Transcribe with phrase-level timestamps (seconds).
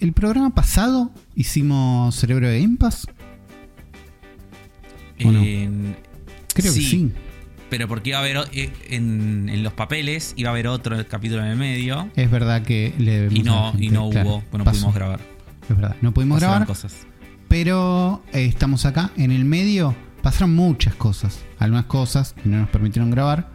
[0.00, 3.06] el programa pasado hicimos Cerebro de Game Pass.
[5.24, 5.42] ¿O no?
[5.42, 5.96] En-
[6.54, 7.12] Creo que sí.
[7.68, 11.42] Pero porque iba a haber eh, en, en los papeles, iba a haber otro capítulo
[11.44, 12.10] en el medio.
[12.16, 14.70] Es verdad que le debemos Y no, gente, y no claro, hubo, pasó.
[14.72, 15.20] pudimos grabar.
[15.68, 16.94] Es verdad, no pudimos Pasaron grabar, cosas.
[17.48, 19.94] pero eh, estamos acá en el medio.
[20.22, 21.38] Pasaron muchas cosas.
[21.60, 23.52] Algunas cosas que no nos permitieron grabar.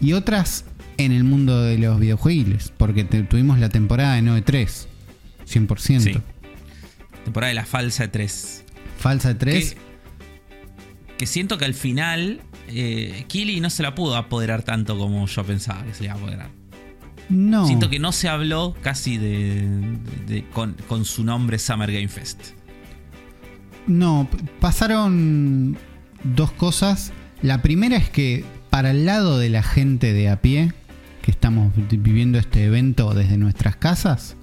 [0.00, 0.64] Y otras
[0.98, 2.72] en el mundo de los videojuegos.
[2.76, 4.86] Porque te- tuvimos la temporada de 9-3.
[5.48, 6.00] 100%.
[6.00, 6.14] Sí.
[7.24, 8.64] Temporada de la falsa de 3.
[8.98, 9.74] Falsa de 3.
[9.74, 9.80] Que,
[11.18, 15.44] que siento que al final eh, Kili no se la pudo apoderar tanto como yo
[15.44, 16.50] pensaba que se le iba a apoderar.
[17.28, 17.66] No.
[17.66, 22.08] Siento que no se habló casi de, de- de- con, con su nombre Summer Game
[22.08, 22.40] Fest.
[23.86, 24.28] No,
[24.60, 25.76] pasaron
[26.24, 27.12] dos cosas.
[27.42, 30.72] La primera es que para el lado de la gente de a pie,
[31.22, 34.36] que estamos vi- viviendo este evento desde nuestras casas,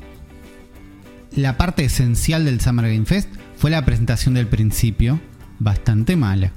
[1.36, 5.20] la parte esencial del Summer Game Fest fue la presentación del principio,
[5.60, 6.52] bastante mala,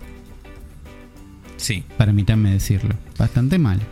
[1.56, 1.84] Sí.
[1.96, 3.82] permítanme decirlo, bastante mala.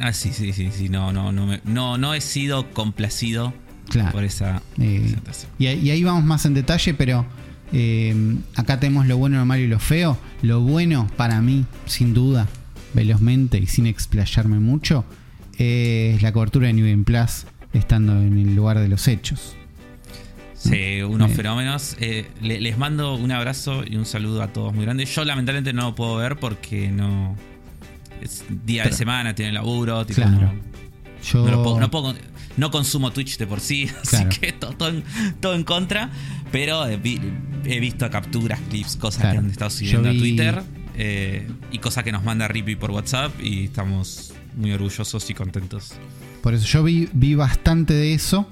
[0.00, 0.88] Ah, sí, sí, sí, sí.
[0.88, 3.52] No, no, no, me- no, no he sido complacido
[3.90, 4.12] Claro.
[4.12, 5.52] por esa Eh, presentación.
[5.58, 7.26] y, ahí- y ahí vamos más en detalle, pero
[7.74, 8.14] eh,
[8.56, 10.18] acá tenemos lo bueno, lo malo y lo feo.
[10.42, 12.46] Lo bueno para mí, sin duda,
[12.94, 15.04] velozmente y sin explayarme mucho,
[15.58, 19.56] es la cobertura de New Game Plus estando en el lugar de los hechos.
[20.62, 21.96] Sí, unos fenómenos.
[22.00, 25.04] Eh, le- les mando un abrazo y un saludo a todos muy grande.
[25.06, 27.36] Yo lamentablemente no lo puedo ver porque no.
[28.20, 30.40] Es día de semana, tiene laburo, tipo, Claro.
[30.40, 30.52] no,
[31.24, 32.14] Yo, no lo puedo- no puedo-
[32.56, 34.28] no consumo Twitch de por sí, Claro.
[34.28, 35.04] así que todo, todo en,
[35.40, 36.10] todo en contra.
[36.52, 37.00] Pero eh,
[37.64, 39.32] he visto capturas, clips, cosas Claro.
[39.40, 40.62] que han estado subiendo Yo vi- a Twitter
[40.96, 45.94] eh, y cosas que nos manda Rippy por WhatsApp y estamos muy orgullosos y contentos.
[46.42, 48.46] Por eso yo vi, vi bastante de eso,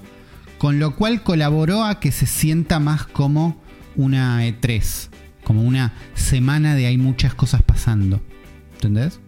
[0.61, 3.59] con lo cual colaboró a que se sienta más como
[3.95, 5.09] una E3,
[5.43, 8.21] como una semana de hay muchas cosas pasando.
[8.75, 9.19] ¿Entendés?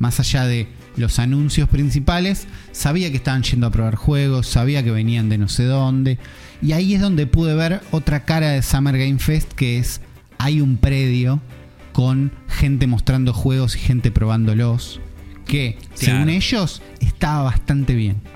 [0.00, 0.66] Más allá de
[0.96, 5.46] los anuncios principales, sabía que estaban yendo a probar juegos, sabía que venían de no
[5.46, 6.18] sé dónde.
[6.60, 10.00] Y ahí es donde pude ver otra cara de Summer Game Fest, que es
[10.38, 11.40] hay un predio
[11.92, 15.00] con gente mostrando juegos y gente probándolos,
[15.46, 15.90] que Claro.
[15.94, 18.33] según ellos estaba bastante bien.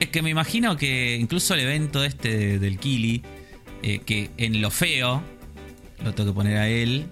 [0.00, 3.22] Es que me imagino que incluso el evento este de- del Kili,
[3.82, 5.22] eh, que en lo feo,
[6.04, 7.06] lo tengo que poner a él,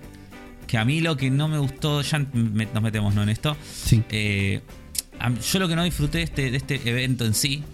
[0.67, 3.23] que a mí lo que no me gustó, ya me- nos metemos ¿no?
[3.23, 4.03] en esto, Sí.
[4.11, 4.61] eh,
[5.53, 7.65] yo lo que no disfruté de este, de este evento en sí,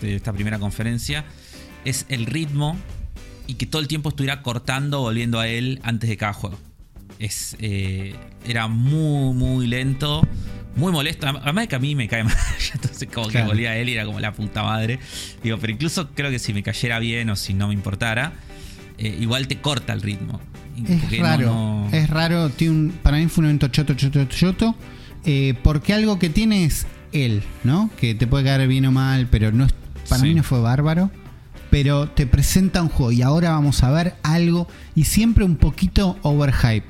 [0.00, 1.24] de esta primera conferencia,
[1.84, 2.76] es el ritmo
[3.48, 6.58] y que todo el tiempo estuviera cortando, volviendo a él antes de cada juego.
[7.24, 8.14] Es, eh,
[8.46, 10.26] era muy, muy lento,
[10.74, 11.26] muy molesto.
[11.28, 12.34] Además de que a mí me cae mal.
[12.74, 13.46] Entonces, como Claro.
[13.46, 14.98] que volvía a él y era como la puta madre.
[15.42, 18.32] Digo, pero incluso creo que si me cayera bien o si no me importara,
[18.98, 20.40] eh, igual te corta el ritmo.
[20.88, 22.48] Es no- raro, no- es raro.
[22.50, 24.74] Tiene un, para mí fue un evento choto, choto, choto.
[25.24, 27.88] eh, porque algo que tiene es él, ¿no?
[28.00, 29.72] Que te puede caer bien o mal, pero no es,
[30.08, 30.28] para Sí.
[30.28, 31.10] mí no fue bárbaro.
[31.70, 34.66] Pero te presenta un juego y ahora vamos a ver algo
[34.96, 36.88] y siempre un poquito overhype.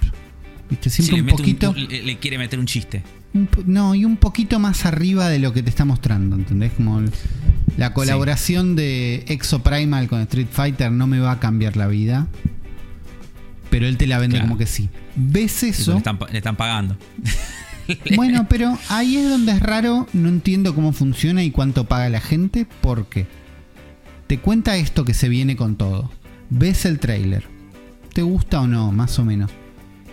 [0.81, 1.75] Siempre le, un poquito.
[1.77, 3.03] le- le quiere meter un chiste.
[3.35, 6.73] un no, y un poquito más arriba de lo que te está mostrando, ¿entendés?
[6.73, 7.11] Como el-
[7.77, 12.27] la colaboración de Exo Primal con Street Fighter no me va a cambiar la vida.
[13.71, 14.49] Pero él te la vende Claro.
[14.49, 14.91] como que sí.
[15.17, 15.93] ¿Ves eso?
[15.93, 16.97] le, están, le están pagando.
[18.15, 22.21] Bueno, pero ahí es donde es raro, no entiendo cómo funciona y cuánto paga la
[22.21, 23.27] gente, porque
[24.29, 26.09] te cuenta esto que se viene con todo.
[26.49, 27.45] Ves el trailer,
[28.15, 29.51] te gusta o no, más o menos.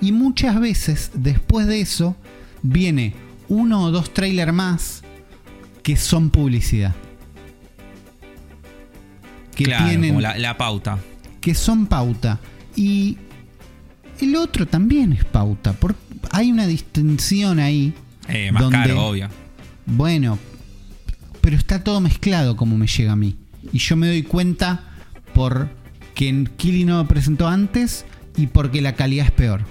[0.02, 2.16] Y muchas veces, después de eso,
[2.62, 3.14] viene
[3.48, 5.02] uno o dos trailers más
[5.84, 6.96] que son publicidad.
[9.56, 11.00] Que claro, tienen como la, la pauta.
[11.42, 12.40] que son pauta.
[12.76, 13.18] Y
[14.22, 15.74] el otro también es pauta.
[15.74, 15.96] por-
[16.32, 17.94] hay una distinción ahí.
[18.28, 19.30] Eh, más donde- caro, obvio.
[19.86, 20.38] Bueno,
[21.42, 23.36] pero está todo mezclado como me llega a mí.
[23.74, 24.84] Y yo me doy cuenta
[25.34, 25.70] por
[26.16, 28.06] que Kili no lo presentó antes
[28.38, 29.64] y porque la calidad es peor.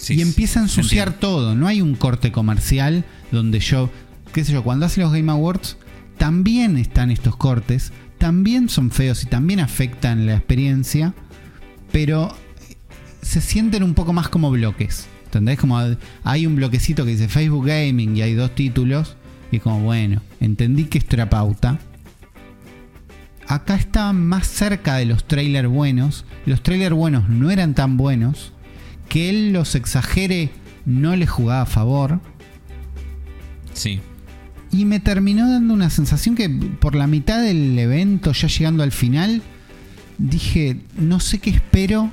[0.00, 1.54] Sí, y empieza a ensuciar todo.
[1.54, 3.90] No hay un corte comercial donde yo,
[4.32, 5.76] qué sé yo, cuando hace los Game Awards,
[6.16, 11.14] también están estos cortes, también son feos y también afectan la experiencia,
[11.92, 12.34] pero
[13.20, 15.06] se sienten un poco más como bloques.
[15.26, 15.58] ¿Entendés?
[15.60, 15.78] Como
[16.24, 19.16] hay un bloquecito que dice Facebook Gaming y hay dos títulos.
[19.52, 21.78] Y es como, bueno, entendí que esto era pauta.
[23.46, 26.24] Acá está más cerca de los trailers buenos.
[26.46, 28.52] Los trailers buenos no eran tan buenos.
[29.10, 30.48] Que él los exagere
[30.86, 32.20] no le jugaba a favor.
[33.74, 34.00] Sí.
[34.72, 38.92] Y me terminó dando una sensación que por la mitad del evento, ya llegando al
[38.92, 39.42] final,
[40.18, 42.10] dije, no sé qué espero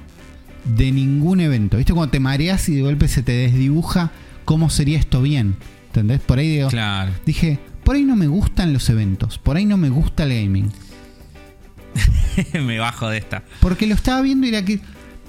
[0.66, 1.78] de ningún evento.
[1.78, 4.12] ¿Viste cuando te mareas y de golpe se te desdibuja
[4.44, 5.56] cómo sería esto bien?
[5.88, 6.20] ¿Entendés?
[6.22, 7.12] Por ahí digo, Claro.
[7.26, 10.72] dije, por ahí no me gustan los eventos, por ahí no me gusta el gaming.
[12.54, 13.44] me bajo de esta.
[13.60, 14.80] Porque lo estaba viendo y era que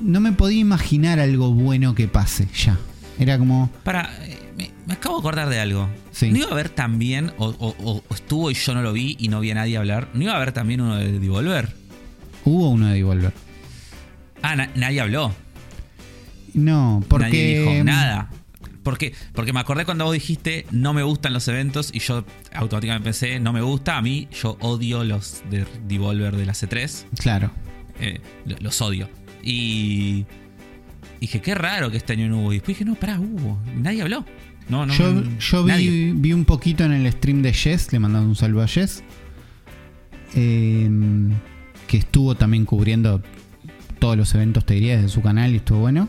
[0.00, 2.78] no me podía imaginar algo bueno que pase ya.
[3.18, 4.10] Era como, Para,
[4.56, 5.88] me, me acabo de acordar de algo.
[6.12, 6.30] Sí.
[6.30, 9.16] ¿No iba a haber también, o, o- o- o estuvo y yo no lo vi
[9.18, 11.74] y no vi a nadie hablar, ¿no iba a haber también uno de Devolver?
[12.44, 13.32] hubo uno de Devolver.
[14.42, 15.34] Ah, na- nadie habló.
[16.54, 17.24] No, porque...
[17.26, 18.30] Nadie dijo nada.
[18.82, 19.12] ¿Por qué?
[19.34, 22.24] Porque me acordé cuando vos dijiste no me gustan los eventos y yo
[22.54, 23.98] automáticamente pensé no me gusta.
[23.98, 27.04] A mí yo odio los de Devolver de la C3.
[27.18, 27.50] Claro.
[28.00, 29.10] eh, lo- los odio.
[29.42, 30.26] Y
[31.20, 32.52] dije, qué raro que este año no hubo.
[32.52, 33.58] Y después dije, no, pará, hubo.
[33.76, 34.24] Nadie habló.
[34.68, 34.92] No, no.
[34.92, 38.62] yo yo vi, vi un poquito en el stream de Jess, le mandamos un saludo
[38.62, 39.02] a Jess.
[40.34, 40.90] eh,
[41.86, 43.22] que estuvo también cubriendo
[43.98, 46.06] todos los eventos, te diría, desde su canal y estuvo bueno.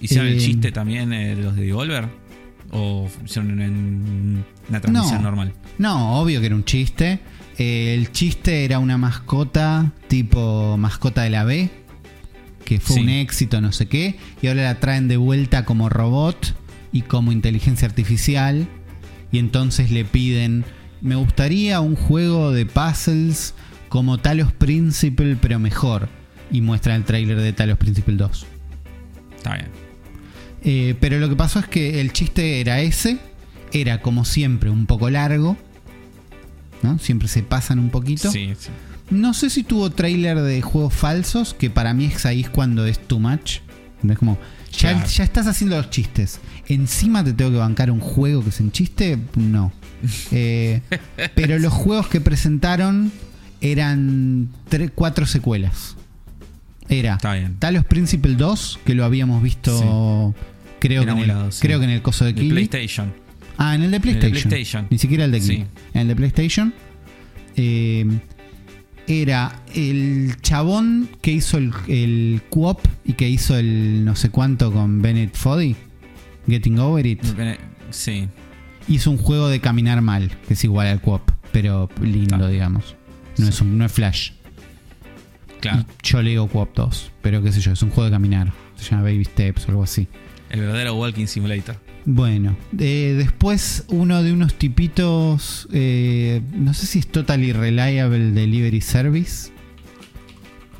[0.00, 2.08] ¿Hicieron el eh, chiste también eh, de los de Devolver?
[2.72, 5.30] ¿O hicieron en una transmisión No.
[5.30, 5.54] normal?
[5.78, 7.20] No, obvio que era un chiste.
[7.58, 11.70] Eh, el chiste era una mascota tipo mascota de la B,
[12.66, 13.00] que fue Sí.
[13.02, 16.54] un éxito, no sé qué, y ahora la traen de vuelta como robot
[16.92, 18.66] y como inteligencia artificial,
[19.32, 20.64] y entonces le piden,
[21.00, 23.54] me gustaría un juego de puzzles
[23.88, 26.08] como Talos Principle, pero mejor,
[26.50, 28.46] y muestra el tráiler de Talos Principle 2.
[29.36, 29.68] Está bien.
[30.64, 33.18] Eh, pero lo que pasó es que el chiste era ese,
[33.72, 35.56] era como siempre un poco largo,
[36.82, 36.98] ¿no?
[36.98, 38.30] Siempre se pasan un poquito.
[38.30, 38.70] Sí, sí.
[39.10, 42.98] No sé si tuvo tráiler de juegos falsos, que para mí es ahí cuando es
[42.98, 43.58] too much.
[44.08, 44.38] Es como,
[44.72, 45.06] ya, Claro.
[45.08, 46.40] ya estás haciendo los chistes.
[46.68, 49.72] Encima te tengo que bancar un juego que es en chiste, no.
[50.32, 50.82] Eh,
[51.34, 53.10] pero los juegos que presentaron
[53.60, 54.50] eran
[54.94, 55.96] cuatro secuelas.
[56.88, 57.56] Era Está bien.
[57.58, 60.34] Talos Principle 2, que lo habíamos visto,
[60.78, 61.60] creo, En que en, el, emulado, sí.
[61.62, 62.50] creo que en el coso de Kili.
[62.50, 63.12] PlayStation.
[63.56, 64.48] Ah, en el de el de PlayStation.
[64.50, 64.86] PlayStation.
[64.90, 65.56] Ni siquiera el de Kili.
[65.56, 65.64] Sí.
[65.94, 66.74] En el de PlayStation.
[67.56, 68.06] eh,
[69.08, 74.72] era el chabón que hizo el, el co-op y que hizo el no sé cuánto
[74.72, 75.76] con Bennett Foddy.
[76.48, 77.22] Getting Over It.
[77.90, 78.28] Sí.
[78.88, 81.22] Hizo un juego de caminar mal, que es igual al co-op,
[81.52, 82.94] pero lindo, digamos.
[83.38, 84.30] No, es un- no es Flash.
[85.60, 85.84] Claro.
[86.02, 88.52] Y yo le digo co-op 2, pero qué sé yo, es un juego de caminar.
[88.76, 90.06] Se llama Baby Steps o algo así.
[90.50, 91.76] El verdadero Walking Simulator.
[92.08, 98.80] Bueno, eh, después uno de unos tipitos, eh, no sé si es Totally Reliable Delivery
[98.80, 99.50] Service.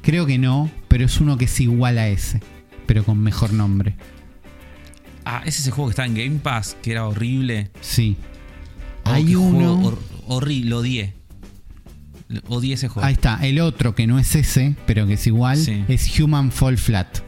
[0.02, 2.40] Creo que no, pero es uno que es igual a ese,
[2.86, 3.96] pero con mejor nombre.
[5.24, 7.70] Ah, ese es el juego que estaba en Game Pass, que era horrible.
[7.80, 8.16] Sí.
[9.04, 9.82] Oh, Hay uno...
[9.82, 9.98] hor-
[10.28, 11.14] horrible, lo odié.
[12.46, 13.04] Odié ese juego.
[13.04, 15.84] Ahí está, el otro que no es ese, pero que es igual, Sí.
[15.88, 17.18] es Human Fall Flat.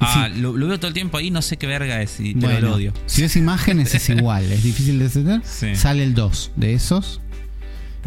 [0.00, 0.40] Ah, sí.
[0.40, 2.74] lo, lo veo todo el tiempo ahí, no sé qué verga es y Bueno, lo
[2.74, 2.92] odio.
[3.06, 5.40] si ves imágenes es igual, es difícil de entender.
[5.44, 5.74] Sí.
[5.76, 7.20] Sale el 2 de esos.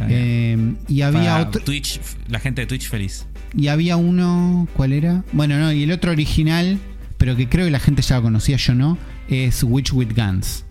[0.09, 1.61] Eh, y había Para otro...
[1.63, 1.99] Twitch,
[2.29, 3.25] la gente de Twitch feliz.
[3.55, 5.23] Y había uno, ¿cuál era?
[5.31, 6.77] Bueno, no, y el otro original,
[7.17, 8.97] pero que creo que la gente ya lo conocía, yo no,
[9.27, 10.65] es Witch with Guns.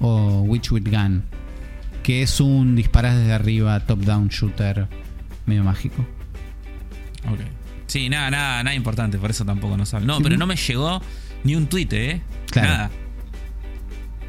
[0.00, 1.22] O Witch with Gun.
[2.02, 4.88] Que es un disparas desde arriba, top-down shooter
[5.46, 6.04] medio mágico.
[7.30, 7.38] Ok.
[7.92, 10.06] Sí, nada, nada, nada importante, por eso tampoco no sabe.
[10.06, 11.02] No, pero no me llegó
[11.44, 12.22] ni un tweet, ¿eh?
[12.50, 12.68] Claro.
[12.68, 12.90] Nada.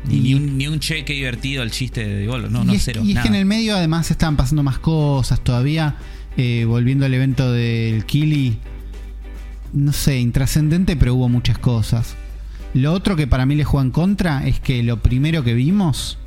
[0.06, 2.50] Ni, Y- ni un, ni un che, qué divertido el chiste de Golo.
[2.50, 3.02] No, y no, es, cero.
[3.06, 3.24] y es nada.
[3.24, 5.96] que en el medio además estaban pasando más cosas todavía.
[6.36, 8.58] eh, volviendo al evento del Kili.
[9.72, 12.16] No sé, intrascendente, pero hubo muchas cosas.
[12.74, 16.18] Lo otro que para mí le juega en contra es que lo primero que vimos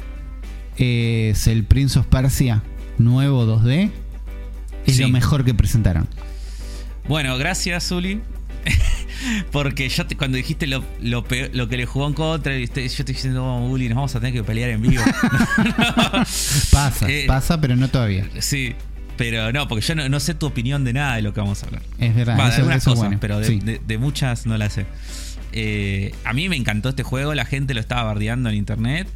[0.77, 2.63] es el Prince of Persia
[2.99, 3.91] nuevo 2D.
[4.87, 5.03] Es Sí.
[5.03, 6.09] lo mejor que presentaron.
[7.09, 8.21] Bueno, gracias, Zuli.
[9.53, 12.65] Porque yo te- cuando dijiste lo, lo, peor- lo que le jugó en contra, yo
[12.65, 15.03] estoy diciendo, oh, Uli, nos vamos a tener que pelear en vivo.
[16.73, 18.27] Pasa, Eh, pasa, pero no todavía.
[18.41, 18.75] sí,
[19.17, 21.63] pero no, porque yo no, no sé tu opinión de nada de lo que vamos
[21.63, 21.83] a hablar.
[21.99, 22.39] Es verdad.
[22.39, 23.19] Va, de algunas cosas, bueno.
[23.21, 23.61] pero de, Sí.
[23.61, 24.87] de- de muchas no las sé.
[25.53, 29.09] Eh, a mí me encantó este juego, la gente lo estaba bardeando en internet.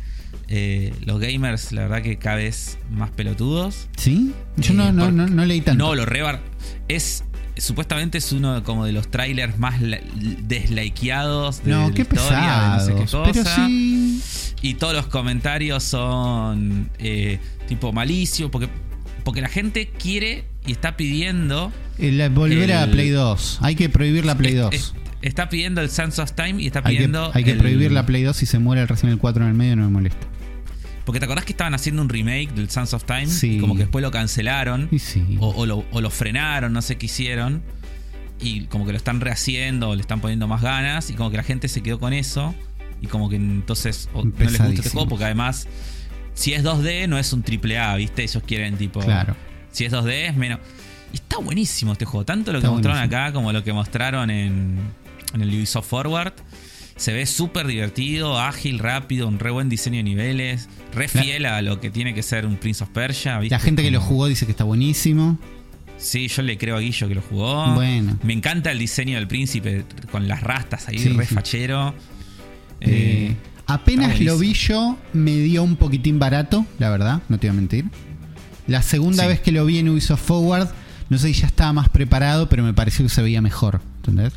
[0.49, 3.89] Eh, los gamers, la verdad que cada vez más pelotudos.
[3.97, 4.33] ¿Sí?
[4.57, 5.85] Yo no, no, por- no, no leí tanto.
[5.85, 6.41] No, lo rebar.
[6.89, 7.25] Es.
[7.61, 12.37] Supuestamente es uno como de los trailers más deslikeados de No, la qué historia, de
[12.37, 12.79] pesados.
[12.79, 13.33] no sé qué cosa.
[13.33, 14.23] pero sí.
[14.63, 17.39] Y todos los comentarios son eh,
[17.69, 18.69] tipo malicio, porque,
[19.25, 21.73] porque la gente quiere y está pidiendo.
[21.99, 23.59] El- volver a El- Play 2.
[23.63, 24.75] Hay que prohibir la Play 2.
[24.75, 27.31] es- está pidiendo el Sense of Time y está Hay que, pidiendo.
[27.35, 29.49] hay que el- prohibir la Play 2 si se muere el Resident Evil 4 en
[29.51, 30.27] el medio no me molesta.
[31.05, 33.57] Porque te acordás que estaban haciendo un remake del Sons of Time Sí.
[33.57, 35.37] y como que después lo cancelaron Y sí.
[35.41, 37.63] o, o lo, o lo frenaron, no sé qué hicieron.
[38.41, 41.11] Y como que lo están rehaciendo, le están poniendo más ganas.
[41.11, 42.55] Y como que la gente se quedó con eso.
[43.03, 45.09] Y como que entonces no les gusta este juego.
[45.09, 45.67] Porque además,
[46.35, 48.23] si es 2D, no es un AAA, ¿viste?
[48.23, 49.01] Ellos quieren tipo.
[49.01, 49.37] Claro.
[49.73, 50.59] Si es 2D, es menos.
[51.13, 52.25] Y está buenísimo este juego.
[52.25, 54.79] Tanto lo que mostraron acá como lo que mostraron en,
[55.35, 56.33] en el Ubisoft Forward.
[57.01, 61.63] Se ve súper divertido, ágil, rápido, un re buen diseño de niveles, re fiel a
[61.63, 63.39] lo que tiene que ser un Prince of Persia.
[63.39, 63.55] ¿viste?
[63.55, 65.39] La gente que lo jugó dice que está buenísimo.
[65.97, 67.73] Sí, yo le creo a Guillo que lo jugó.
[67.75, 68.19] Bueno.
[68.23, 71.35] Me encanta el diseño del príncipe con las rastas ahí, Sí, re sí.
[71.35, 71.95] fachero.
[72.83, 77.47] Eh, Eh, apenas lo vi yo, me dio un poquitín barato, la verdad, no te
[77.49, 77.85] voy a mentir.
[78.67, 79.29] La segunda Sí.
[79.31, 80.69] vez que lo vi en Ubisoft Forward,
[81.09, 83.81] no sé si ya estaba más preparado, pero me pareció que se veía mejor.
[83.97, 84.33] ¿Entendés?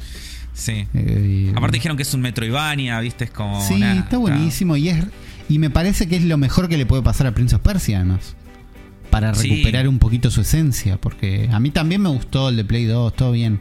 [0.54, 0.88] Sí.
[0.94, 3.26] Eh, Aparte dijeron que es un Metroidvania, ¿viste?
[3.26, 3.62] Es como.
[3.68, 5.04] sí, está buenísimo y es
[5.50, 7.98] y me parece que es lo mejor que le puede pasar a Prince of Persia,
[7.98, 8.36] además.
[9.10, 9.50] Para Sí.
[9.50, 13.14] recuperar un poquito su esencia, porque a mí también me gustó el de Play 2,
[13.16, 13.60] todo bien.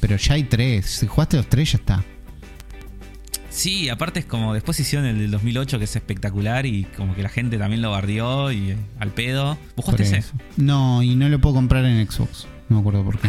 [0.00, 0.86] Pero ya hay tres.
[0.86, 2.04] Si jugaste los tres, ya está.
[3.50, 4.52] Sí, aparte es como.
[4.54, 7.90] Después hicieron el del 2008 que es espectacular y como que la gente también lo
[7.92, 9.56] bardeó y eh, al pedo.
[9.76, 10.24] ¿Vos jugaste ese?
[10.56, 12.46] No, y no lo puedo comprar en Xbox.
[12.68, 13.28] No me acuerdo por qué.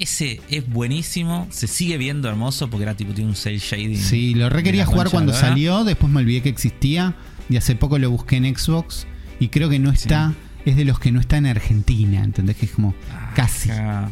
[0.00, 3.96] Ese es buenísimo, se sigue viendo hermoso porque era tipo, tiene un cel shading.
[3.98, 7.14] Sí, lo re de quería la jugar cuando salió, después me olvidé que existía
[7.50, 9.06] y hace poco lo busqué en Xbox
[9.38, 10.32] y creo que no está,
[10.64, 12.56] es de los que no está en Argentina, ¿entendés?
[12.56, 13.70] Que es como Ah, casi.
[13.70, 14.10] acá.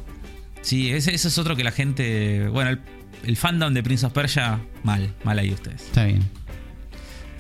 [0.61, 2.49] Sí, ese, ese es otro que la gente.
[2.49, 2.81] Bueno, el,
[3.25, 5.83] el fandom de Prince of Persia, mal, mal ahí ustedes.
[5.83, 6.21] Está bien.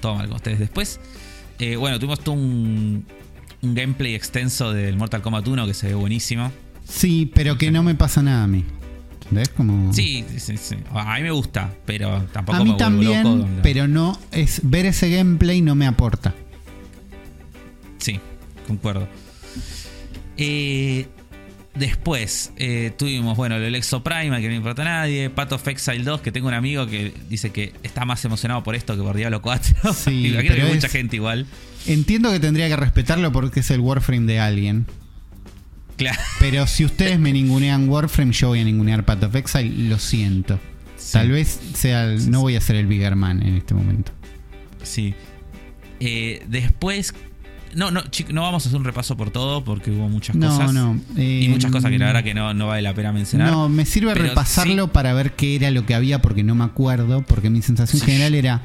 [0.00, 0.58] Todo mal con ustedes.
[0.58, 1.00] Después,
[1.58, 3.04] eh, bueno, tuvimos todo un,
[3.60, 6.50] un gameplay extenso del Mortal Kombat 1 que se ve buenísimo.
[6.88, 8.64] Sí, pero que no me pasa nada a mí.
[9.56, 9.92] Como...
[9.92, 10.76] Sí, sí, sí.
[10.90, 13.48] A mí me gusta, pero tampoco A mí me también, loco.
[13.62, 16.34] pero no es ver ese gameplay no me aporta.
[17.98, 18.18] Sí,
[18.66, 19.06] concuerdo.
[20.38, 21.08] Eh,
[21.74, 25.28] después eh, tuvimos, bueno, el Exoprime, que no importa a nadie.
[25.28, 28.74] Path of Exile 2, que tengo un amigo que dice que está más emocionado por
[28.74, 29.92] esto que por Diablo 4.
[29.92, 31.46] Sí, imagino que mucha gente igual.
[31.86, 34.86] Entiendo que tendría que respetarlo porque es el Warframe de alguien.
[35.98, 36.18] Claro.
[36.40, 40.58] Pero si ustedes me ningunean Warframe, yo voy a ningunear Path of Exile, lo siento.
[40.96, 41.12] Sí.
[41.12, 44.12] Tal vez sea el- no voy a ser el Bigger Man en este momento.
[44.82, 45.14] Sí.
[46.00, 47.14] Eh, después.
[47.74, 50.48] No, no, chic- no vamos a hacer un repaso por todo porque hubo muchas No,
[50.48, 50.72] cosas.
[50.72, 50.98] no.
[51.18, 53.50] eh, Y muchas cosas que la verdad que no, no vale la pena mencionar.
[53.50, 56.64] No, me sirve repasarlo sí- para ver qué era lo que había porque no me
[56.64, 58.06] acuerdo, porque mi sensación Sí.
[58.06, 58.62] general era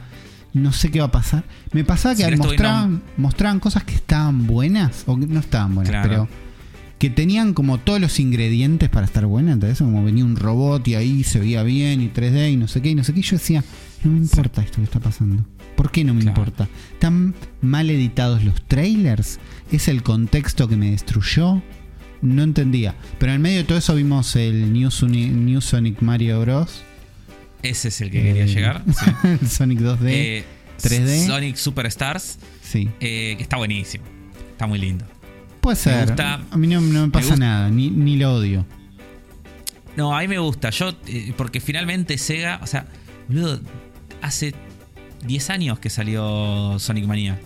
[0.53, 1.43] no sé qué va a pasar.
[1.73, 5.89] Me pasaba que Si mostraban, mostraban cosas que estaban buenas o que no estaban buenas,
[5.91, 6.09] Claro.
[6.09, 6.42] pero
[7.03, 10.95] que tenían como todos los ingredientes para estar buenas, entonces como venía un robot y
[10.95, 13.23] ahí se veía bien y 3D y no sé qué y no sé qué, y
[13.23, 13.61] yo decía,
[14.05, 15.45] no me importa esto que está pasando.
[15.75, 16.39] ¿Por qué no me Claro.
[16.41, 16.69] importa?
[16.93, 19.39] ¿Están mal editados los trailers?
[19.69, 21.61] ¿Es el contexto que me destruyó?
[22.21, 22.95] No entendía.
[23.19, 26.83] Pero en medio de todo eso vimos el New, New Sonic Mario Bros.
[27.63, 28.81] Ese es el que quería Eh, llegar.
[28.97, 29.11] sí.
[29.41, 30.07] el Sonic 2D.
[30.09, 30.43] Eh,
[30.81, 31.27] 3D.
[31.27, 32.87] Sonic Superstars, sí.
[33.01, 34.05] eh, que está buenísimo.
[34.53, 35.03] Está muy lindo.
[35.63, 36.07] Puede ser.
[36.07, 37.69] gusta- a mí no, no me pasa gusta- nada.
[37.69, 38.65] Ni, ni lo odio.
[39.95, 40.69] No, a mí me gusta.
[40.71, 42.85] Yo, eh, porque finalmente Sega, o sea,
[43.27, 43.59] boludo,
[44.21, 44.53] hace
[45.25, 47.39] 10 años que salió Sonic Mania.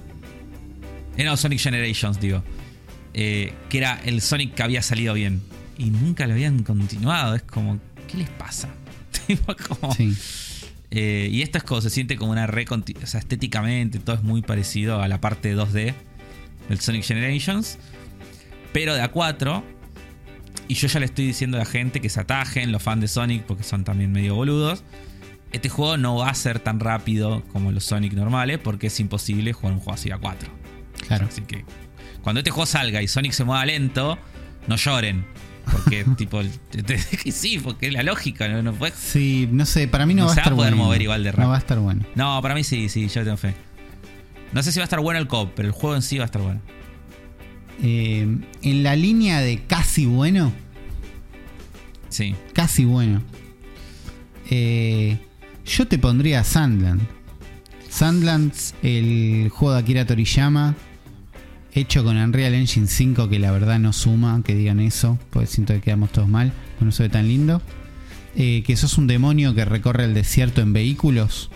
[1.18, 2.44] Eh, no, Sonic Generations, digo.
[3.14, 5.42] Eh, que era el Sonic que había salido bien.
[5.78, 7.36] Y nunca lo habían continuado.
[7.36, 8.70] Es como, ¿qué les pasa?
[9.28, 10.16] Tipo, como- Sí.
[10.90, 12.66] Eh, y esto es como se siente como una re.
[12.70, 15.94] O sea, estéticamente todo es muy parecido a la parte 2D
[16.70, 17.78] del Sonic Generations.
[18.78, 19.64] Pero de A4.
[20.68, 23.08] Y yo ya le estoy diciendo a la gente que se atajen, los fans de
[23.08, 24.84] Sonic, porque son también medio boludos.
[25.52, 29.52] Este juego no va a ser tan rápido como los Sonic normales, porque es imposible
[29.52, 30.48] jugar un juego así a 4.
[31.08, 31.26] Claro.
[31.28, 31.66] Así que
[32.22, 34.20] cuando este juego salga y Sonic se mueva lento,
[34.68, 35.26] no lloren.
[35.72, 36.42] Porque, tipo,
[37.32, 39.88] sí, porque es la lógica, no, no puedes Sí, no sé.
[39.88, 40.86] Para mí no, No va a se va a estar poder bueno.
[40.86, 41.50] mover igual de No rápido.
[41.50, 42.06] va a estar bueno.
[42.14, 43.56] No, para mí sí, sí, yo tengo fe.
[44.54, 46.26] No sé si va a estar bueno el cop, pero el juego en sí va
[46.26, 46.62] a estar bueno.
[47.84, 48.28] Eh,
[48.62, 50.52] en la línea de casi bueno.
[52.10, 52.36] Sí.
[52.54, 53.22] Casi bueno.
[54.50, 55.18] Eh,
[55.66, 57.02] yo te pondría Sandland.
[57.90, 58.54] Sandland,
[58.84, 60.76] el juego de Akira Toriyama,
[61.74, 65.74] hecho con Unreal Engine 5, que la verdad no suma que digan eso, porque siento
[65.74, 67.62] que quedamos todos mal, no se ve tan lindo.
[68.36, 71.50] Eh, que sos un demonio que recorre el desierto en vehículos.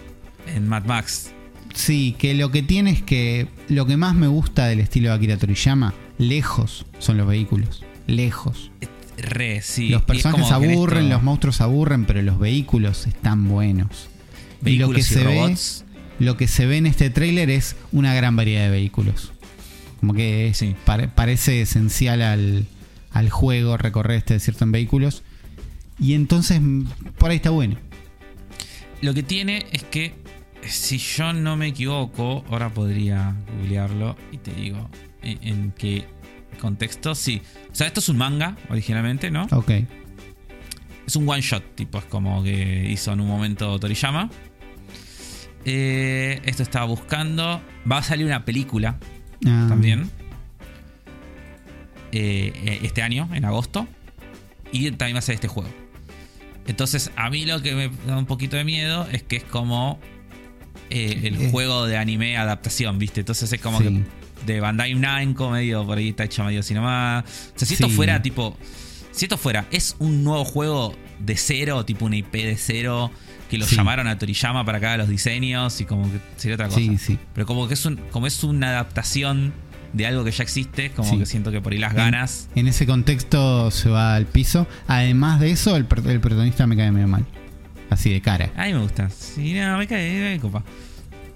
[0.48, 1.32] En Mad Max.
[1.76, 5.16] Sí, que lo que tiene es que lo que más me gusta del estilo de
[5.16, 7.84] Akira Toriyama, lejos son los vehículos.
[8.08, 8.72] Lejos.
[9.18, 9.90] Re, sí.
[9.90, 14.08] Los personajes aburren, los monstruos aburren, pero los vehículos están buenos.
[14.66, 15.86] y lo Vehículos que y, se ve, robots.
[16.20, 19.32] lo que se ve en este tráiler es una gran variedad de vehículos.
[20.00, 20.76] Como que Sí.
[20.86, 22.66] pare- parece esencial al,
[23.12, 25.24] al juego recorrer este desierto en vehículos.
[26.00, 26.86] Y entonces mm,
[27.18, 27.76] por ahí está bueno.
[29.02, 30.14] Lo que tiene es que,
[30.68, 34.90] si yo no me equivoco, ahora podría googlearlo y te digo
[35.22, 36.06] en, en qué
[36.60, 37.16] contexto.
[37.16, 37.42] Sí.
[37.72, 39.48] O sea, esto es un manga originalmente, ¿no?
[39.52, 39.72] Ok.
[41.08, 44.30] Es un one shot, tipo, es como que hizo en un momento Toriyama.
[45.66, 47.62] Eh, esto estaba buscando.
[47.90, 48.98] Va a salir una película
[49.46, 50.10] Ah, también.
[52.12, 53.88] eh, eh, este año, en agosto.
[54.72, 55.70] Y también va a ser este juego.
[56.68, 60.00] Entonces, a mí lo que me da un poquito de miedo es que es como
[60.90, 63.22] eh, el juego de anime adaptación, ¿viste?
[63.22, 63.86] Entonces es como Sí.
[63.86, 64.04] que
[64.46, 67.24] de Bandai Namco, medio por ahí está hecho medio así nomás.
[67.56, 68.58] O sea, si esto fuera tipo.
[69.12, 73.12] Si esto fuera, es un nuevo juego de cero, tipo una IP de cero,
[73.50, 73.76] que lo Sí.
[73.76, 76.80] llamaron a Toriyama para haga los diseños y como que sería otra cosa.
[76.80, 77.20] Sí, sí.
[77.34, 79.54] Pero como que es un, como es una adaptación
[79.92, 81.18] de algo que ya existe, como Sí.
[81.18, 82.48] que siento que por ahí las ganas.
[82.56, 84.66] En ese contexto se va al piso.
[84.88, 87.26] Además de eso, el, el protagonista me cae medio mal.
[87.90, 88.50] Así de cara.
[88.56, 89.10] A mí me gusta.
[89.10, 90.64] Sí, no, me cae, me copa.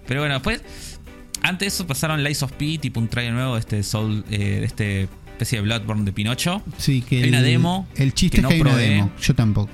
[0.07, 0.61] Pero bueno, después.
[1.47, 4.37] Antes de eso pasaron Lies of P, tipo un trailer nuevo de este Soul, eh,
[4.59, 6.61] de este especie de Bloodborne de Pinocho.
[6.77, 8.89] Sí, que Hay el, una demo El chiste que es que hay una probé.
[8.89, 9.11] demo.
[9.21, 9.69] Yo tampoco.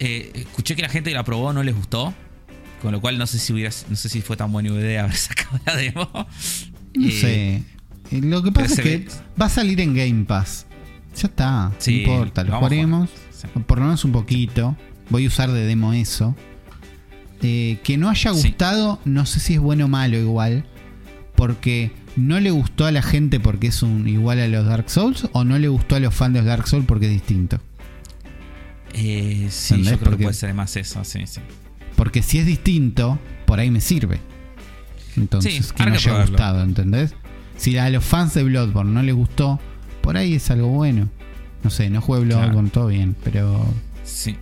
[0.00, 2.12] Eh, escuché que la gente que la probó no les gustó.
[2.80, 5.14] Con lo cual no sé si hubiera, no sé si fue tan buena idea haber
[5.16, 6.10] sacado la demo.
[6.94, 7.54] No Eh, sé.
[8.10, 9.08] Eh, Lo que pasa es que ve-
[9.40, 10.66] va a salir en Game Pass.
[11.16, 11.72] Ya está.
[11.78, 12.42] Sí, no importa.
[12.42, 13.08] Lo jugaremos.
[13.30, 13.46] Sí.
[13.66, 14.76] Por lo menos un poquito.
[15.10, 16.34] Voy a usar de demo eso.
[17.42, 18.48] Eh, que no haya Sí.
[18.48, 20.64] gustado, no sé si es bueno o malo igual.
[21.34, 25.28] Porque no le gustó a la gente porque es un igual a los Dark Souls.
[25.32, 27.58] O no le gustó a los fans de los Dark Souls porque es distinto.
[28.94, 29.92] Eh, sí, ¿Entendés?
[29.92, 31.40] yo creo Porque- que puede ser más eso, sí, sí.
[31.96, 34.18] Porque si es distinto, por ahí me sirve.
[35.16, 37.14] Entonces, Sí, que no haya gustado, ¿entendés?
[37.56, 39.60] Si a los fans de Bloodborne no les gustó,
[40.00, 41.08] por ahí es algo bueno.
[41.64, 43.64] No sé, no juegue Bloodborne, todo bien, pero.
[44.04, 44.36] Sí.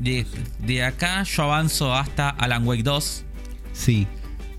[0.00, 0.26] De,
[0.66, 3.24] de acá yo avanzo hasta Alan Wake 2.
[3.72, 4.06] Sí,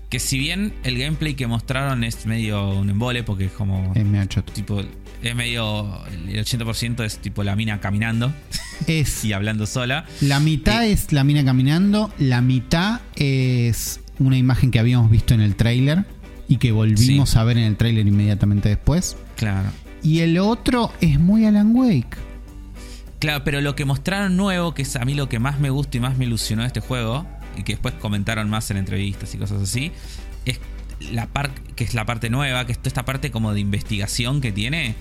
[0.08, 3.92] Que si bien el gameplay que mostraron es medio un embole, porque es como.
[3.94, 4.52] es medio choto.
[4.52, 4.80] Tipo,
[5.22, 6.00] es medio.
[6.28, 8.32] El 80% es tipo la mina caminando
[8.86, 9.24] Es.
[9.24, 10.04] y hablando sola.
[10.20, 15.34] La mitad Eh, es la mina caminando, la mitad es una imagen que habíamos visto
[15.34, 16.04] en el tráiler
[16.48, 17.38] y que volvimos Sí.
[17.38, 19.16] a ver en el tráiler inmediatamente después.
[19.36, 19.68] Claro.
[20.02, 22.16] Y el otro es muy Alan Wake.
[23.22, 25.96] Claro, pero lo que mostraron nuevo, que es a mí lo que más me gusta
[25.96, 27.24] y más me ilusionó de este juego,
[27.56, 29.92] y que después comentaron más en entrevistas y cosas así,
[30.44, 30.58] es
[31.12, 34.40] la parte que es la parte nueva, que es toda esta parte como de investigación
[34.40, 34.96] que tiene,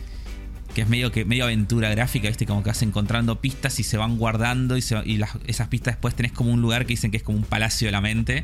[0.76, 2.46] que es medio que medio aventura gráfica, ¿viste?
[2.46, 5.96] Como que vas encontrando pistas y se van guardando y, se y las- esas pistas
[5.96, 8.44] después tenés como un lugar que dicen que es como un palacio de la mente,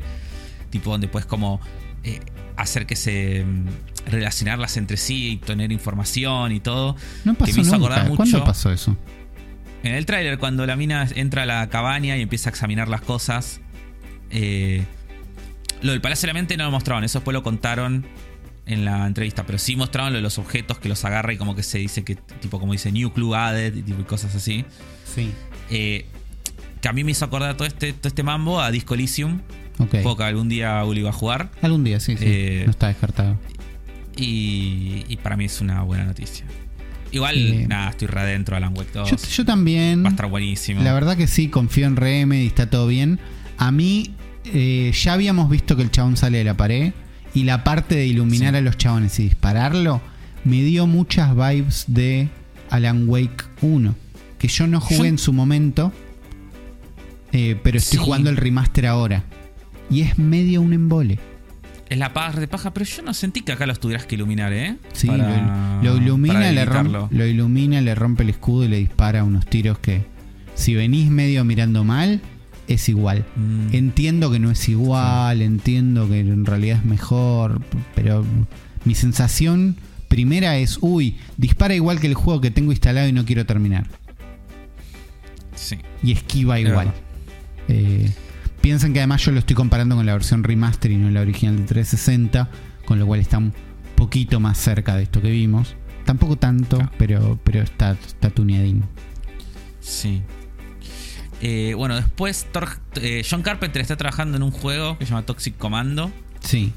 [0.70, 1.60] tipo donde puedes como
[2.04, 2.18] eh,
[2.56, 3.66] hacer que se mm,
[4.10, 6.96] relacionarlas entre sí y tener información y todo.
[7.24, 7.76] No que pasó me hizo nunca.
[7.76, 8.96] acordar ¿Cuándo mucho- pasó eso?
[9.82, 13.00] En el tráiler, cuando la mina entra a la cabaña y empieza a examinar las
[13.00, 13.60] cosas,
[14.30, 14.84] eh,
[15.82, 18.04] lo del Palacio de la Mente no lo mostraron, eso después lo contaron
[18.66, 21.54] en la entrevista, pero sí mostraron lo de los objetos que los agarra y como
[21.54, 24.64] que se dice que, tipo como dice New Clue Added y tipo cosas así.
[25.14, 25.30] Sí.
[25.70, 26.06] Eh,
[26.82, 29.40] que a mí me hizo acordar todo este, todo este mambo a Disco Elysium,
[29.78, 29.90] Ok.
[29.92, 31.50] juego que algún día Uli va a jugar.
[31.62, 32.24] Algún día, sí, sí.
[32.26, 33.38] Eh, no está descartado.
[34.16, 36.44] Y, y para mí es una buena noticia.
[37.10, 37.66] Igual, Sí.
[37.68, 39.10] nada, estoy re adentro de Alan Wake 2.
[39.10, 40.02] Yo, yo también.
[40.04, 40.82] va a estar buenísimo.
[40.82, 43.18] La verdad que sí, confío en Remedy, está todo bien.
[43.56, 44.10] A mí,
[44.44, 46.92] eh, ya habíamos visto que el chabón sale de la pared.
[47.34, 48.58] Y la parte de iluminar Sí.
[48.58, 50.00] a los chabones y dispararlo
[50.44, 52.28] me dio muchas vibes de
[52.70, 53.94] Alan Wake 1.
[54.38, 55.92] Que yo no jugué en su momento.
[57.32, 58.04] eh, pero estoy Sí.
[58.04, 59.22] jugando el remaster ahora.
[59.90, 61.18] Y es medio un embole.
[61.88, 64.52] Es la paja de paja, pero yo no sentí que acá los tuvieras que iluminar,
[64.52, 64.76] ¿eh?
[64.92, 68.76] Sí, Para- lo, lo ilumina, le rompe, lo ilumina, le rompe el escudo y le
[68.78, 70.04] dispara unos tiros que
[70.54, 72.20] si venís medio mirando mal,
[72.66, 73.24] es igual.
[73.36, 77.62] Mm, Entiendo que no es igual, entiendo que en realidad es mejor,
[77.94, 78.22] pero
[78.84, 79.76] mi sensación
[80.08, 83.86] primera es, uy, dispara igual que el juego que tengo instalado y no quiero terminar.
[85.54, 85.78] sí.
[86.02, 86.92] Y esquiva Es igual.
[87.68, 88.10] Eh,
[88.68, 91.56] piensen que además yo lo estoy comparando con la versión remaster y no la original
[91.56, 92.50] de 360,
[92.84, 93.54] con lo cual está un
[93.96, 95.74] poquito más cerca de esto que vimos.
[96.04, 96.92] Tampoco tanto, Claro.
[96.98, 98.84] pero, pero está, está tuneadín.
[99.80, 100.20] Sí.
[101.40, 105.24] Eh, bueno, después Tor- eh, John Carpenter está trabajando en un juego que se llama
[105.24, 106.74] Toxic Commando, Sí,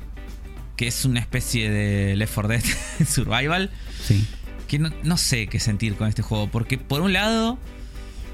[0.77, 2.63] que es una especie de Left 4 Dead
[3.05, 3.69] Survival.
[4.01, 4.25] sí.
[4.69, 7.59] Que no, no sé qué sentir con este juego, porque por un lado,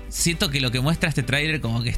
[0.10, 1.96] siento que lo que muestra este tráiler como que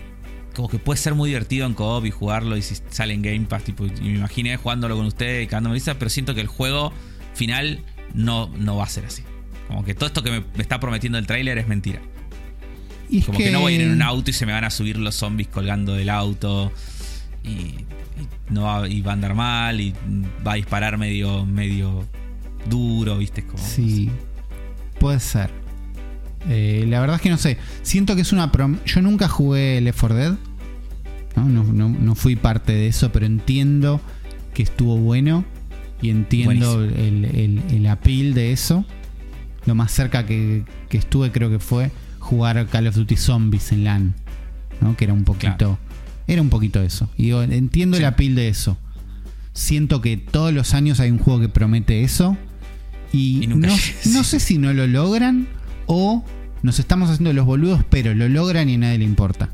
[0.60, 3.45] como que puede ser muy divertido en co-op y jugarlo y si sale en Game
[3.45, 6.48] Pass, tipo, y me imaginé jugándolo con ustedes y cagándome risa, pero siento que el
[6.48, 6.91] juego
[7.34, 7.80] final
[8.13, 9.24] no, no va a ser así.
[9.69, 12.02] Como que todo esto que me, me está prometiendo el tráiler es mentira.
[13.10, 13.52] Y Como que...
[13.52, 15.48] no voy a ir en un auto y se me van a subir los zombies
[15.48, 16.74] colgando del auto.
[17.45, 17.86] Y, y
[18.50, 19.80] no va, y va a andar mal.
[19.80, 19.95] Y
[20.45, 22.06] va a disparar medio, medio
[22.69, 23.45] duro, ¿viste?
[23.45, 24.10] Como, Sí,
[25.00, 25.52] puede ser.
[26.50, 27.58] Eh, la verdad es que no sé.
[27.82, 30.48] Siento que es una prom Yo nunca jugué Left 4 Dead.
[31.39, 31.63] ¿No?
[31.63, 34.02] No, no- no fui parte de eso, pero entiendo
[34.54, 35.45] que estuvo bueno.
[36.02, 38.86] Y entiendo el, el, el appeal de eso.
[39.65, 43.84] Lo más cerca que, que estuve creo que fue jugar Call of Duty Zombies en
[43.84, 44.13] LAN.
[44.82, 44.95] ¿no?
[44.95, 45.56] Que era un poquito.
[45.58, 45.80] Claro.
[46.28, 47.10] Era un poquito eso.
[47.17, 48.78] Y digo, entiendo el appeal de eso.
[49.54, 52.38] Siento que todos los años hay un juego que promete eso.
[53.12, 53.75] Y, Y nunca no,
[54.13, 55.47] no sé si no lo logran
[55.88, 56.23] o
[56.62, 59.49] nos estamos haciendo los boludos, pero lo logran y a nadie le importa.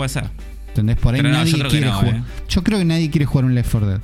[0.00, 0.30] Puede ser.
[0.68, 0.96] ¿Entendés?
[0.96, 2.14] Por ahí Pero no, nadie yo quiere no, jugar.
[2.16, 2.22] ¿eh?
[2.48, 4.00] Yo creo que nadie quiere jugar un Left 4 Dead.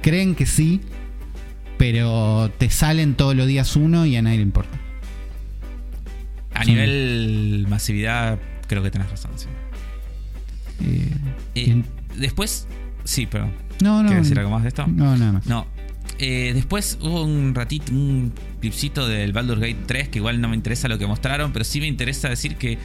[0.00, 0.80] Creen que sí,
[1.76, 4.78] pero te salen todos los días uno y a nadie le importa.
[6.54, 9.32] A nivel masividad, creo que tenés razón.
[9.36, 9.46] sí.
[10.84, 11.10] Eh,
[11.54, 11.84] Eh, en-
[12.18, 12.66] después,
[13.04, 13.50] sí, pero.
[13.82, 14.08] no, no.
[14.08, 14.86] ¿Quieres decir algo más de esto?
[14.86, 15.46] No, nada más.
[15.46, 15.66] No.
[16.18, 20.56] Eh, después hubo un ratito, un clipcito del Baldur's Gate 3, que igual no me
[20.56, 22.78] interesa lo que mostraron, pero sí me interesa decir que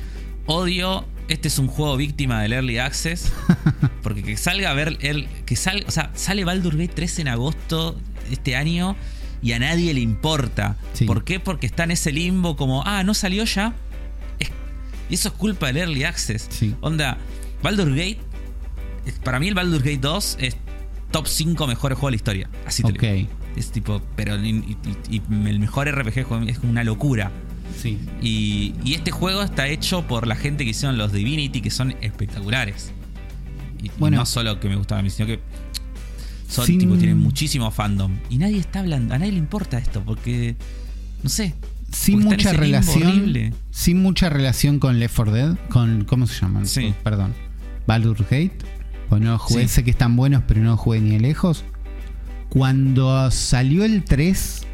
[0.47, 1.05] odio.
[1.27, 3.31] Este es un juego víctima del Early Access.
[4.03, 4.97] Porque que salga a ver.
[5.01, 7.93] El, que salga, o sea, sale Baldur's Gate 3 en agosto
[8.27, 8.95] de este año
[9.41, 10.77] y a nadie le importa.
[10.93, 11.05] Sí.
[11.05, 11.39] ¿Por qué?
[11.39, 13.73] Porque está en ese limbo como, ah, no salió ya.
[14.39, 14.51] Es-
[15.10, 16.47] y eso es culpa del Early Access.
[16.49, 16.73] Sí.
[16.81, 17.17] Onda,
[17.62, 18.19] Baldur's Gate.
[19.23, 20.55] Para mí, el Baldur's Gate 2 es
[21.12, 22.49] top 5 mejores juegos de la historia.
[22.65, 23.01] Así te lo Ok.
[23.03, 23.29] digo.
[23.57, 24.49] Es tipo, pero y,
[25.10, 27.31] y- y el mejor RPG es una locura.
[27.75, 27.97] Sí.
[28.21, 31.95] Y, y este juego está hecho por la gente que hicieron los Divinity, que son
[32.01, 32.91] espectaculares.
[33.82, 34.17] Y, y Bueno.
[34.17, 35.39] no solo que me gustaban a mí, sino que
[36.49, 38.17] son, Sin- tipo, tienen muchísimo fandom.
[38.30, 40.56] Y nadie está hablando, a nadie le importa esto, porque.
[41.23, 41.53] No sé.
[41.91, 43.53] Sin mucha relación.
[43.71, 45.56] Sin mucha relación con Left 4 Dead.
[45.69, 46.65] Con, ¿Cómo se llaman?
[46.67, 46.93] Sí.
[47.03, 47.34] Perdón.
[47.86, 48.58] Baldur's Gate.
[49.10, 49.75] Pues no jugué, Sí.
[49.75, 51.63] sé que están buenos, pero no jugué ni de lejos.
[52.49, 54.66] Cuando salió el 3,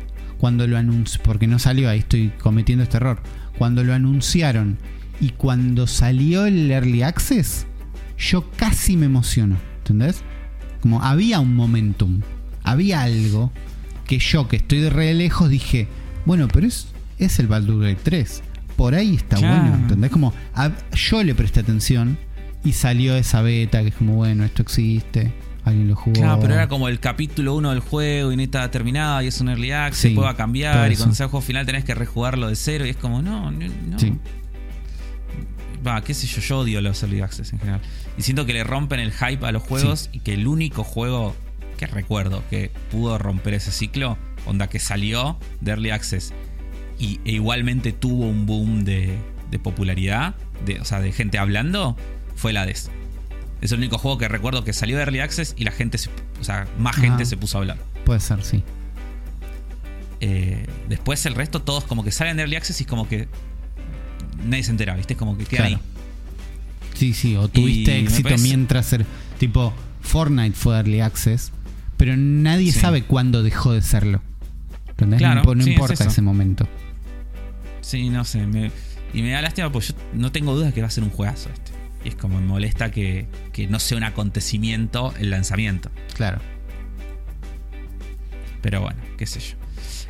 [0.43, 3.21] cuando lo anunció, porque no salió, ahí estoy cometiendo este error.
[3.57, 4.77] Cuando lo anunciaron
[5.21, 7.65] y cuando salió el Early Access,
[8.17, 9.55] yo casi me emociono.
[9.77, 10.21] ¿Entendés?
[10.81, 12.19] Como había un momentum,
[12.61, 13.53] había algo
[14.05, 15.87] que yo, que estoy de re lejos, dije,
[16.25, 16.87] bueno, pero es,
[17.19, 18.43] es el Baldur's Gate 3.
[18.75, 20.11] Por ahí está bueno, ¿entendés?
[20.11, 22.17] Como a- yo le presté atención
[22.65, 25.31] y salió esa beta que es como, bueno, esto existe,
[25.63, 26.13] alguien lo jugó.
[26.13, 29.39] Claro, pero era como el capítulo 1 del juego y no estaba terminado y es
[29.41, 31.65] un early access, Sí, después va a todo cambiar y cuando sea el juego final
[31.65, 33.67] tenés que rejugarlo de cero y es como, no, no.
[33.87, 33.99] no.
[33.99, 34.13] Sí.
[35.85, 37.81] Va, qué sé yo, yo odio los early access en general.
[38.17, 41.35] Y siento que le rompen el hype a los juegos y que el único juego
[41.77, 46.33] que recuerdo que pudo romper ese ciclo, onda que salió de early access
[46.99, 49.17] y, e igualmente tuvo un boom de,
[49.51, 51.97] de popularidad, de, o sea, de gente hablando,
[52.35, 52.89] fue el Hades.
[53.63, 56.09] Es el único juego que recuerdo que salió de early access y la gente, se,
[56.39, 57.25] o sea, más gente Ah.
[57.25, 57.77] se puso a hablar.
[58.05, 58.61] Puede ser, sí.
[60.19, 63.27] Eh, después el resto, todos como que salen de early access y como que
[64.45, 65.15] nadie se entera, ¿viste?
[65.15, 65.75] Como que queda Claro.
[65.77, 65.81] ahí.
[66.93, 69.05] Sí, sí, o tuviste Y éxito parece- mientras ser.
[69.39, 71.51] Tipo, Fortnite fue Early Access,
[71.97, 72.79] pero nadie Sí.
[72.79, 74.21] sabe cuándo dejó de serlo.
[74.89, 75.19] ¿Entendés?
[75.19, 76.67] Claro, no, no sí, es importa ese momento.
[77.81, 78.45] Sí, no sé.
[78.45, 78.71] me-
[79.13, 81.49] y me da lástima porque yo no tengo dudas que va a ser un juegazo
[81.49, 81.71] este.
[82.03, 85.89] Y es como me molesta que, que no sea un acontecimiento el lanzamiento.
[86.15, 86.39] Claro.
[88.61, 89.55] Pero bueno, qué sé yo.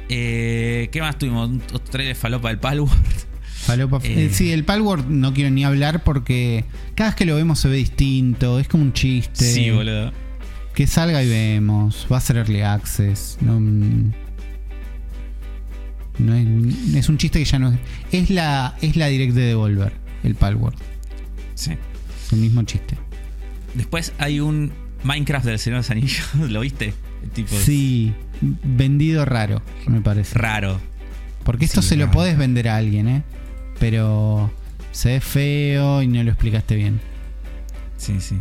[0.09, 1.49] Eh, ¿Qué más tuvimos?
[1.71, 2.93] Otro trailer falopa del Palworld.
[3.65, 4.25] Falopa- Eh.
[4.25, 7.69] eh, sí, el Palworld no quiero ni hablar porque cada vez que lo vemos se
[7.69, 9.45] ve distinto, es como un chiste.
[9.45, 10.11] Sí, boludo.
[10.75, 13.37] Que salga y vemos, va a ser Early Access.
[13.41, 14.11] No, mm,
[16.19, 17.79] no es, es un chiste que ya no es.
[18.11, 20.77] Es la, es la direct de Devolver, el Palworld.
[21.63, 21.71] Sí.
[22.25, 22.95] Es el mismo chiste.
[23.73, 24.71] Después hay un
[25.03, 26.35] Minecraft del Señor de los Anillos.
[26.51, 26.93] ¿Lo viste?
[27.23, 30.37] El tipo Sí, vendido raro, me parece.
[30.37, 30.79] raro.
[31.43, 33.23] Porque esto Sí, se lo podés vender a alguien, ¿eh?
[33.79, 34.51] Pero
[34.91, 36.99] se ve feo y no lo explicaste bien.
[37.97, 38.35] Sí, sí.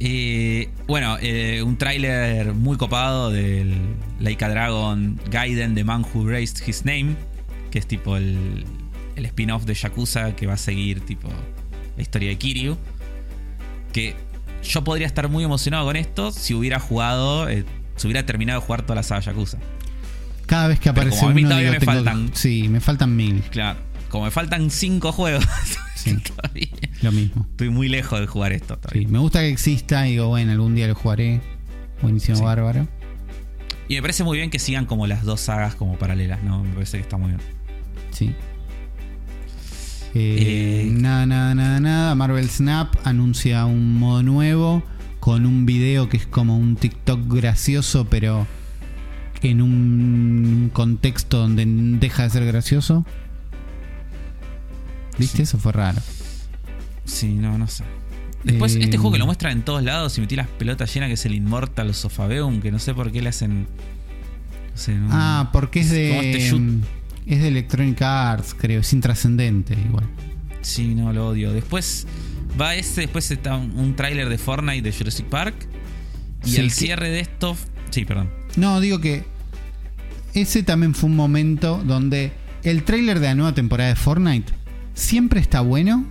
[0.00, 3.74] Eh, bueno, eh, un tráiler muy copado del
[4.20, 7.16] Laika Dragon Gaiden, The Man Who Raised His Name,
[7.72, 8.64] que es tipo el,
[9.16, 11.28] el spin-off de Yakuza que va a seguir tipo
[11.98, 12.78] la historia de Kiryu.
[13.92, 14.16] Que
[14.62, 17.64] yo podría estar muy emocionado con esto si hubiera jugado, eh,
[17.96, 19.58] si hubiera terminado de jugar toda la saga Yakuza.
[20.46, 22.30] Cada vez que aparece como a mí uno, todavía digo, me faltan.
[22.34, 23.42] Sí, me faltan mil.
[23.50, 25.44] Claro, como me faltan cinco juegos,
[25.94, 26.16] Sí.
[26.16, 26.68] todavía
[27.02, 27.46] Lo mismo.
[27.50, 28.74] estoy muy lejos de jugar esto.
[28.76, 29.08] Sí, Todavía.
[29.08, 31.40] me gusta que exista y digo, bueno, algún día lo jugaré.
[32.00, 32.44] Buenísimo, Sí.
[32.44, 32.86] bárbaro.
[33.88, 36.62] Y me parece muy bien que sigan como las dos sagas como paralelas, ¿no?
[36.62, 37.40] Me parece que está muy bien.
[38.10, 38.34] Sí.
[40.14, 42.14] Eh, Eh, nada, nada, nada, nada.
[42.14, 44.82] Marvel Snap anuncia un modo nuevo
[45.20, 48.46] con un video que es como un TikTok gracioso, pero
[49.42, 53.04] en un contexto donde deja de ser gracioso.
[55.18, 55.38] ¿Viste?
[55.38, 55.42] Sí.
[55.42, 56.00] Eso fue raro.
[57.04, 57.84] Sí, no, no sé.
[58.44, 61.08] Después, Eh, este juego que lo muestran en todos lados y metí las pelotas llenas,
[61.08, 63.62] que es el Immortal Sofabeum, que no sé por qué le hacen.
[63.62, 66.50] No sé, no- Ah, porque es este de.
[66.50, 66.82] shoot-
[67.28, 68.80] Es de Electronic Arts, creo.
[68.80, 70.06] Es intrascendente, igual.
[70.62, 71.52] Sí, no, lo odio.
[71.52, 72.06] Después
[72.60, 75.54] va ese, después está un, un tráiler de Fortnite de Jurassic Park.
[76.44, 77.56] Y Sí, el que- cierre de esto.
[77.90, 78.30] Sí, perdón.
[78.56, 79.24] No, digo que
[80.34, 82.32] ese también fue un momento donde
[82.64, 84.52] el tráiler de la nueva temporada de Fortnite
[84.94, 86.04] siempre está bueno.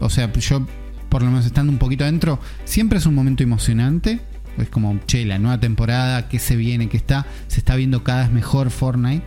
[0.00, 0.66] O sea, yo,
[1.08, 4.20] por lo menos estando un poquito adentro, siempre es un momento emocionante.
[4.58, 8.22] Es como, che, la nueva temporada, que se viene, que está, se está viendo cada
[8.22, 9.24] vez mejor Fortnite.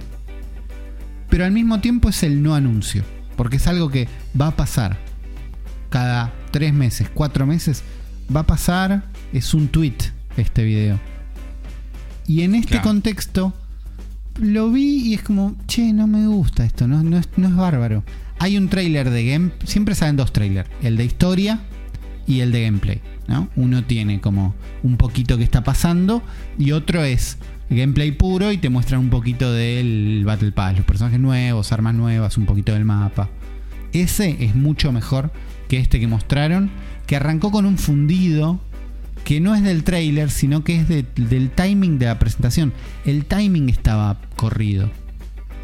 [1.30, 3.04] Pero al mismo tiempo es el no anuncio.
[3.36, 4.08] Porque es algo que
[4.40, 4.98] va a pasar.
[5.90, 7.84] Cada tres meses, cuatro meses,
[8.36, 9.04] va a pasar.
[9.34, 9.96] Es un tweet
[10.38, 11.00] este video.
[12.28, 12.84] Y en este Claro.
[12.84, 13.54] contexto
[14.40, 17.56] lo vi y es como, che, no me gusta esto, no, no, es, no es
[17.56, 18.04] bárbaro.
[18.40, 21.60] Hay un trailer de game, siempre salen dos trailers, el de historia
[22.26, 23.02] y el de gameplay.
[23.28, 23.50] ¿no?
[23.56, 26.24] Uno tiene como un poquito que está pasando
[26.58, 27.38] y otro es
[27.70, 32.38] gameplay puro y te muestran un poquito del Battle Pass, los personajes nuevos, armas nuevas,
[32.38, 33.30] un poquito del mapa.
[33.94, 35.32] Ese es mucho mejor
[35.68, 36.70] que este que mostraron,
[37.08, 38.60] que arrancó con un fundido
[39.24, 42.74] que no es del trailer, sino que es de- del timing de la presentación.
[43.06, 44.90] El timing estaba corrido.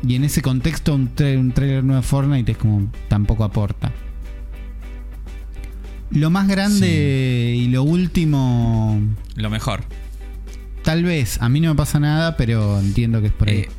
[0.08, 3.92] Y en ese contexto un, tra- un trailer nuevo de Fortnite es como tampoco aporta.
[6.12, 9.02] Lo más grande y lo último,
[9.36, 9.82] Lo mejor.
[10.86, 13.58] Tal vez, a mí no me pasa nada, pero entiendo que es por ahí.
[13.58, 13.70] Eh,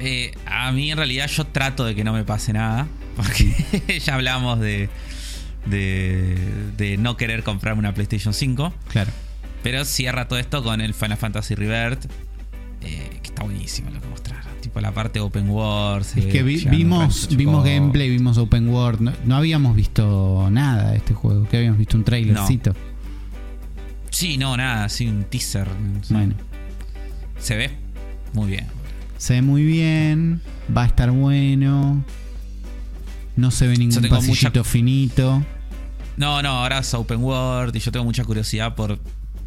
[0.00, 2.86] eh, a mí en realidad yo trato de que no me pase nada.
[3.16, 4.90] Porque ya hablamos de,
[5.64, 6.36] de,
[6.76, 8.74] de no querer comprarme una PlayStation 5.
[8.88, 9.10] claro.
[9.62, 12.04] Pero cierra todo esto con el Final Fantasy Rebirth.
[12.82, 14.44] eh, que está buenísimo lo que mostraron.
[14.60, 16.06] Tipo la parte open world.
[16.14, 19.00] Es que vi- vimos, vimos gameplay, vimos open world.
[19.00, 21.48] No, no habíamos visto nada de este juego.
[21.48, 22.74] Que habíamos visto un trailercito.
[24.10, 25.68] Sí, no, nada, sí, un teaser.
[26.10, 26.34] Bueno,
[27.38, 27.70] Se ve
[28.32, 28.66] muy bien.
[29.18, 30.40] se ve muy bien.
[30.74, 32.04] Va a estar bueno.
[33.36, 35.44] No se ve ningún pasillito mucha- finito.
[36.16, 38.98] No, no, ahora es open world y yo tengo mucha curiosidad por,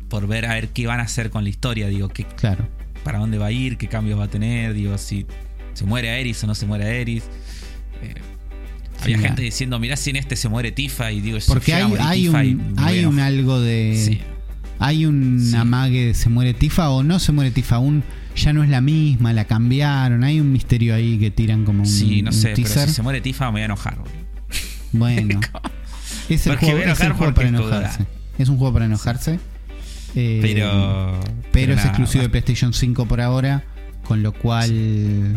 [0.08, 1.88] por ver a ver qué van a hacer con la historia.
[1.88, 2.68] Digo, qué, Claro.
[3.04, 5.26] para dónde va a ir, qué cambios va a tener, digo, si
[5.74, 7.24] se muere Aeris o no se muere Aeris.
[8.04, 8.14] Eh,
[9.02, 11.94] había gente diciendo, mirá si en este se muere Tifa y digo, Porque a hay,
[12.00, 14.00] hay un, hay a un algo de.
[14.06, 14.20] Sí.
[14.80, 15.56] Hay un Sí.
[15.56, 17.80] amague de se muere Tifa o no se muere Tifa.
[17.80, 18.04] Un,
[18.36, 20.24] ya no es la misma, la cambiaron.
[20.24, 22.88] Hay un misterio ahí que tiran como un, Sí, no un sé, pero teaser.
[22.90, 23.98] si se muere Tifa me voy a enojar.
[24.92, 25.40] Bueno,
[26.30, 28.06] es el Porque juego, es el juego para enojarse.
[28.38, 29.40] Es un juego para enojarse.
[30.16, 31.20] Eh, Pero.
[31.52, 33.64] pero es nada, exclusivo de PlayStation 5 por ahora.
[34.06, 35.36] Con lo cual.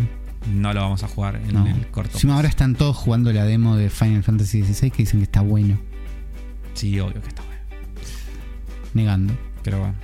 [0.50, 1.66] No lo vamos a jugar en No.
[1.66, 2.12] el corto.
[2.14, 5.40] Encima ahora están todos jugando la demo de Final Fantasy XVI que dicen que está
[5.42, 5.78] bueno.
[6.74, 7.51] Sí, obvio que está bueno.
[8.94, 9.36] Negando.
[9.62, 9.94] Pero bueno.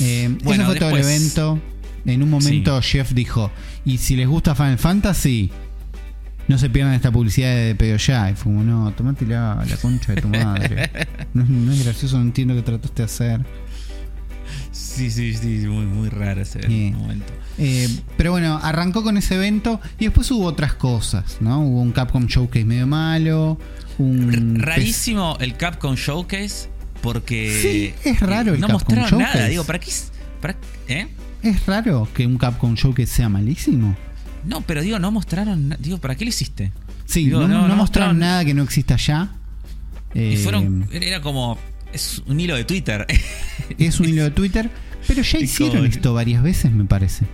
[0.00, 1.60] Eh, Bueno, eso fue todo el evento.
[2.04, 3.50] En un momento Jeff dijo,
[3.84, 5.50] y si les gusta Final Fantasy,
[6.48, 8.28] no se pierdan esta publicidad de Pedo Ya.
[8.30, 10.90] Y fue como, no, tomate la, la concha de tu madre.
[11.34, 13.46] No, es- no es gracioso, no entiendo qué trataste de hacer.
[14.70, 16.92] Sí, sí, sí, muy, muy raro ese Sí.
[16.96, 17.32] momento.
[17.58, 21.60] Eh, pero bueno, arrancó con ese evento y después hubo otras cosas, ¿no?
[21.60, 23.58] Hubo un Capcom Showcase medio malo,
[23.98, 24.58] un...
[24.58, 26.68] Rarísimo el Capcom Showcase
[27.02, 27.58] porque.
[27.60, 29.36] Sí, es raro el No Capcom mostraron Showcase.
[29.38, 29.48] nada.
[29.48, 29.90] Digo, ¿para qué?
[29.90, 30.56] es- para-
[30.88, 31.08] ¿Eh?
[31.42, 33.94] Es raro que un Capcom Showcase sea malísimo.
[34.44, 35.76] No, pero digo, no mostraron.
[35.78, 36.72] Digo, ¿para qué lo hiciste?
[37.04, 39.32] Sí, Digo, no, no, no no mostraron nada que no exista ya.
[40.14, 40.88] Y Eh, fueron.
[40.92, 41.58] Era como.
[41.92, 43.06] Es un hilo de Twitter.
[43.78, 44.70] Es un hilo de Twitter,
[45.06, 47.24] pero ya hicieron como- esto varias veces, me parece.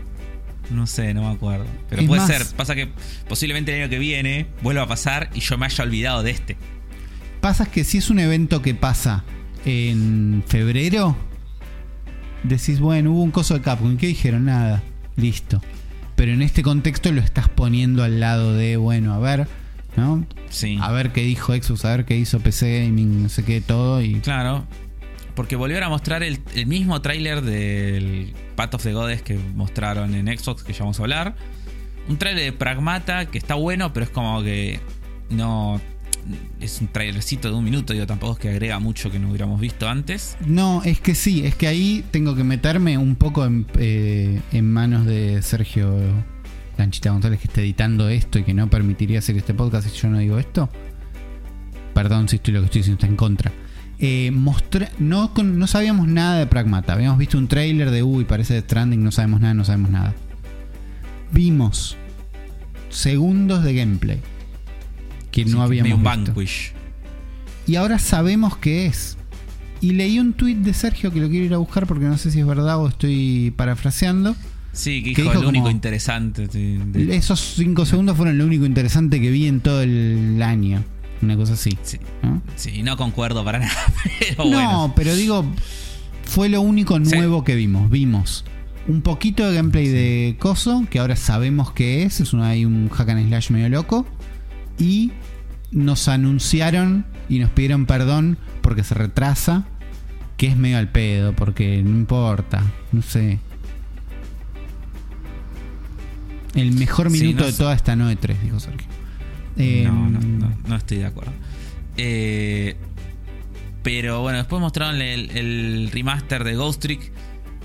[0.70, 1.64] No sé, no me acuerdo.
[1.88, 2.44] Pero Es puede más- ser.
[2.56, 2.88] Pasa que
[3.28, 6.56] posiblemente el año que viene vuelva a pasar y yo me haya olvidado de este.
[7.40, 9.24] Pasa que si es un evento que pasa
[9.64, 11.16] en febrero,
[12.42, 14.46] decís, bueno, hubo un coso de Capcom, ¿y ¿qué dijeron?
[14.46, 14.82] Nada,
[15.16, 15.60] listo.
[16.16, 19.46] Pero en este contexto lo estás poniendo al lado de, bueno, a ver,
[19.96, 20.26] ¿no?
[20.50, 20.78] Sí.
[20.80, 24.02] A ver qué dijo Xbox, a ver qué hizo PC Gaming, no sé qué, todo.
[24.02, 24.64] Y Claro.
[25.34, 30.14] Porque volvieron a mostrar el, el mismo tráiler del Path of the Gods que mostraron
[30.14, 31.36] en Xbox, que ya vamos a hablar.
[32.08, 34.80] Un tráiler de Pragmata que está bueno, pero es como que
[35.30, 35.80] no,
[36.60, 39.60] es un trailercito de un minuto, digo, tampoco es que agrega mucho que no hubiéramos
[39.60, 40.36] visto antes.
[40.46, 44.70] No, es que sí, es que ahí tengo que meterme un poco en, eh, en
[44.72, 45.94] manos de Sergio
[46.76, 50.08] Lanchita González que está editando esto y que no permitiría hacer este podcast si yo
[50.08, 50.68] no digo esto.
[51.94, 53.52] Perdón si estoy lo que estoy diciendo está en contra.
[53.98, 56.92] Eh, mostra- no, no sabíamos nada de Pragmata.
[56.92, 60.14] Habíamos visto un trailer de uy, parece de Stranding, no sabemos nada, no sabemos nada.
[61.32, 61.96] Vimos
[62.90, 64.20] segundos de gameplay
[65.30, 66.32] que Sí, no habíamos medio visto.
[66.34, 66.72] vanquish.
[67.66, 69.16] Y ahora sabemos qué es.
[69.80, 72.30] Y leí un tuit de Sergio que lo quiero ir a buscar porque no sé
[72.30, 74.34] si es verdad o estoy parafraseando.
[74.72, 76.46] Sí, que Que dijo el único interesante.
[76.48, 80.82] de- de- Esos cinco segundos fueron lo único interesante que vi en todo el año.
[81.20, 81.76] Una cosa así.
[81.82, 82.42] Sí, ¿no?
[82.56, 83.74] sí, no concuerdo para nada.
[84.20, 84.92] Pero no, bueno.
[84.96, 85.44] pero digo,
[86.24, 87.16] fue lo único Sí.
[87.16, 87.90] nuevo que vimos.
[87.90, 88.44] Vimos
[88.86, 92.20] un poquito de gameplay de Coso, que ahora sabemos qué es.
[92.20, 94.06] Es un, hay un hack and slash medio loco.
[94.78, 95.10] Y
[95.70, 99.64] nos anunciaron y nos pidieron perdón porque se retrasa.
[100.36, 102.62] Que es medio al pedo, porque no importa.
[102.92, 103.40] No sé.
[106.54, 107.58] El mejor Sí, minuto no de sé.
[107.58, 108.86] toda esta no 3 dijo Sergio.
[109.56, 111.32] Eh, no, no, no, no estoy de acuerdo.
[111.96, 112.76] Eh,
[113.82, 117.12] pero bueno, después mostraron el, el remaster de Ghost Trick.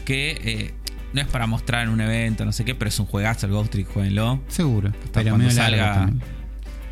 [0.05, 0.73] Que eh,
[1.13, 3.53] no es para mostrar en un evento, no sé qué, pero es un juegazo el
[3.53, 4.41] Ghost Trick, jueguenlo.
[4.47, 4.91] Seguro.
[5.13, 6.21] Pero cuando salga- también.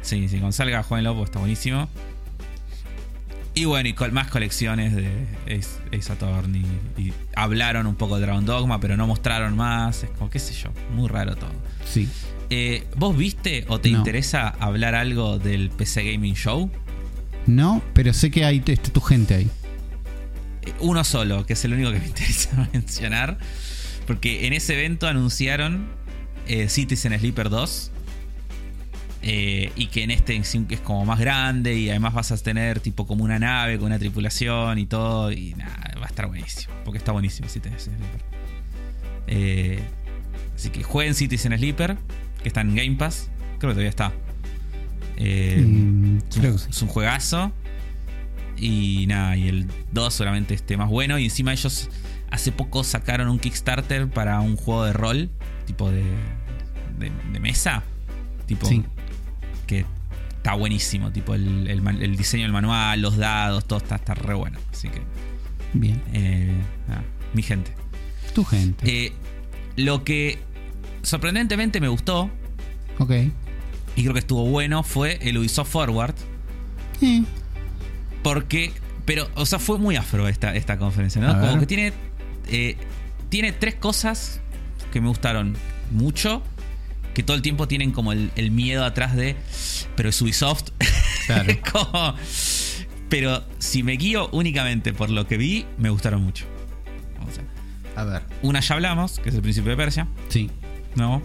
[0.01, 1.87] Sí, sí, cuando salga, jueguenlo, porque está buenísimo.
[3.53, 6.63] Y bueno, y con más colecciones de Ace, Attorney.
[6.97, 10.03] Y hablaron un poco de Dragon Dogma, pero no mostraron más.
[10.03, 11.51] Es como, qué sé yo, muy raro todo.
[11.85, 12.07] Sí.
[12.49, 13.97] Eh, ¿Vos viste o te No.
[13.99, 16.69] interesa hablar algo del PC Gaming Show?
[17.45, 19.49] No, pero sé que hay está tu gente ahí.
[20.63, 23.37] Eh, Uno solo, que es el único que me interesa mencionar.
[24.07, 25.87] Porque en ese evento anunciaron
[26.47, 27.91] eh, Citizen Sleeper 2.
[29.23, 31.75] Eh, y que en este es como más grande.
[31.75, 35.31] Y además vas a tener tipo como una nave con una tripulación y todo.
[35.31, 36.73] Y nada, va a estar buenísimo.
[36.83, 38.21] Porque está buenísimo Citizen Sleeper.
[39.27, 39.79] Eh,
[40.55, 41.97] así que jueguen Citizen Sleeper.
[42.41, 43.29] Que está en Game Pass.
[43.59, 44.11] Creo que todavía está.
[45.17, 46.67] Eh, Mm, es un, creo que sí.
[46.69, 47.51] es un juegazo.
[48.57, 51.17] Y nada, y el 2 solamente esté más bueno.
[51.19, 51.89] Y encima ellos
[52.31, 55.29] hace poco sacaron un Kickstarter para un juego de rol,
[55.65, 56.03] tipo de,
[56.97, 57.83] de, de mesa.
[58.47, 58.83] Tipo Sí.
[59.71, 59.85] Que
[60.37, 61.11] está buenísimo.
[61.11, 64.59] Tipo el, el el diseño del manual, los dados, todo está, está re bueno.
[64.71, 65.01] Así que,
[65.73, 66.01] Bien.
[66.13, 66.53] eh,
[66.87, 67.03] nada,
[67.33, 67.73] mi gente.
[68.33, 68.83] Tu gente.
[69.05, 69.13] Eh,
[69.77, 70.39] lo que
[71.03, 72.29] sorprendentemente me gustó,
[72.99, 73.11] ok.
[73.95, 76.15] y creo que estuvo bueno, fue el Ubisoft Forward.
[77.01, 77.23] Eh,
[78.23, 78.71] Porque,
[79.05, 81.21] pero, o sea, fue muy afro esta, esta conferencia.
[81.39, 81.93] Como que tiene,
[82.47, 82.77] eh,
[83.29, 84.41] tiene tres cosas
[84.91, 85.55] que me gustaron
[85.91, 86.43] mucho,
[87.13, 89.35] que todo el tiempo tienen como el, el miedo atrás de,
[89.95, 90.69] pero es Ubisoft.
[91.27, 91.53] Claro.
[91.71, 92.15] Como-
[93.09, 96.45] pero si me guío únicamente por lo que vi, me gustaron mucho.
[97.27, 97.43] O sea,
[97.95, 98.23] a ver.
[98.41, 100.49] una ya hablamos, que es el Príncipe de Persia, Sí.
[100.95, 101.21] ¿no?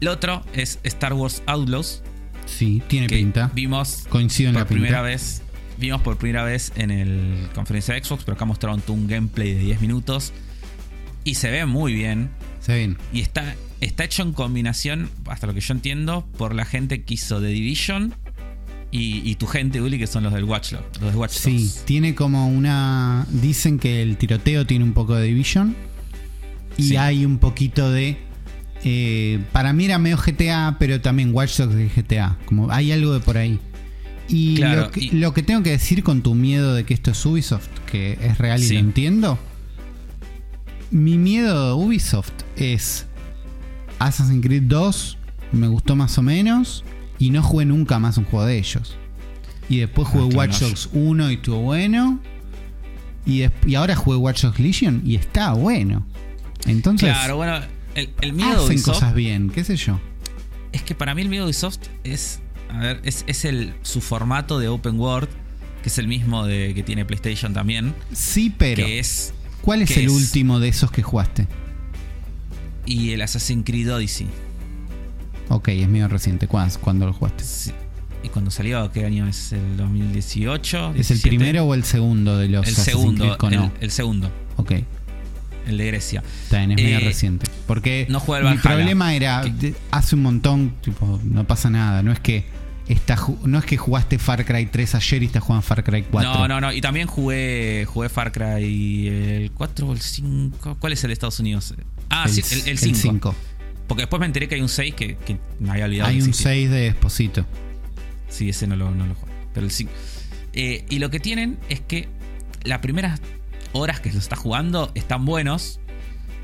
[0.00, 2.02] Lo otro es Star Wars Outlaws,
[2.46, 3.50] Sí, tiene que pinta.
[3.54, 4.80] vimos Coincido en por la pinta.
[4.82, 5.42] primera vez.
[5.78, 9.54] Vimos por primera vez en el conferencia de Xbox, pero acá mostraron tú un gameplay
[9.54, 10.32] de 10 minutos.
[11.24, 12.30] Y se ve muy bien.
[12.60, 12.98] Se ven.
[13.12, 17.14] Y está, está hecho en combinación, hasta lo que yo entiendo, por la gente que
[17.14, 18.14] hizo The Division
[18.90, 21.70] y, y tu gente, Uli, que son los del Watch Dogs, Los de Watch Sí,
[21.84, 23.26] tiene como una.
[23.30, 25.74] Dicen que el tiroteo tiene un poco de Division.
[26.76, 26.96] Y Sí.
[26.96, 28.16] hay un poquito de.
[28.84, 32.38] eh, para mí era medio GTA, pero también Watch Dogs de GTA.
[32.46, 33.58] Como hay algo de por ahí.
[34.28, 36.94] Y, Claro, lo, que, y- lo que tengo que decir con tu miedo de que
[36.94, 38.74] esto es Ubisoft, que es real y Sí.
[38.74, 39.38] lo entiendo.
[40.90, 43.06] Mi miedo de Ubisoft es
[44.06, 45.18] Assassin's Creed 2,
[45.52, 46.84] me gustó más o menos,
[47.18, 48.96] y no jugué nunca más un juego de ellos.
[49.68, 52.20] Y después Ah, jugué claro, Watch Dogs 1 y estuvo bueno.
[53.24, 56.04] Y, y ahora jugué Watch Dogs Legion y está bueno.
[56.66, 57.60] Entonces, Claro, bueno,
[57.94, 60.00] el, el miedo de hacen Ubisoft cosas bien, qué sé yo.
[60.72, 62.40] es que para mí el miedo de Ubisoft es.
[62.70, 65.28] A ver, es, es el, su formato de open world,
[65.82, 67.94] que es el mismo de que tiene PlayStation también.
[68.12, 69.32] Sí, pero que es.
[69.60, 71.46] ¿cuál es que el es- último de esos que jugaste?
[72.86, 74.26] Y el Assassin's Creed Odyssey.
[75.48, 76.46] Ok, es medio reciente.
[76.48, 77.44] ¿Cuándo, ¿Cuándo lo jugaste?
[77.44, 77.72] Sí.
[78.24, 78.90] ¿Y cuando salió?
[78.92, 79.52] ¿Qué año es?
[79.52, 80.92] ¿El 2018?
[80.96, 81.28] ¿Es el 17?
[81.28, 83.24] primero o el segundo de los El Assassin's segundo.
[83.24, 83.72] Creed con El, O?
[83.80, 84.30] el segundo.
[84.56, 84.72] Ok,
[85.66, 86.22] El de Grecia.
[86.44, 87.46] está bien, es medio Eh, reciente.
[87.66, 88.76] Porque no juega el mi Valhalla.
[88.76, 92.02] problema era, Que- hace un montón, tipo, no pasa nada.
[92.02, 92.44] No es que
[92.88, 96.32] está, no es que jugaste Far Cry 3 ayer y estás jugando Far Cry 4.
[96.32, 96.72] No, no, no.
[96.72, 100.76] Y también jugué, jugué Far Cry el 4 o el 5.
[100.78, 101.74] ¿Cuál es el de Estados Unidos?
[102.12, 102.98] Ah, sí, el, el 5.
[102.98, 103.34] 5.
[103.88, 106.10] Porque después me enteré que hay un 6 que, que me había olvidado.
[106.10, 106.52] Hay un existía.
[106.52, 107.46] 6 de Esposito.
[108.28, 109.34] Sí, ese no lo, no lo juego.
[109.52, 109.90] Pero el 5.
[110.52, 112.08] Eh, y lo que tienen es que
[112.64, 113.20] las primeras
[113.72, 115.80] horas que lo estás jugando están buenos.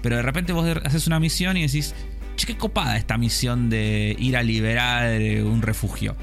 [0.03, 1.95] Pero de repente vos haces una misión y decís,
[2.37, 6.17] che, qué copada esta misión de ir a liberar eh, un refugio.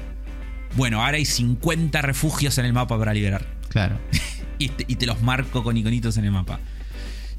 [0.76, 3.46] Bueno, ahora hay 50 refugios en el mapa para liberar.
[3.68, 3.98] Claro.
[4.58, 6.60] y, te, y te los marco con iconitos en el mapa.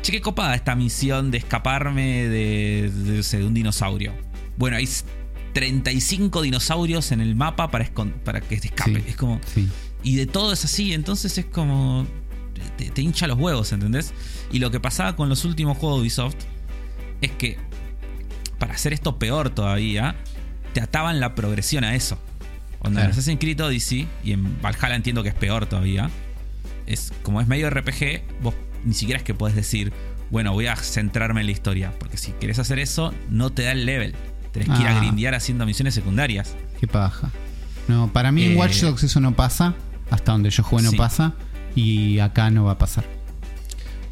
[0.01, 4.13] Che, qué copada esta misión de escaparme de, de, un dinosaurio.
[4.57, 4.87] Bueno, hay
[5.53, 7.89] 35 dinosaurios en el mapa para,
[8.23, 9.01] para que te escape.
[9.01, 9.39] Sí, Es como.
[9.53, 9.67] sí.
[10.03, 12.05] Y de todo es así, entonces es como.
[12.77, 14.13] Te, te hincha los huevos, ¿entendés?
[14.51, 16.35] Y lo que pasaba con los últimos juegos de Ubisoft
[17.21, 17.57] es que,
[18.59, 20.15] para hacer esto peor todavía,
[20.73, 22.19] te ataban la progresión a eso.
[22.83, 23.09] En Claro.
[23.09, 26.09] Assassin's Creed Odyssey, y en Valhalla entiendo que es peor todavía,
[26.85, 28.53] es como es medio RPG, vos
[28.85, 29.93] ni siquiera es que podés decir,
[30.29, 31.93] bueno, voy a centrarme en la historia.
[31.99, 34.13] Porque si querés hacer eso, no te da el level.
[34.51, 34.99] Tenés que ir a Ah.
[34.99, 36.55] grindear haciendo misiones secundarias.
[36.79, 37.29] Qué paja.
[37.87, 39.75] No, para mí en Eh, Watch Dogs eso no pasa.
[40.09, 40.97] Hasta donde yo juegue no Sí.
[40.97, 41.33] pasa.
[41.75, 43.05] Y acá no va a pasar.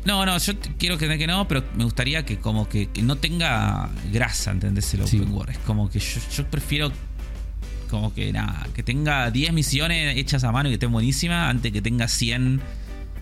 [0.05, 3.16] No, no, yo quiero que, que no, pero me gustaría que como que, que no
[3.18, 4.93] tenga grasa, ¿entendés?
[4.93, 5.18] El Sí.
[5.18, 5.51] open world.
[5.53, 6.91] Es como que yo, yo prefiero
[7.89, 11.72] como que nada, que tenga 10 misiones hechas a mano y que estén buenísimas antes
[11.72, 12.61] que tenga 100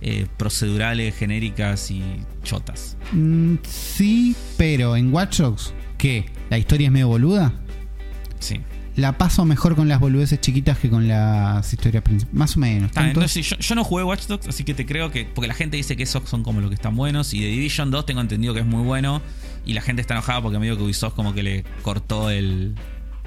[0.06, 2.04] eh, procedurales genéricas y
[2.44, 2.98] chotas.
[3.14, 6.26] Mm, sí, pero en Watch Dogs, ¿qué?
[6.50, 7.54] ¿La historia es medio boluda?
[8.40, 8.60] Sí.
[8.96, 12.38] La paso mejor con las boludeces chiquitas que con las historias principales.
[12.38, 12.92] Más o menos.
[12.92, 15.26] Tanto- entonces, yo, yo no jugué Watch Dogs, así que te creo que.
[15.26, 17.34] Porque la gente dice que esos son como los que están buenos.
[17.34, 19.22] Y de Division 2 tengo entendido que es muy bueno.
[19.66, 22.76] Y la gente está enojada porque medio que Ubisoft como que le cortó el,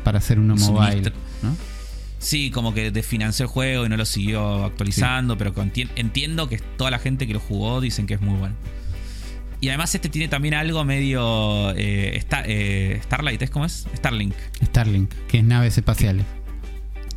[0.04, 0.86] para hacer uno mobile.
[1.02, 1.14] Suministro.
[1.42, 1.56] ¿no?
[2.26, 5.54] Sí, como que desfinanció el juego y no lo siguió actualizando, pero
[5.94, 8.56] entiendo que toda la gente que lo jugó dicen que es muy bueno.
[9.60, 11.70] Y además este tiene también algo medio...
[11.76, 13.86] eh, Star- eh, Starlight, ¿es cómo es?
[13.94, 14.34] Starlink.
[14.64, 16.26] Starlink, que es naves espaciales.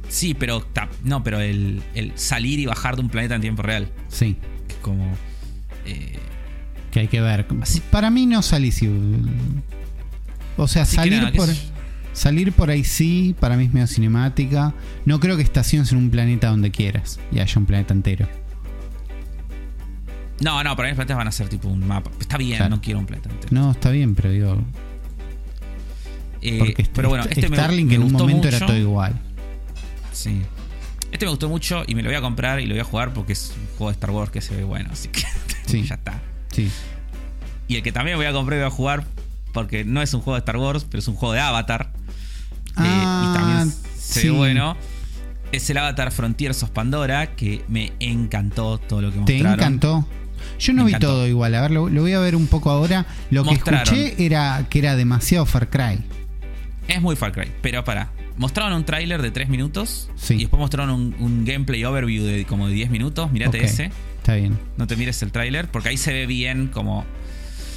[0.10, 0.64] Sí, pero
[1.04, 3.90] no, pero el, el salir y bajar de un planeta en tiempo real.
[4.10, 4.38] Sí,
[4.68, 5.12] Que como...
[5.88, 6.20] eh,
[6.92, 7.48] que hay que ver.
[7.64, 8.88] Así- Para mí no salí si.
[10.56, 11.50] O sea, salir nada, por.
[12.20, 14.74] Salir por ahí sí, para mí es medio cinemática.
[15.06, 18.28] No creo que estaciones en un planeta donde quieras y haya un planeta entero.
[20.42, 22.12] No, no, para mí los planetas van a ser tipo un mapa.
[22.20, 22.76] Está bien, Claro.
[22.76, 23.48] no quiero un planeta entero.
[23.52, 24.58] No, está bien, pero digo.
[26.42, 28.66] Eh, Porque este- pero bueno, este- este me- Starlink me en un momento era mucho.
[28.68, 29.14] todo igual.
[30.12, 30.42] Sí.
[31.12, 33.14] Este me gustó mucho y me lo voy a comprar y lo voy a jugar
[33.14, 35.22] porque es un juego de Star Wars que se ve bueno, así que
[35.68, 35.84] Sí.
[35.84, 36.22] ya está.
[36.52, 36.70] Sí.
[37.70, 39.06] Y el que también voy a comprar y voy a jugar
[39.54, 41.92] porque no es un juego de Star Wars, pero es un juego de Avatar.
[42.72, 44.28] Eh, Ah, y también se sí.
[44.30, 44.76] ve bueno.
[45.52, 49.54] Es el Avatar Frontiers of Pandora, que me encantó todo lo que ¿Te mostraron.
[49.60, 50.08] encantó?
[50.60, 51.08] Yo no Me vi encantó.
[51.08, 51.56] todo igual.
[51.56, 53.06] A ver, lo, lo voy a ver un poco ahora.
[53.32, 56.04] Lo que escuché era que era demasiado Far Cry.
[56.88, 58.12] Es muy Far Cry, pero para.
[58.38, 60.36] Mostraron un tráiler de 3 minutos Sí.
[60.36, 63.32] y después mostraron un, un gameplay overview de como de 10 minutos.
[63.34, 63.92] Mirate Ok, ese.
[64.18, 64.58] Está bien.
[64.78, 67.04] No te mires el tráiler porque ahí se ve bien como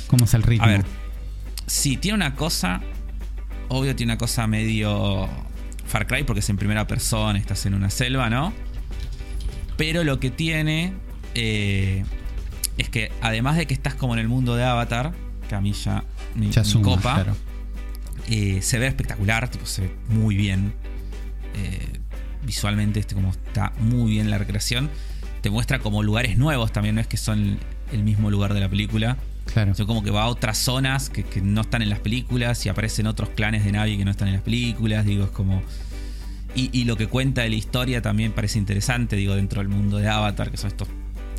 [0.06, 0.64] ¿Cómo es el ritmo?
[0.66, 0.84] A ver,
[1.66, 2.80] sí, tiene una cosa.
[3.74, 5.26] Obvio, tiene una cosa medio
[5.86, 8.52] Far Cry porque es en primera persona, estás en una selva, ¿no?
[9.78, 10.92] Pero lo que tiene
[11.34, 12.04] eh,
[12.76, 15.12] es que además de que estás como en el mundo de Avatar,
[15.48, 16.04] que a mí ya
[16.34, 17.36] me, Ya me suma, copa, claro.
[18.28, 20.74] eh, se ve espectacular, tipo, se ve muy bien.
[21.54, 21.98] Eh,
[22.44, 24.90] visualmente, este, como está muy bien la recreación.
[25.40, 27.58] Te muestra como lugares nuevos también, no es que son
[27.90, 29.16] el mismo lugar de la película.
[29.46, 29.72] Claro.
[29.86, 33.06] Como que va a otras zonas que, que no están en las películas y aparecen
[33.06, 35.04] otros clanes de Navi que no están en las películas.
[35.04, 35.62] Digo, es como.
[36.54, 39.98] Y, y lo que cuenta de la historia también parece interesante, digo, dentro del mundo
[39.98, 40.88] de Avatar, que son estos,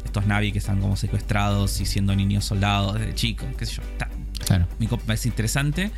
[0.06, 3.84] estos Navi que están como secuestrados y siendo niños soldados desde chicos, qué sé yo.
[3.84, 4.10] Está,
[4.46, 4.68] Claro.
[4.80, 5.92] me co- parece interesante.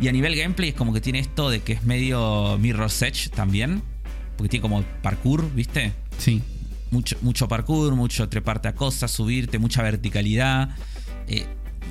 [0.00, 3.28] Y a nivel gameplay es como que tiene esto de que es medio Mirror's Edge
[3.30, 3.82] también.
[4.36, 5.92] Porque tiene como parkour, ¿viste?
[6.18, 6.40] Sí.
[6.90, 10.70] Mucho, mucho parkour, mucho treparte a cosas, subirte, mucha verticalidad,
[11.26, 11.46] eh,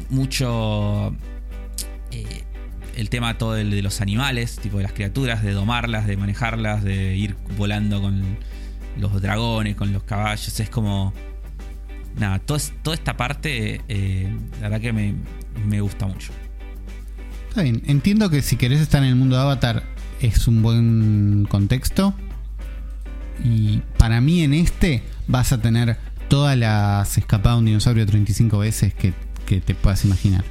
[0.09, 1.15] mucho
[2.11, 2.43] eh,
[2.95, 6.83] el tema todo el de los animales, tipo de las criaturas, de domarlas, de manejarlas,
[6.83, 8.37] de ir volando con
[8.97, 11.13] los dragones, con los caballos, es como...
[12.17, 15.13] Nada, todo toda esta parte, eh, la verdad que me,
[15.67, 16.33] me gusta mucho.
[17.49, 17.83] Está bien.
[17.85, 19.83] Entiendo que si querés estar en el mundo de Avatar
[20.19, 22.15] es un buen contexto.
[23.43, 28.57] Y para mí en este vas a tener todas las escapadas de un dinosaurio 35
[28.59, 29.13] veces que,
[29.45, 30.43] que te puedas imaginar.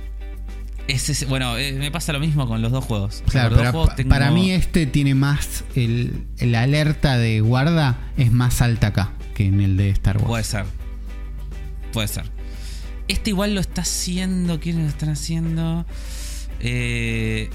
[0.88, 3.22] Ese es- bueno, eh, me pasa lo mismo con los dos juegos.
[3.26, 5.64] O sea, Claro, los dos pero juegos pa- tengo- para mí este tiene más.
[5.74, 10.28] El, la alerta de guarda es más alta acá que en el de Star Wars.
[10.28, 10.64] Puede ser.
[11.92, 12.24] Puede ser.
[13.08, 14.60] Este igual lo está haciendo.
[14.60, 15.84] ¿Quiénes lo están haciendo?
[16.60, 17.50] Eh,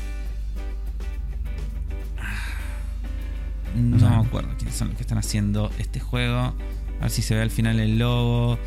[3.76, 6.38] No me acuerdo quiénes son los que están haciendo este juego.
[6.99, 8.59] A ver si se ve al final el logo.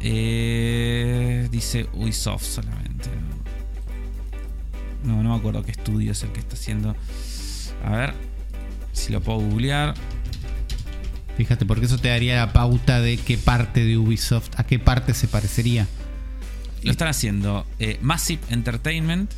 [0.00, 3.08] Eh, dice Ubisoft solamente.
[5.02, 6.94] No, no me acuerdo qué estudio es el que está haciendo.
[7.84, 8.14] A ver
[8.92, 9.94] si lo puedo googlear.
[11.36, 15.14] Fíjate, porque eso te daría la pauta de qué parte de Ubisoft, a qué parte
[15.14, 15.88] se parecería.
[16.82, 19.32] Lo están haciendo eh, Massive Entertainment.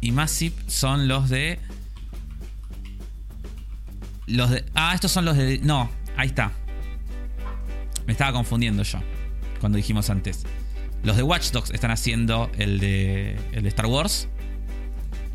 [0.00, 1.58] Y Massive son los de.
[4.26, 4.64] Los de.
[4.74, 5.58] Ah, estos son los de.
[5.62, 6.52] No, ahí está.
[8.06, 8.98] Me estaba confundiendo yo.
[9.60, 10.44] Cuando dijimos antes.
[11.02, 13.36] Los de Watch Dogs están haciendo el de.
[13.52, 14.28] el de Star Wars.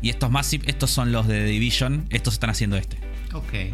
[0.02, 2.06] Y estos Massive, estos son los de The Division.
[2.10, 2.98] Estos están haciendo este.
[3.32, 3.52] Ok.
[3.54, 3.72] El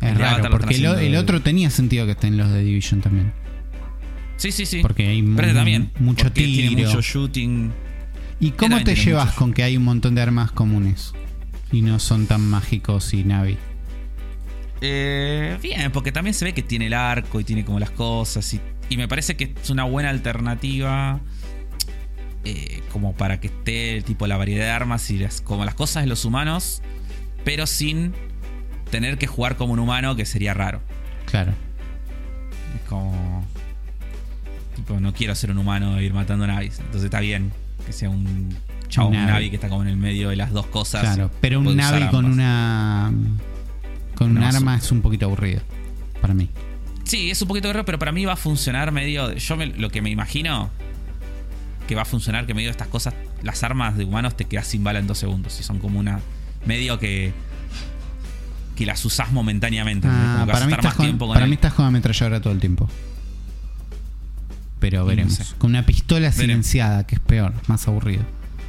[0.00, 3.32] Es Avatar raro, porque el, el otro tenía sentido que estén los de Division también.
[4.36, 4.80] Sí, sí, sí.
[4.80, 5.90] Porque hay Pero también.
[5.98, 6.88] mucho porque Tiene tiro.
[6.88, 7.72] mucho shooting.
[8.38, 11.12] ¿Y cómo te llevas con que hay un montón de armas comunes?
[11.72, 13.58] Y no son tan mágicos y Navi.
[14.80, 18.52] Eh, bien, porque también se ve que tiene el arco y tiene como las cosas.
[18.54, 21.20] Y, y me parece que es una buena alternativa.
[22.44, 26.04] eh, como para que esté tipo la variedad de armas y las, como las cosas
[26.04, 26.82] de los humanos.
[27.44, 28.14] Pero sin
[28.90, 30.80] tener que jugar como un humano, que sería raro.
[31.26, 31.52] Claro.
[32.76, 33.44] Es como.
[34.76, 36.78] Tipo, no quiero ser un humano e ir matando navis.
[36.78, 37.52] Entonces está bien
[37.84, 38.56] que sea un
[38.88, 39.26] chavo, Un Navi.
[39.32, 41.02] navi que está como en el medio de las dos cosas.
[41.02, 42.32] Claro, pero un Navi con ambas.
[42.32, 43.12] una.
[44.14, 45.60] Con un arma es un poquito aburrido.
[46.20, 46.48] Para mí.
[47.04, 49.32] Sí, es un poquito raro, pero para mí va a funcionar medio.
[49.34, 50.70] Yo me- lo que me imagino
[51.86, 54.66] que va a funcionar que medio de estas cosas, las armas de humanos te quedas
[54.66, 55.58] sin bala en dos segundos.
[55.60, 56.20] Y son como una.
[56.66, 57.32] medio que.
[58.76, 60.06] que las usás momentáneamente.
[60.10, 62.88] Ah, para mí, estás con, con para mí estás con ametralladora todo el tiempo.
[64.80, 65.34] Pero no veremos.
[65.34, 65.44] sé.
[65.58, 66.36] Con una pistola Veremos.
[66.36, 68.22] silenciada, que es peor, más aburrido.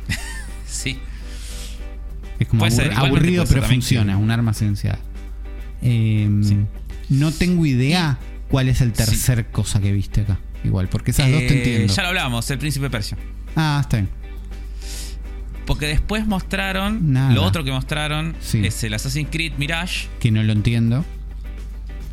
[0.67, 0.99] Sí.
[2.39, 4.99] Es como ser, aburrido, pero también funciona, un arma silenciada.
[5.81, 6.57] Eh, Sí.
[7.09, 8.17] No tengo idea
[8.49, 10.39] cuál es el tercer cosa que viste acá.
[10.63, 11.93] Igual, porque esas dos te Eh, entiendo.
[11.93, 13.17] Ya lo hablamos, el príncipe Persia.
[13.55, 14.09] Ah, está bien.
[15.65, 17.13] Porque después mostraron.
[17.13, 17.31] Nada.
[17.33, 20.07] Lo otro que mostraron es el Assassin's Creed Mirage.
[20.19, 21.05] Que no lo entiendo.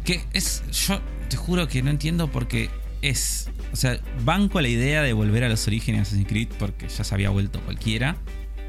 [0.04, 0.62] Que es.
[0.86, 2.70] Yo te juro que no entiendo porque
[3.02, 3.48] es.
[3.76, 7.04] O sea, banco la idea de volver a los orígenes de Assassin's Creed porque ya
[7.04, 8.16] se había vuelto cualquiera.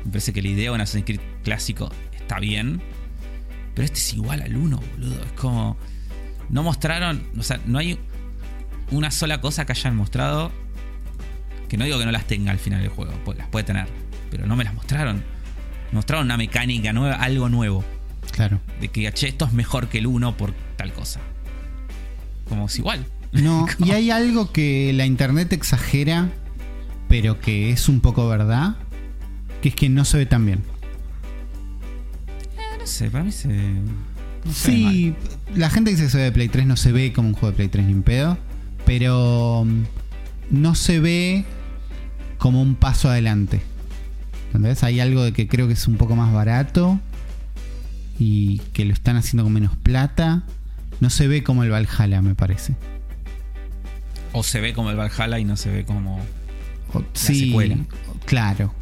[0.03, 2.81] Me parece que la idea de un Assassin's Creed clásico está bien.
[3.73, 5.23] Pero este es igual al 1, boludo.
[5.23, 5.77] Es como.
[6.49, 7.25] No mostraron.
[7.39, 7.97] O sea, no hay
[8.91, 10.51] una sola cosa que hayan mostrado.
[11.69, 13.87] Que no digo que no las tenga al final del juego, pues las puede tener.
[14.29, 15.23] Pero no me las mostraron.
[15.93, 17.81] Mostraron una mecánica nueva, algo nuevo
[18.33, 18.59] Claro.
[18.81, 21.21] de que che, esto es mejor que el 1 por tal cosa.
[22.49, 23.05] Como es igual.
[23.41, 26.29] No, y hay algo que la internet exagera,
[27.07, 28.75] pero que es un poco verdad,
[29.61, 30.59] que es que no se ve tan bien.
[32.57, 33.47] Eh, no sé, para mí se.
[33.47, 35.15] No se ve Sí,
[35.55, 37.51] la gente dice que se ve de Play 3, no se ve como un juego
[37.51, 38.37] de Play 3 ni un pedo,
[38.85, 39.83] pero mm,
[40.51, 41.45] no se ve
[42.37, 43.61] como un paso adelante.
[44.47, 44.83] ¿Entendés?
[44.83, 46.99] Hay algo de que creo que es un poco más barato
[48.17, 50.43] y que lo están haciendo con menos plata.
[50.99, 52.75] No se ve como el Valhalla, me parece.
[54.37, 56.19] O se ve como el Valhalla y no se ve como.
[56.93, 57.77] O- sí, secuela.
[58.25, 58.73] claro.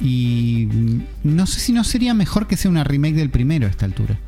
[0.00, 3.70] Y mm, no sé si no sería mejor que sea una remake del primero a
[3.70, 4.18] esta altura.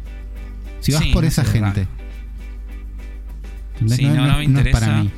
[0.81, 1.87] Si vas Sí, por no esa gente.
[3.89, 5.03] Sí, no, no me es para interesa.
[5.03, 5.11] mí.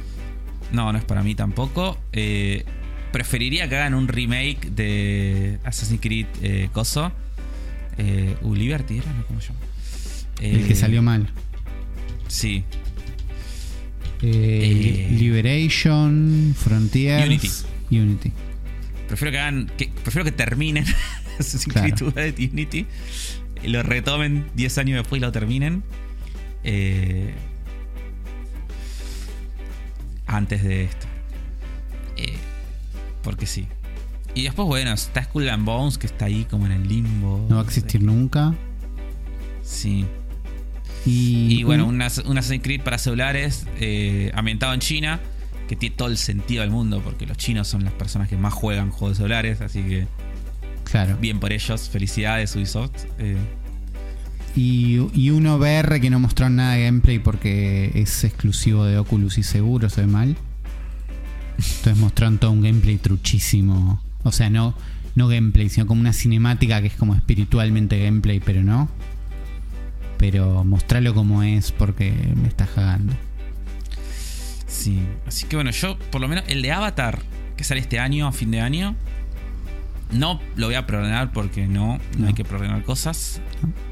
[0.73, 1.99] No, no es para mí tampoco.
[2.13, 2.65] Eh,
[3.13, 7.13] preferiría que hagan un remake de Assassin's Creed eh, Coso.
[7.99, 9.13] Eh, uh, Liberty era.
[9.29, 9.61] ¿Cómo se llama?
[10.41, 11.29] El que Eh, salió mal.
[12.29, 12.65] Sí.
[14.27, 17.51] Eh, Eh, Liberation, Frontiers, Unity.
[17.91, 18.33] Unity.
[19.09, 19.71] Prefiero que hagan.
[19.77, 20.85] Que, prefiero que terminen
[21.69, 21.95] Claro.
[21.97, 22.87] Creed United Unity.
[23.63, 25.83] y Lo retomen 10 años después y lo terminen.
[26.65, 27.35] Eh,
[30.27, 31.07] antes de esto.
[32.17, 32.37] Eh,
[33.23, 33.67] porque sí.
[34.35, 37.47] Y después, bueno, está Skull and Bones, que está ahí como en el limbo.
[37.49, 38.55] No va a existir nunca.
[39.63, 40.05] Sí.
[41.07, 45.21] Y, Y bueno, un- un, Ass- un Assassin's Creed para celulares eh, ambientado en China,
[45.69, 48.53] que tiene todo el sentido del mundo, porque los chinos son las personas que más
[48.55, 50.07] juegan juegos de celulares, así que
[50.85, 51.17] claro.
[51.21, 53.05] bien por ellos, felicidades Ubisoft.
[53.19, 53.37] Eh,
[54.57, 59.37] Y, y un VR que no mostraron nada de gameplay porque es exclusivo de Oculus
[59.39, 60.37] y seguro se ve mal.
[61.57, 64.01] Entonces mostraron todo un gameplay truchísimo.
[64.23, 64.75] O sea, no,
[65.17, 68.89] no gameplay, sino como una cinemática que es como espiritualmente gameplay, pero no.
[70.31, 73.13] Pero mostrarlo como es porque me está cagando.
[74.67, 77.19] sí, así que bueno, yo por lo menos el de Avatar,
[77.59, 78.97] que sale este año, a fin de año,
[80.11, 82.27] No lo voy a programar porque no, no, No.
[82.29, 83.43] hay que programar cosas.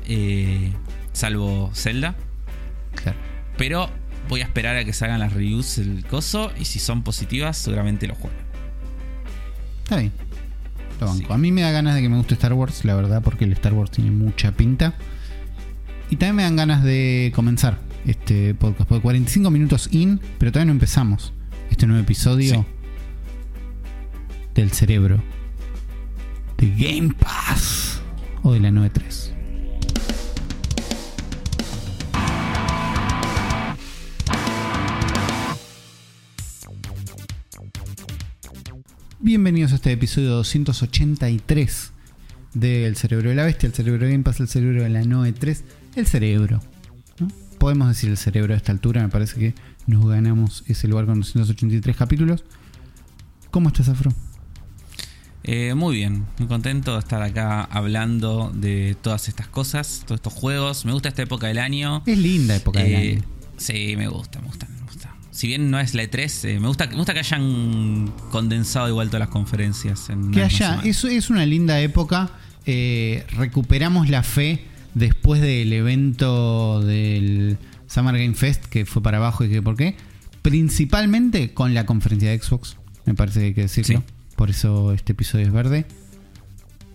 [0.09, 0.73] eh,
[1.13, 2.15] salvo Zelda.
[2.95, 3.19] Claro.
[3.59, 3.91] Pero
[4.31, 6.51] voy a esperar a que salgan las reviews del coso.
[6.59, 8.35] Y si son positivas, seguramente lo juego.
[9.83, 10.13] Está bien.
[10.99, 11.19] Lo banco.
[11.27, 11.27] Sí.
[11.29, 13.53] A mí me da ganas de que me guste Star Wars, la verdad, porque el
[13.53, 14.95] Star Wars tiene mucha pinta.
[16.11, 18.89] Y también me dan ganas de comenzar este podcast.
[18.89, 21.33] Porque 45 minutos in, pero todavía no empezamos.
[21.71, 22.65] Este nuevo episodio Sí.
[24.55, 25.23] del cerebro.
[26.59, 28.01] De Game Pass.
[28.43, 29.33] O de la 93.
[39.21, 41.93] Bienvenidos a este episodio 283
[42.55, 45.33] del Cerebro de la Bestia, el Cerebro de Game Pass, el Cerebro de la Noe
[45.33, 45.65] 3,
[45.97, 46.61] el Cerebro.
[47.19, 47.29] ¿no?
[47.59, 49.55] Podemos decir el Cerebro a esta altura, me parece que
[49.87, 52.45] nos ganamos ese lugar con 283 capítulos.
[53.51, 54.13] ¿Cómo estás, Afro?
[55.45, 60.33] Eh, muy bien, muy contento de estar acá hablando de todas estas cosas, todos estos
[60.33, 60.85] juegos.
[60.85, 62.03] Me gusta esta época del año.
[62.07, 63.23] Es linda época del Eh, año.
[63.57, 65.15] Sí, me gusta, me gusta, me gusta.
[65.33, 69.09] Si bien no es la E3, eh, me, gusta, me gusta que hayan condensado igual
[69.09, 70.11] todas las conferencias.
[70.11, 72.31] En Que haya, eso es una linda época.
[73.37, 74.65] recuperamos la fe
[74.95, 79.97] después del evento del Summer Game Fest, que fue para abajo y que por qué.
[80.43, 84.01] Principalmente con la conferencia de Xbox, me parece que hay que decirlo.
[84.01, 84.05] Sí.
[84.37, 85.87] Por eso este episodio es verde.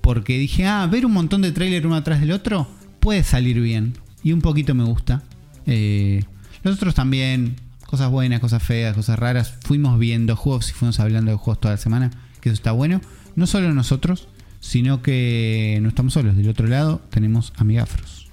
[0.01, 2.67] Porque dije, ah, ver un montón de trailers uno atrás del otro
[2.99, 3.93] puede salir bien.
[4.23, 5.23] Y un poquito me gusta.
[5.65, 6.23] Eh,
[6.63, 9.53] los otros también, cosas buenas, cosas feas, cosas raras.
[9.61, 13.01] Fuimos viendo juegos y fuimos hablando de juegos toda la semana, que eso está bueno.
[13.35, 14.27] No solo nosotros,
[14.67, 16.35] sino que no estamos solos.
[16.35, 18.27] Del otro lado tenemos amigafros.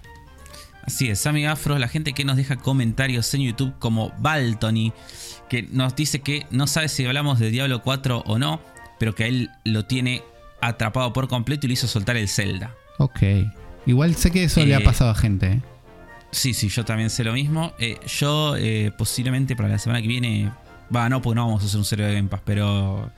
[0.82, 4.92] Así es, Sammy Afro, la gente que nos deja comentarios en YouTube como Baltony,
[5.48, 8.60] que nos dice que no sabe si hablamos de Diablo 4 o no,
[8.98, 10.22] pero que a él lo tiene
[10.60, 12.74] atrapado por completo y le hizo soltar el Zelda.
[12.98, 13.20] Ok.
[13.86, 15.52] Igual sé que eso le ha Eh, pasado a gente.
[15.52, 15.60] ¿eh?
[16.32, 17.72] Sí, sí, yo también sé lo mismo.
[17.78, 18.56] Eh, yo
[18.98, 20.50] posiblemente para la semana que viene,
[20.94, 23.10] va, no, porque no vamos a hacer un serio de Game Pass, pero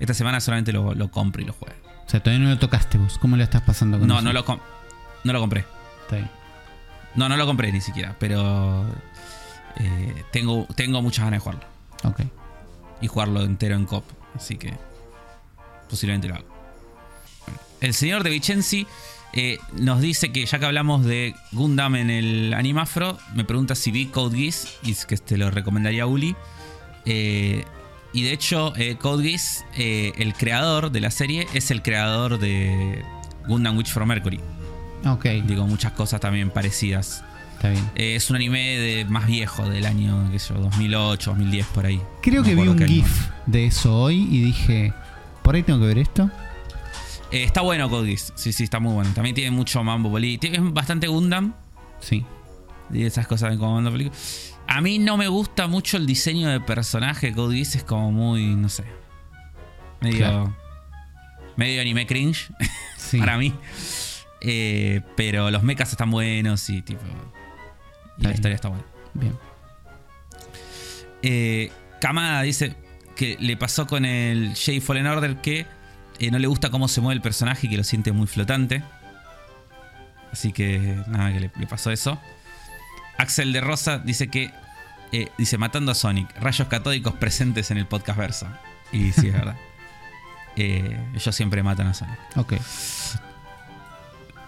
[0.00, 1.81] esta semana solamente lo, lo compro y lo juego.
[2.12, 3.16] Sea, todavía no lo tocaste vos.
[3.18, 4.22] ¿Cómo le estás pasando con No, eso?
[4.22, 4.44] no lo,
[5.24, 5.64] no lo compré.
[6.02, 6.30] Está bien.
[7.14, 8.86] No, no lo compré ni siquiera, pero
[9.76, 11.66] eh, tengo, tengo muchas ganas de jugarlo.
[12.04, 12.20] Ok.
[13.00, 14.04] y jugarlo entero en cop.
[14.34, 14.74] Así que
[15.88, 16.34] posiblemente lo.
[16.34, 16.48] Bueno,
[17.80, 18.86] el señor de Vicenzi
[19.32, 23.90] eh, nos dice que ya que hablamos de Gundam en el Animafro, me pregunta si
[23.90, 26.36] vi Code Geass y es que te lo recomendaría a Uli.
[27.06, 27.64] Eh,
[28.12, 32.38] y de hecho, eh, Code Geass, eh, el creador de la serie, es el creador
[32.38, 33.02] de
[33.46, 34.40] Gundam Witch from Mercury.
[35.06, 35.24] Ok.
[35.46, 37.24] Digo, muchas cosas también parecidas.
[37.54, 37.90] Está bien.
[37.94, 41.86] Eh, es un anime de, más viejo, del año, qué sé yo, 2008, 2010, por
[41.86, 42.00] ahí.
[42.22, 42.86] Creo No que vi un año.
[42.86, 44.92] GIF de eso hoy y dije,
[45.42, 46.30] por ahí tengo que ver esto.
[47.30, 48.32] Eh, está bueno Code Geass.
[48.36, 49.10] Sí, sí, está muy bueno.
[49.14, 50.38] También tiene mucho Mambo Poli.
[50.38, 51.54] Tiene es bastante Gundam.
[52.00, 52.24] Sí.
[52.92, 54.10] Y esas cosas como Mambo Poli.
[54.66, 57.76] A mí no me gusta mucho el diseño de personaje de Code Geass.
[57.76, 58.84] Es como muy, no sé.
[60.00, 60.18] Medio.
[60.18, 60.56] Claro.
[61.56, 62.50] Medio anime cringe.
[62.96, 63.18] Sí.
[63.18, 63.52] para mí.
[64.40, 67.02] Eh, pero los mechas están buenos y tipo.
[68.16, 68.84] Y la historia está buena.
[69.12, 69.36] Bien.
[71.22, 72.74] Eh, Kamada dice
[73.16, 75.66] que le pasó con el Jay Fallen Order que
[76.18, 78.82] eh, no le gusta cómo se mueve el personaje y que lo siente muy flotante.
[80.32, 82.18] Así que nada, que le, le pasó eso.
[83.18, 84.50] Axel de Rosa dice que.
[85.12, 88.46] eh, dice, matando a Sonic, rayos catódicos presentes en el podcast verso.
[88.92, 89.56] Y sí, es verdad.
[90.54, 92.18] Eh, ellos siempre matan a Sonic.
[92.36, 92.52] Ok.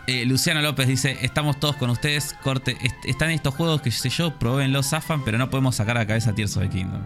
[0.06, 2.34] Eh, Luciano López dice: Estamos todos con ustedes.
[2.42, 4.34] Corte, est- están estos juegos que sé yo,
[4.68, 7.00] los zafan, pero no podemos sacar a la cabeza Tears of the Kingdom.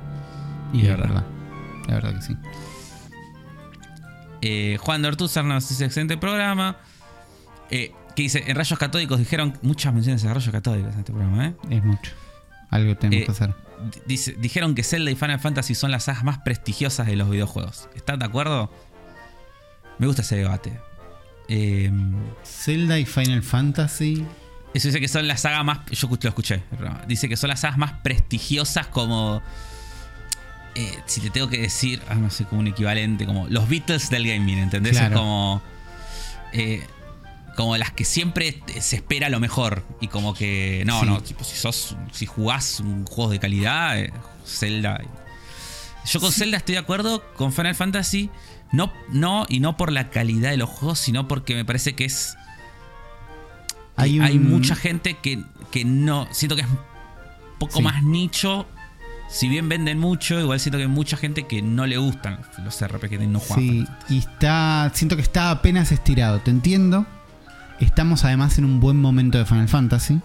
[0.73, 1.07] Y Es es verdad.
[1.09, 1.25] verdad.
[1.87, 2.37] La verdad que sí.
[4.41, 6.77] Eh, Juan de Ortúzar nos dice excelente programa.
[7.71, 11.47] Eh, que dice, en rayos catódicos dijeron muchas menciones de rayos catódicos en este programa,
[11.47, 11.55] ¿eh?
[11.71, 12.13] Es mucho.
[12.71, 13.55] Algo tenemos Eh, que hacer.
[14.07, 17.89] Dice, dijeron que Zelda y Final Fantasy son las sagas más prestigiosas de los videojuegos.
[17.95, 18.73] ¿Están de acuerdo?
[19.99, 20.79] Me gusta ese debate.
[21.49, 21.91] Eh,
[22.45, 24.27] Zelda y Final Fantasy.
[24.75, 25.79] eso dice que son las sagas más.
[25.93, 26.57] Yo lo escuché.
[26.57, 27.03] el programa.
[27.07, 29.41] Dice que son las sagas más prestigiosas como.
[30.75, 34.11] eh, si te tengo que decir, ah, no sé, como un equivalente, como los Beatles
[34.11, 34.93] del gaming, ¿entendés?
[34.93, 35.15] Claro.
[35.15, 35.63] Es como.
[36.53, 36.87] eh,
[37.59, 39.85] como las que siempre se espera lo mejor.
[40.01, 40.85] Y como que.
[40.87, 41.07] No, Sí.
[41.07, 41.97] no, tipo, si sos.
[42.13, 44.13] Si jugás un juego de calidad, eh,
[44.47, 45.01] Zelda.
[46.07, 48.31] Yo con Zelda estoy de acuerdo, con Final Fantasy.
[48.71, 52.05] No, no, y no por la calidad de los juegos, sino porque me parece que
[52.05, 52.37] es.
[53.97, 55.43] Hay Hay, mucha gente que,
[55.73, 56.29] que no.
[56.31, 56.79] Siento que es un
[57.59, 57.83] poco Sí.
[57.83, 58.69] más nicho
[59.29, 62.81] si bien venden mucho, igual siento que hay mucha gente que no le gustan los
[62.81, 63.87] RPG que no juegan.
[64.07, 64.93] Sí, y está.
[64.95, 66.39] Siento que está apenas estirado.
[66.41, 67.05] Te entiendo.
[67.81, 70.21] Estamos además en un buen momento de Final Fantasy.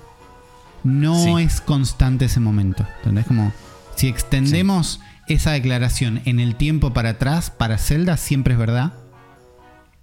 [0.83, 1.43] No Sí.
[1.43, 2.85] es constante ese momento.
[2.97, 3.25] ¿Entendés?
[3.27, 3.53] Como
[3.95, 8.93] si extendemos esa declaración en el tiempo para atrás, para Zelda, siempre es verdad.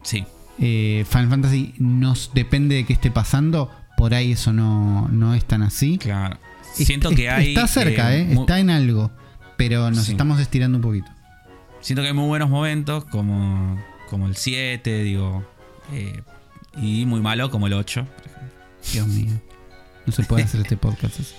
[0.03, 0.25] Sí,
[0.63, 3.71] Eh, Final Fantasy nos depende de qué esté pasando.
[3.97, 5.97] Por ahí eso no, no es tan así.
[5.97, 6.37] claro.
[6.75, 7.49] Siento que hay.
[7.49, 8.27] Está cerca, ¿eh?
[8.27, 9.11] mu- Está en algo.
[9.57, 10.13] Pero nos Sí.
[10.13, 11.11] estamos estirando un poquito.
[11.81, 13.79] Siento que hay muy buenos momentos, como,
[14.11, 15.45] como el 7, digo.
[16.77, 18.05] Y muy malo, como el 8.
[18.07, 18.59] por ejemplo.
[18.93, 19.41] Dios mío.
[20.07, 21.35] No se puede hacer este podcast así.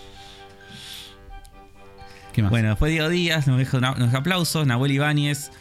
[2.34, 2.52] ¿Qué más?
[2.52, 4.66] Bueno, después Diego Díaz nos deja, nos aplausos.
[4.66, 5.52] Nahuel Ibáñez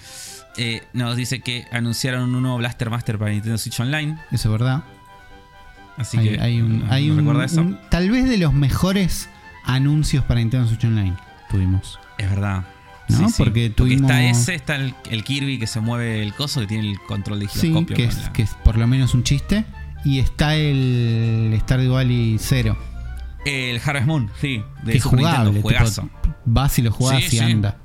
[0.57, 4.19] eh, nos dice que anunciaron un nuevo Blaster Master para Nintendo Switch Online.
[4.31, 4.85] Eso es verdad.
[5.97, 6.41] Así hay, que.
[6.41, 7.61] hay un, ¿no- hay no un- recuerda eso?
[7.63, 9.29] un- tal vez de los mejores
[9.65, 11.17] anuncios para Nintendo Switch Online
[11.51, 11.99] tuvimos.
[12.19, 12.65] Es verdad.
[13.19, 13.29] ¿No?
[13.37, 16.91] Porque tuvimos- está ese, está el, el Kirby que se mueve el coso, que tiene
[16.91, 17.97] el control de Sí, giroscopio.
[17.97, 19.65] que con es, la- que es por lo menos un chiste.
[20.05, 22.77] Y está el Stardew Valley 0.
[23.45, 24.63] El Harvest Moon, sí.
[24.83, 25.39] De que Super jugable.
[25.53, 26.03] Nintendo, juegazo.
[26.03, 27.39] tipo, vas y lo jugás Sí, y sí.
[27.39, 27.77] anda.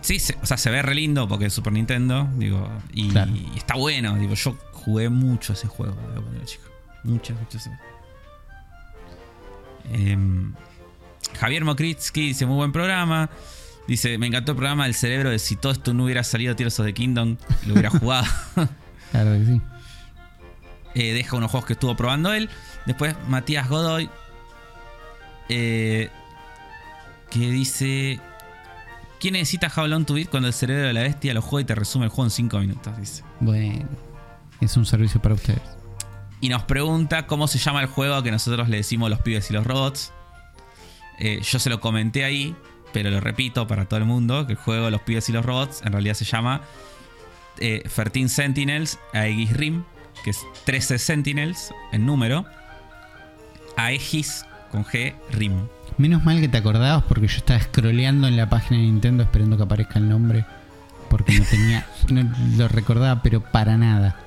[0.00, 3.32] Sí, se- o sea, se ve re lindo porque es Super Nintendo, digo, y, Claro.
[3.34, 6.62] y está bueno, digo, yo jugué mucho ese juego cuando era chico.
[7.04, 7.68] Muchas, muchas.
[9.92, 10.52] Em,
[11.38, 13.28] Javier Mokritsky dice, muy buen programa.
[13.88, 16.80] Dice, me encantó el programa del cerebro de si todo esto no hubiera salido Tears
[16.80, 18.26] of the Kingdom, lo hubiera jugado.
[19.12, 19.60] Claro que sí.
[20.94, 22.50] Eh, deja unos juegos que estuvo probando él.
[22.86, 24.10] Después Matías Godoy.
[25.48, 26.10] eh,
[27.30, 28.20] que dice.
[29.20, 31.74] ¿Quién necesita Long to Beat cuando el cerebro de la bestia lo juega y te
[31.74, 32.96] resume el juego en 5 minutos?
[32.98, 33.22] Dice.
[33.40, 33.88] Bueno.
[34.60, 35.62] Es un servicio para ustedes.
[36.40, 39.54] Y nos pregunta cómo se llama el juego que nosotros le decimos los pibes y
[39.54, 40.12] los robots.
[41.18, 42.54] Eh, yo se lo comenté ahí,
[42.96, 45.82] pero lo repito para todo el mundo: que el juego Los pibes y los robots
[45.84, 46.62] en realidad se llama
[47.58, 49.84] eh, 13 Sentinels Aegis Rim,
[50.24, 52.46] que es 13 Sentinels en número.
[53.76, 55.68] Aegis con G Rim.
[55.98, 59.58] Menos mal que te acordabas porque yo estaba scrolleando en la página de Nintendo esperando
[59.58, 60.46] que aparezca el nombre.
[61.10, 61.86] Porque no tenía.
[62.08, 64.18] no lo recordaba, pero para nada.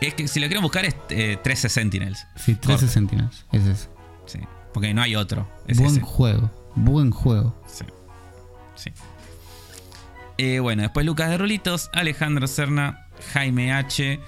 [0.00, 2.26] Es que si lo quieren buscar es eh, 13 Sentinels.
[2.34, 2.88] Sí, 13 Corte.
[2.88, 3.44] Sentinels.
[3.52, 3.88] Es ese.
[4.24, 4.38] Sí,
[4.72, 5.46] porque no hay otro.
[5.66, 6.00] Es Buen ese.
[6.00, 6.61] juego.
[6.74, 7.60] Buen juego.
[7.66, 7.84] Sí.
[8.74, 8.90] Sí.
[10.38, 14.20] Eh, bueno, después Lucas de Rulitos, Alejandro Serna, Jaime H.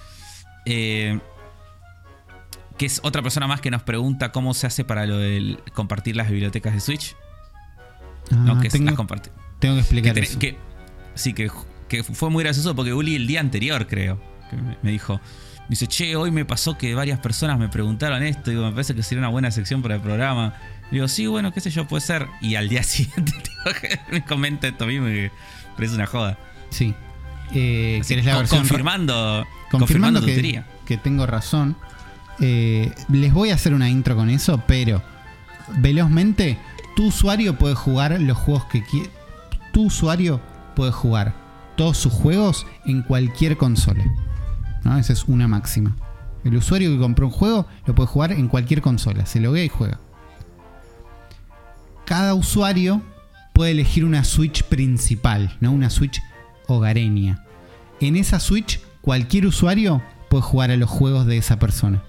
[0.67, 1.19] eh,
[2.77, 6.17] que es otra persona más que nos pregunta cómo se hace para lo del compartir
[6.17, 7.17] las bibliotecas de Switch.
[8.33, 9.33] Ah, no, que tengo, las compartir.
[9.61, 10.39] tengo que Que, explicar eso.
[10.39, 10.57] que-
[11.15, 11.51] sí, que,
[11.89, 14.21] que fue muy gracioso porque Uli el día anterior, creo,
[14.51, 15.21] que me, me dijo.
[15.67, 18.51] Me dice, che, hoy me pasó que varias personas me preguntaron esto.
[18.51, 20.55] Digo, me parece que sería una buena sección para el programa.
[20.91, 22.29] Digo, sí, bueno, qué sé yo, puede ser.
[22.41, 23.33] Y al día siguiente
[23.81, 25.31] que me comenta esto mismo que
[25.77, 26.39] parece una joda.
[26.71, 26.95] Sí.
[27.53, 30.67] Eh, Así, ¿querés la con- confirmando, confirmando confirmando tu que, teoría.
[30.87, 31.77] que tengo razón.
[32.41, 35.03] Eh, les voy a hacer una intro con eso, pero
[35.79, 36.59] velozmente,
[36.97, 39.11] tu usuario puede jugar los juegos que quiere.
[39.73, 40.41] Tu usuario
[40.77, 41.35] puede jugar
[41.77, 44.05] todos sus juegos en cualquier consola.
[44.85, 44.97] ¿no?
[44.99, 45.97] Esa es una máxima.
[46.45, 49.27] El usuario que compró un juego lo puede jugar en cualquier consola.
[49.27, 49.99] Se loguea y juega.
[52.05, 53.03] Cada usuario
[53.53, 55.73] puede elegir una Switch principal, ¿no?
[55.73, 56.21] Una Switch
[56.67, 57.45] hogareña.
[58.01, 62.03] En esa Switch, cualquier usuario puede jugar a los juegos de esa persona.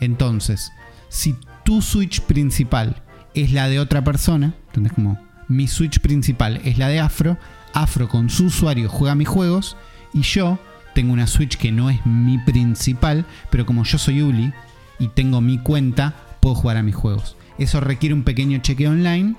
[0.00, 0.70] Entonces,
[1.08, 3.02] si tu Switch principal
[3.34, 4.92] es la de otra persona, ¿entendés?
[4.92, 7.38] Como mi Switch principal es la de Afro,
[7.72, 9.76] Afro con su usuario juega mis juegos
[10.12, 10.58] y yo
[10.94, 14.52] tengo una Switch que no es mi principal, pero como yo soy Uli
[14.98, 17.36] y tengo mi cuenta, puedo jugar a mis juegos.
[17.58, 19.34] Eso requiere un pequeño chequeo online,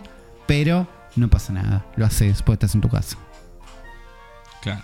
[0.48, 1.86] pero no pasa nada.
[1.96, 3.18] Lo haces, porque estás en tu casa.
[4.62, 4.84] Claro.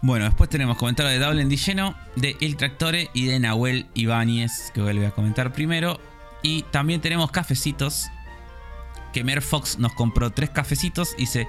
[0.00, 4.72] Bueno, después tenemos comentarios de Double Di lleno, de El Tractore y de Nahuel Ibáñez,
[4.74, 6.00] que vuelve a comentar primero.
[6.42, 8.08] Y también tenemos cafecitos.
[9.12, 11.12] Que Mer Fox nos compró tres cafecitos.
[11.16, 11.46] Y dice: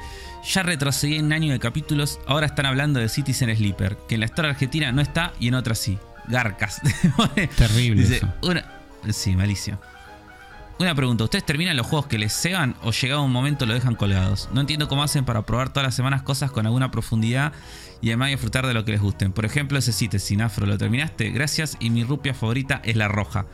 [0.53, 2.19] Ya retrocedí en un año de capítulos.
[2.27, 3.97] Ahora están hablando de Citizen Sleeper.
[4.07, 5.97] Que en la historia argentina no está y en otra sí.
[6.27, 6.79] Garcas.
[7.57, 8.33] Terrible Dice, eso.
[8.43, 8.65] una-
[9.11, 9.79] sí, malicio.
[10.79, 13.95] Una pregunta, ¿ustedes terminan los juegos que les ceban o llegado un momento lo dejan
[13.95, 14.49] colgados?
[14.53, 17.53] No entiendo cómo hacen para probar todas las semanas cosas con alguna profundidad
[18.01, 19.31] y además disfrutar de lo que les gusten.
[19.31, 21.29] Por ejemplo, ese sitio, sin afro, ¿lo terminaste?
[21.29, 23.45] Gracias y mi rupia favorita es la roja.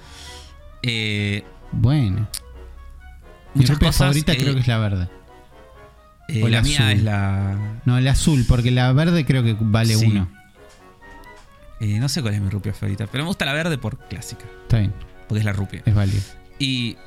[0.82, 2.28] Eh, Bueno.
[3.54, 5.10] Mi rupia cosas, favorita eh, creo que es la verde.
[6.30, 6.92] eh, o la la mía azul.
[6.98, 7.80] es la...
[7.86, 10.06] No, la azul, porque la verde creo que vale Sí.
[10.06, 10.30] uno.
[11.82, 14.46] eh, no sé cuál es mi rupia favorita, pero me gusta la verde por clásica,
[14.64, 14.94] Está bien,
[15.28, 15.82] porque es la rupia.
[15.86, 16.22] es válido.
[16.60, 16.98] Y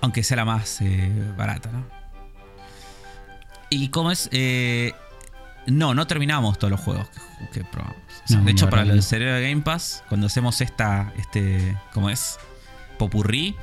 [0.00, 1.84] Aunque sea la más eh, barata, ¿no?
[3.70, 4.28] Y como es.
[4.32, 4.92] eh,
[5.66, 7.96] no, no terminamos todos los juegos que, que probamos.
[8.24, 11.12] O sea, No, de hecho, para lo del cerebro de Game Pass, cuando hacemos esta.
[11.16, 11.76] Este.
[11.92, 12.38] ¿Cómo es?
[12.98, 13.56] Popurrí.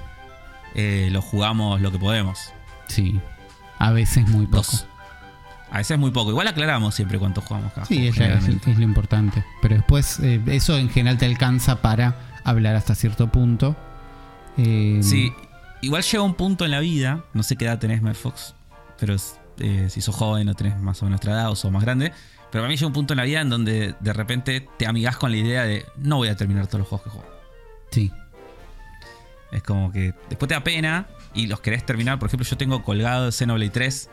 [0.75, 2.51] eh, lo jugamos lo que podemos.
[2.87, 3.19] Sí.
[3.79, 4.57] A veces muy poco.
[4.57, 4.87] Dos.
[5.71, 6.31] A veces muy poco.
[6.31, 9.43] Igual aclaramos siempre cuánto jugamos cada Sí, juego, es lo importante.
[9.61, 13.75] Pero después eh, eso en general te alcanza para hablar hasta cierto punto.
[14.57, 15.33] Eh, Sí,
[15.81, 18.55] igual llega un punto en la vida, no sé qué edad tenés, Fox,
[18.99, 19.15] pero
[19.59, 22.11] eh, si sos joven o tenés más o menos nuestra edad o sos más grande,
[22.51, 25.17] pero para mí llega un punto en la vida en donde de repente te amigás
[25.17, 27.29] con la idea de no voy a terminar todos los juegos que juego.
[27.91, 28.11] Sí.
[29.51, 32.19] Es como que después te da pena y los querés terminar.
[32.19, 34.09] Por ejemplo, yo tengo colgado Xenoblade 3.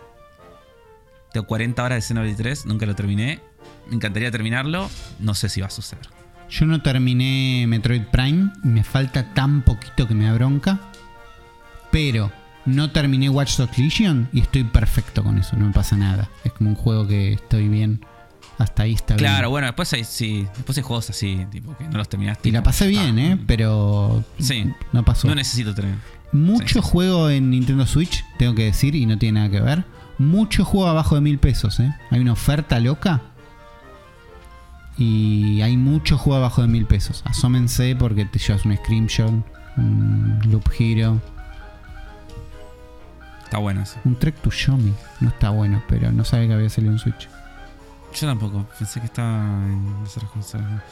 [1.32, 3.40] Tengo 40 horas de Xenoblade 3, nunca lo terminé.
[3.88, 6.08] Me encantaría terminarlo, no sé si va a suceder.
[6.50, 8.50] Yo no terminé Metroid Prime.
[8.64, 10.80] y Me falta tan poquito que me da bronca.
[11.90, 12.30] Pero
[12.66, 15.56] no terminé Watch Dogs Legion y estoy perfecto con eso.
[15.56, 16.28] No me pasa nada.
[16.44, 18.04] Es como un juego que estoy bien.
[18.58, 19.18] Hasta ahí está bien.
[19.30, 22.48] Claro, bueno, después hay, sí, después hay juegos así, tipo, que no los terminaste.
[22.48, 23.38] Y la pasé bien, Ah, ¿eh?
[23.46, 24.66] Pero Sí.
[24.92, 25.28] no pasó.
[25.28, 26.00] No necesito terminar.
[26.32, 26.88] Mucho Sí, sí, sí.
[26.90, 29.84] juego en Nintendo Switch, tengo que decir, y no tiene nada que ver.
[30.18, 31.94] Mucho juego abajo de mil pesos, ¿eh?
[32.10, 33.22] Hay una oferta loca.
[34.98, 37.22] Y hay mucho juego abajo de mil pesos.
[37.24, 39.30] Asómense porque te llevas un Screenshot,
[39.76, 41.20] un Loop Hero,
[43.48, 43.98] Está bueno eso.
[44.04, 44.92] un Trek to Me.
[45.20, 47.30] No está bueno, pero no sabe que había salido en Switch.
[48.14, 50.82] Yo tampoco, pensé que estaba en otras consolas.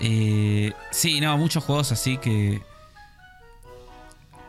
[0.00, 2.62] Eh, sí, no, muchos juegos así que,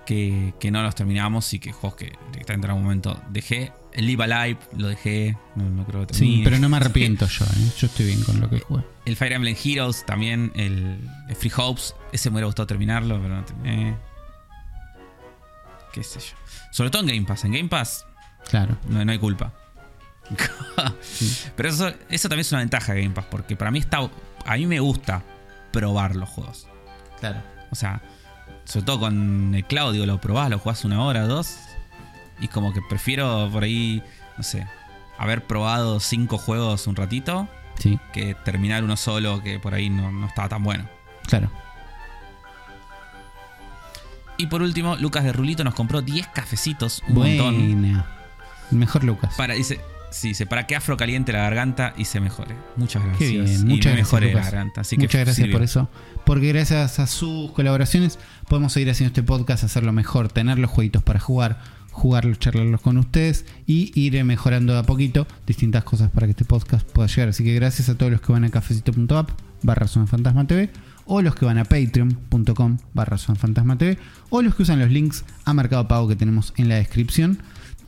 [0.10, 0.54] que.
[0.60, 3.72] que no los terminamos y que juegos que directamente en algún momento dejé.
[3.92, 6.44] El Live Alive lo dejé, no, no creo que Sí, termine.
[6.44, 7.72] pero no me arrepiento yo, ¿eh?
[7.80, 8.84] Yo estoy bien con lo que jugué.
[9.06, 13.36] El Fire Emblem Heroes también, el, el Free Hopes, ese me hubiera gustado terminarlo, pero
[13.36, 13.98] no terminé.
[15.92, 16.36] Qué sé yo.
[16.72, 17.46] Sobre todo en Game Pass.
[17.46, 18.06] En Game Pass
[18.50, 18.78] Claro.
[18.88, 19.54] no, no hay culpa.
[21.02, 21.36] Sí.
[21.56, 24.08] Pero eso, eso también es una ventaja de Game Pass, porque para mí está.
[24.46, 25.24] A mí me gusta
[25.72, 26.68] probar los juegos.
[27.20, 27.42] Claro.
[27.72, 28.02] O sea,
[28.70, 31.58] sobre todo con el cloud, digo, lo probás, lo jugás una hora, dos.
[32.40, 34.04] Y como que prefiero por ahí,
[34.38, 34.68] no sé,
[35.18, 37.48] haber probado cinco juegos un ratito
[37.80, 40.88] Sí, que terminar uno solo que por ahí no, no estaba tan bueno.
[41.26, 41.50] claro.
[44.38, 48.06] Y por último, Lucas de Rulito nos compró 10 cafecitos, un montón.
[48.72, 49.34] Mejor Lucas.
[49.36, 49.82] Para, dice,
[50.12, 52.56] sí, dice, para que Afro caliente la garganta y se mejore.
[52.76, 53.20] Muchas gracias.
[53.30, 53.96] Qué bien, y muchas me gracias.
[53.98, 54.46] mejore la Lucas.
[54.52, 54.82] garganta.
[54.82, 55.54] Así que Muchas gracias sirvió.
[55.54, 55.90] por eso.
[56.26, 61.02] Porque gracias a sus colaboraciones podemos seguir haciendo este podcast, hacerlo mejor, tener los jueguitos
[61.04, 61.60] para jugar,
[61.92, 66.46] jugarlos, charlarlos con ustedes y ir mejorando de a poquito distintas cosas para que este
[66.46, 67.30] podcast pueda llegar.
[67.30, 69.30] Así que gracias a todos los que van a cafecito.app
[69.64, 70.70] barra Zona Fantasma TV
[71.06, 73.98] o los que van a patreon.com barra Zona Fantasma TV
[74.30, 77.40] o los que usan los links a Mercado Pago que tenemos en la descripción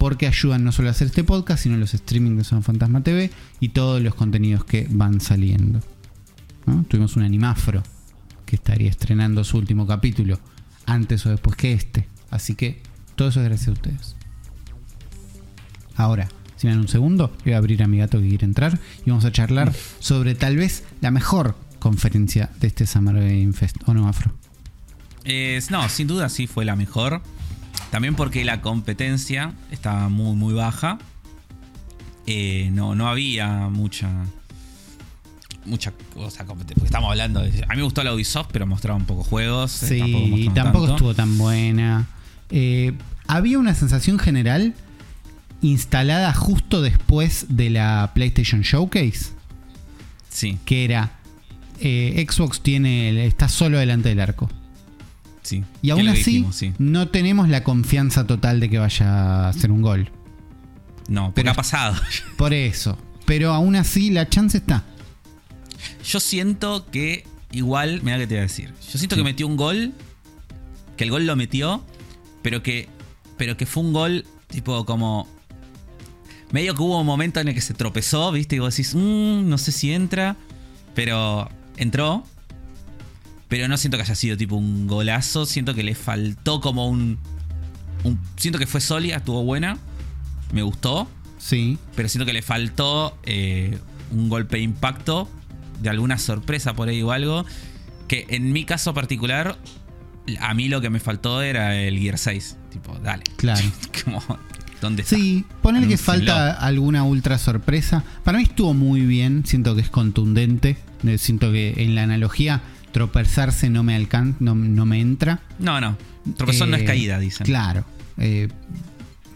[0.01, 3.29] porque ayudan no solo a hacer este podcast, sino los streaming de Zona Fantasma TV
[3.59, 5.79] y todos los contenidos que van saliendo.
[6.87, 7.83] Tuvimos un animafro
[8.47, 10.39] que estaría estrenando su último capítulo
[10.87, 12.07] antes o después que este.
[12.31, 12.81] Así que
[13.15, 14.15] todo eso es gracias a ustedes.
[15.95, 18.79] Ahora, si me dan un segundo, voy a abrir a mi gato que quiere entrar
[19.05, 23.77] y vamos a charlar sobre tal vez la mejor conferencia de este Summer Game Fest.
[23.85, 24.33] ¿O no, Afro?
[25.69, 27.21] No, sin duda sí fue la mejor.
[27.91, 30.97] También porque la competencia estaba muy, muy baja.
[32.27, 34.09] Eh, no, no había mucha.
[35.65, 36.75] Mucha cosa competencia.
[36.75, 37.49] Porque estamos hablando de.
[37.63, 39.83] A mí me gustó la Ubisoft, pero mostraba un poco juegos.
[39.83, 40.93] eh, Sí, tampoco tanto.
[40.95, 42.07] estuvo tan buena.
[42.49, 42.93] Eh,
[43.27, 44.73] había una sensación general
[45.61, 49.33] instalada justo después de la PlayStation Showcase,
[50.29, 51.11] Sí, que era
[51.79, 54.49] eh, Xbox tiene está solo delante del arco.
[55.43, 55.63] Sí.
[55.81, 56.73] Y aún así dijimos, sí.
[56.79, 60.11] no tenemos la confianza total de que vaya a ser un gol.
[61.07, 61.95] No, Pero- ha pasado.
[62.37, 62.97] Por eso.
[63.25, 64.83] Pero aún así la chance está.
[66.03, 68.73] Yo siento que igual, mira que te voy a decir.
[68.91, 69.19] Yo siento Sí.
[69.21, 69.93] que metió un gol,
[70.97, 71.83] que el gol lo metió,
[72.41, 72.87] pero que,
[73.37, 75.27] pero que fue un gol tipo como
[76.51, 79.47] medio que hubo un momento en el que se tropezó, viste, y vos decís, "Mm,
[79.47, 80.35] no sé si entra,
[80.93, 82.25] pero entró.
[83.51, 87.17] Pero no siento que haya sido tipo un golazo, siento que le faltó como un,
[88.05, 89.77] un siento que fue sólida, estuvo buena,
[90.53, 91.77] me gustó Sí.
[91.95, 93.77] pero siento que le faltó eh,
[94.11, 95.29] un golpe de impacto
[95.81, 97.43] de alguna sorpresa por ahí o algo.
[98.07, 99.57] Que en mi caso particular,
[100.39, 102.55] a mí lo que me faltó era el Gear 6.
[102.71, 103.23] Tipo, dale.
[103.35, 103.59] Claro.
[104.05, 104.21] Como,
[104.79, 105.17] ¿dónde está?
[105.17, 108.03] Sí, ponele que falta alguna ultra sorpresa.
[108.23, 110.77] Para mí estuvo muy bien, siento que es contundente.
[111.03, 112.61] Eh, Siento que en la analogía
[112.91, 115.41] tropezarse no me alcanza, no, no me entra.
[115.59, 115.97] No, no.
[116.37, 117.45] Tropezón no es Eh, caída, dicen.
[117.45, 117.85] Claro.
[118.17, 118.47] Eh,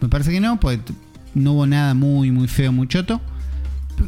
[0.00, 0.78] me parece que no, pues
[1.34, 3.20] no hubo nada muy, muy feo, muy choto.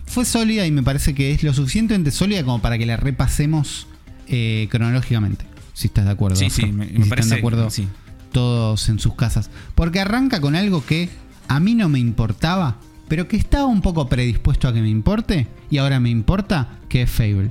[0.07, 3.87] Fue sólida y me parece que es lo suficientemente sólida como para que la repasemos
[4.29, 5.47] eh, cronológicamente.
[5.73, 6.37] Si estás de acuerdo.
[6.37, 6.67] Sí, Afro.
[6.67, 7.15] sí, me, si parece.
[7.15, 7.89] están de acuerdo sí.
[8.33, 9.51] todos en sus casas.
[9.75, 11.09] Porque arranca con algo que
[11.49, 12.77] a mí no me importaba,
[13.09, 15.47] pero que estaba un poco predispuesto a que me importe.
[15.71, 17.51] Y ahora me importa, que es Fable.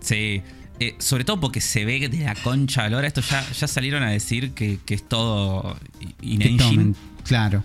[0.00, 0.42] Sí.
[0.80, 3.06] Eh, sobre todo porque se ve de la concha a la hora.
[3.08, 5.76] Esto ya, ya salieron a decir que, que es todo
[6.22, 6.84] in Que engine.
[6.84, 7.64] tomen- Claro.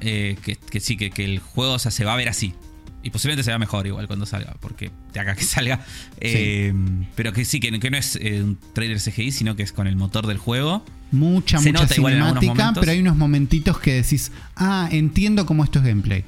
[0.00, 2.54] Eh, que, que sí, que, que el juego o sea, se va a ver así.
[3.02, 5.84] Y posiblemente se vea mejor igual cuando salga, porque te haga que salga.
[6.20, 6.72] Eh,
[7.14, 9.96] Pero que sí, que, que no es un trailer CGI, sino que es con el
[9.96, 10.84] motor del juego.
[11.12, 15.78] Mucha, Se mucha nota cinemática, pero hay unos momentitos que decís, ah, entiendo cómo esto
[15.78, 16.24] es gameplay.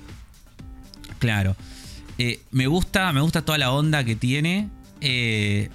[1.19, 1.57] Claro.
[2.51, 4.69] Me gusta, me gusta toda la onda que tiene.
[5.01, 5.71] Eh,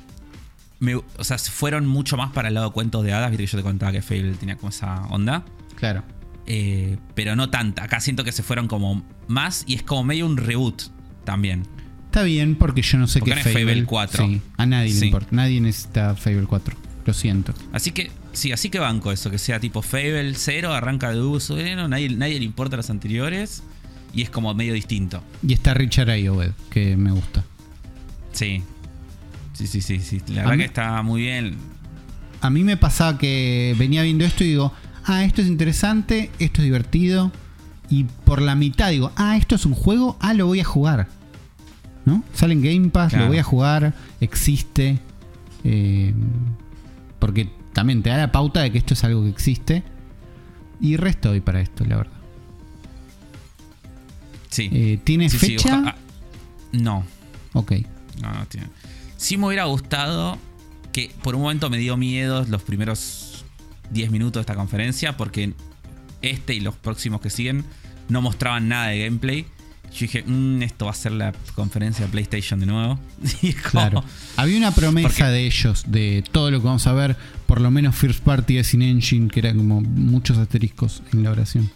[0.84, 3.32] me- o sea, se fueron mucho más para el lado de cuentos de hadas.
[3.32, 5.44] Viste que yo te contaba que Fable tenía como esa onda.
[5.76, 6.04] Claro.
[6.46, 7.84] Eh, pero no tanta.
[7.86, 10.84] Acá siento que se fueron como más y es como medio un reboot
[11.24, 11.64] también.
[12.06, 13.66] Está bien porque yo no sé Porque qué no es Fable.
[13.74, 14.28] Fable 4.
[14.28, 15.28] Sí, a nadie le importa.
[15.32, 16.76] Nadie necesita Fable 4.
[17.06, 17.54] Lo siento.
[17.72, 21.56] Así que, sí, así que banco eso, que sea tipo Fable 0, arranca de uso,
[21.58, 23.64] nadie, nadie le importa los anteriores
[24.14, 25.24] y es como medio distinto.
[25.46, 27.44] Y está Richard Ayoade, que me gusta.
[28.32, 28.64] Sí.
[29.54, 30.22] Sí, sí, sí, sí.
[30.28, 31.56] La A verdad mí- que está muy bien.
[32.42, 34.74] A mí me pasaba que venía viendo esto y digo,
[35.06, 37.32] ah, esto es interesante, esto es divertido.
[37.90, 41.08] Y por la mitad digo, ah, esto es un juego, ah, lo voy a jugar.
[42.06, 42.22] ¿No?
[42.34, 43.26] Sale en Game Pass, Claro.
[43.26, 45.00] lo voy a jugar, existe.
[45.64, 46.14] eh,
[47.20, 49.84] porque también te da la pauta de que esto es algo que existe.
[50.82, 52.12] Y resto doy para esto, la verdad.
[54.50, 54.70] Sí.
[54.72, 55.82] Eh, ¿Tiene Sí, fecha?
[55.86, 55.96] ah,
[56.74, 57.06] no,
[57.54, 57.72] ok.
[58.22, 58.68] no, no tiene.
[59.24, 60.38] Sí me hubiera gustado
[60.92, 63.46] que por un momento me dio miedo los primeros
[63.92, 65.54] 10 minutos de esta conferencia porque
[66.22, 67.64] este y los próximos que siguen
[68.10, 69.46] no mostraban nada de gameplay.
[69.94, 73.00] Yo dije, "Mm, esto va a ser la conferencia de PlayStation de nuevo.
[73.42, 74.04] Y como- Claro.
[74.36, 77.16] Había una promesa Porque- de ellos, de todo lo que vamos a ver,
[77.48, 81.32] por lo menos First Party es in Engine, que era como muchos asteriscos en la
[81.32, 81.72] oración.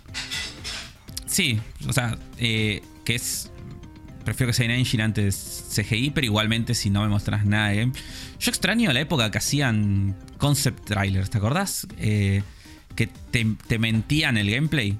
[1.25, 3.51] Sí, o sea, eh, que es.
[4.27, 7.77] Prefiero que sea en Engine antes CGI, pero igualmente si no me mostras nada de
[7.77, 8.03] gameplay.
[8.41, 11.87] Yo extraño la época que hacían concept trailers, ¿te acordás?
[11.97, 12.43] Eh,
[12.95, 14.97] que te, te mentían el gameplay.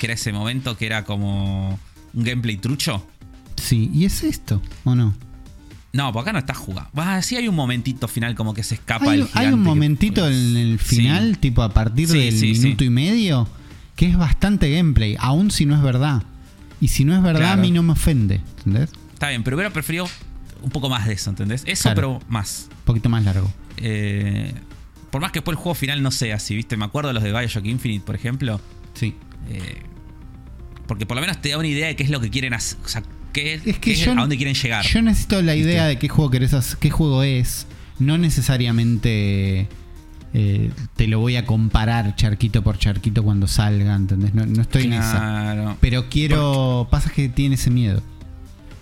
[0.00, 1.78] Que era ese momento que era como
[2.14, 3.06] un gameplay trucho.
[3.54, 5.14] Sí, ¿y es esto o no?
[5.92, 6.90] No, por acá no está jugando.
[6.96, 9.62] Ah, sí hay un momentito final como que se escapa Hay, el hay gigante un
[9.62, 10.96] que- momentito en el Sí.
[10.96, 12.46] final, tipo a partir Sí, del sí.
[12.54, 13.48] minuto y medio,
[13.94, 16.24] que es bastante gameplay, aun si no es verdad.
[16.80, 17.60] Y si no es verdad, Claro.
[17.60, 18.90] a mí no me ofende, ¿entendés?
[19.14, 20.08] Está bien, pero hubiera preferido
[20.62, 21.62] un poco más de eso, ¿entendés?
[21.66, 21.94] Eso, Claro.
[21.96, 22.68] pero más.
[22.70, 23.52] Un poquito más largo.
[23.78, 24.52] Eh,
[25.10, 26.76] por más que después el juego final no sea así, ¿viste?
[26.76, 28.60] Me acuerdo de los de Bioshock Infinite, por ejemplo.
[28.94, 29.14] Sí.
[29.50, 29.82] eh,
[30.86, 32.78] porque por lo menos te da una idea de qué es lo que quieren hacer.
[32.84, 33.02] O sea,
[33.32, 34.84] qué, Es que qué yo, a dónde quieren llegar.
[34.86, 35.88] Yo necesito la idea ¿Viste?
[35.88, 37.66] de qué juego querés hacer- qué juego es.
[37.98, 39.68] No necesariamente
[40.34, 44.34] eh, te lo voy a comparar charquito por charquito cuando salga, ¿entendés?
[44.34, 45.18] No, no estoy en esa.
[45.18, 45.76] claro.
[45.80, 46.86] Pero quiero.
[46.90, 48.02] Pasa que tiene ese miedo.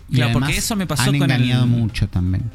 [0.08, 2.50] Y Claro, porque eso me pasó han con el- engañado mucho también.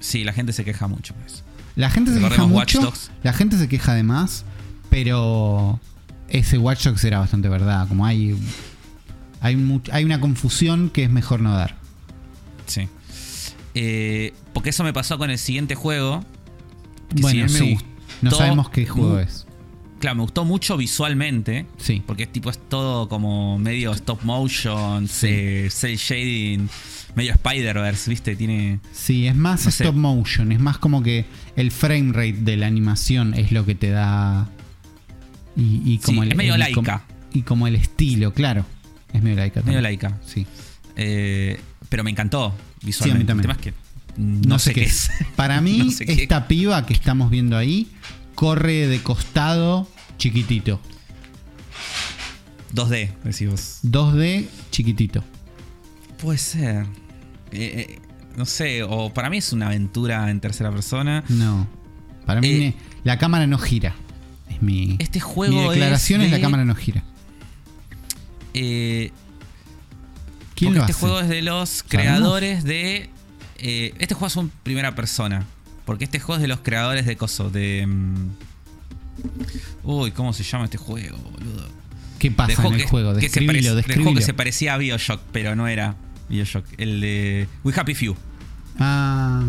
[0.00, 1.14] Sí, la gente se queja mucho.
[1.14, 1.42] Pues.
[1.74, 2.92] La gente se queja mucho.
[3.22, 4.44] La gente se queja de más.
[4.90, 5.80] Pero
[6.28, 7.88] ese Watch Dogs era bastante verdad.
[7.88, 8.36] Como hay.
[9.40, 11.76] Hay, much- hay una confusión que es mejor no dar.
[12.66, 12.88] Sí.
[13.74, 16.24] Eh, porque eso me pasó con el siguiente juego.
[17.10, 17.72] Que si Bueno, bien me sí.
[17.74, 17.88] gustó
[18.22, 19.46] No sabemos qué juego es.
[19.98, 21.66] Claro, me gustó mucho visualmente.
[21.78, 22.02] Sí.
[22.06, 25.26] Porque es tipo es todo como medio stop motion, Sí.
[25.30, 26.68] eh, cel shading,
[27.14, 28.36] medio Spider-Verse, ¿viste?
[28.36, 28.80] Tiene.
[28.92, 29.84] Sí, es más No sé.
[29.84, 31.24] stop motion, es más como que
[31.56, 34.48] el frame rate de la animación es lo que te da.
[35.56, 37.04] Y, y como Sí, el, es medio el- laica.
[37.32, 38.66] y como el estilo, claro.
[39.14, 39.82] Es medio laica Medio también.
[39.82, 40.18] laica.
[40.26, 40.46] Sí.
[40.96, 41.58] Eh,
[41.88, 43.32] pero me encantó visualmente.
[44.16, 45.10] No, sé qué es.
[45.36, 46.12] Para mí, No sé qué.
[46.22, 47.88] esta piba que estamos viendo ahí
[48.34, 49.88] corre de costado
[50.18, 50.80] chiquitito.
[52.74, 53.78] 2D, decimos.
[53.84, 55.22] 2D chiquitito.
[56.20, 56.86] Puede ser.
[57.52, 57.98] Eh, eh,
[58.36, 61.24] no sé, o para mí es una aventura en tercera persona.
[61.28, 61.66] No.
[62.26, 63.94] Para mí Eh, la cámara no gira.
[64.50, 67.02] Es mi, Este juego mi declaración es, la cámara no gira.
[68.54, 69.10] Eh,
[70.54, 71.00] ¿Quién lo este hace?
[71.00, 73.10] juego es de los creadores de.
[73.58, 75.44] Eh, este juego es un primera persona.
[75.84, 77.48] Porque este juego es de los creadores de Coso.
[77.50, 77.86] De.
[77.86, 78.30] mm,
[79.84, 81.68] uy, ¿cómo se llama este juego, boludo?
[82.18, 83.14] ¿Qué pasa en el que- juego?
[83.14, 83.40] que se
[83.94, 85.94] juego que se parecía a Bioshock, pero no era
[86.28, 86.64] Bioshock.
[86.78, 88.16] El de We Happy Few.
[88.78, 89.42] Ah,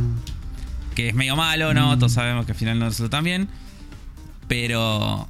[0.95, 1.95] Que es medio malo, ¿no?
[1.95, 1.99] Mm.
[1.99, 3.47] Todos sabemos que al final no resultó tan bien.
[4.47, 5.27] Pero.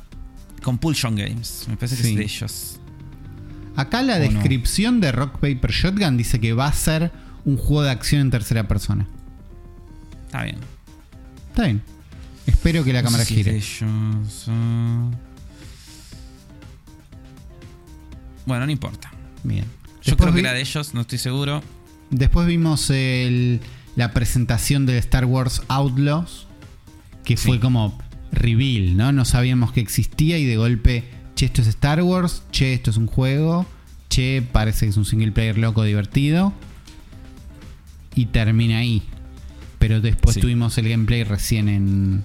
[0.64, 1.66] Compulsion Games.
[1.70, 2.10] Me parece que Sí.
[2.12, 2.80] es de ellos.
[3.76, 7.12] Acá la descripción de Rock Paper Shotgun dice que va a ser
[7.48, 9.08] un juego de acción en tercera persona.
[10.26, 10.58] Está bien.
[11.50, 11.82] Está bien.
[12.46, 13.62] Espero que la No cámara si gire.
[18.46, 19.12] Bueno, no importa.
[19.44, 19.66] Bien.
[19.66, 21.62] Yo Después creo que vi- era de ellos, no estoy seguro.
[22.10, 23.60] Después vimos el-
[23.96, 26.48] la presentación de Star Wars Outlaws,
[27.26, 27.48] que Sí.
[27.48, 27.98] fue como
[28.32, 29.12] reveal, ¿no?
[29.12, 31.04] No sabíamos que existía y de golpe,
[31.36, 33.66] che, esto es Star Wars, che, esto es un juego,
[34.10, 36.54] che, parece que es un single player loco divertido.
[38.18, 39.04] Y termina ahí.
[39.80, 40.42] Pero después Sí.
[40.42, 42.24] tuvimos el gameplay recién en,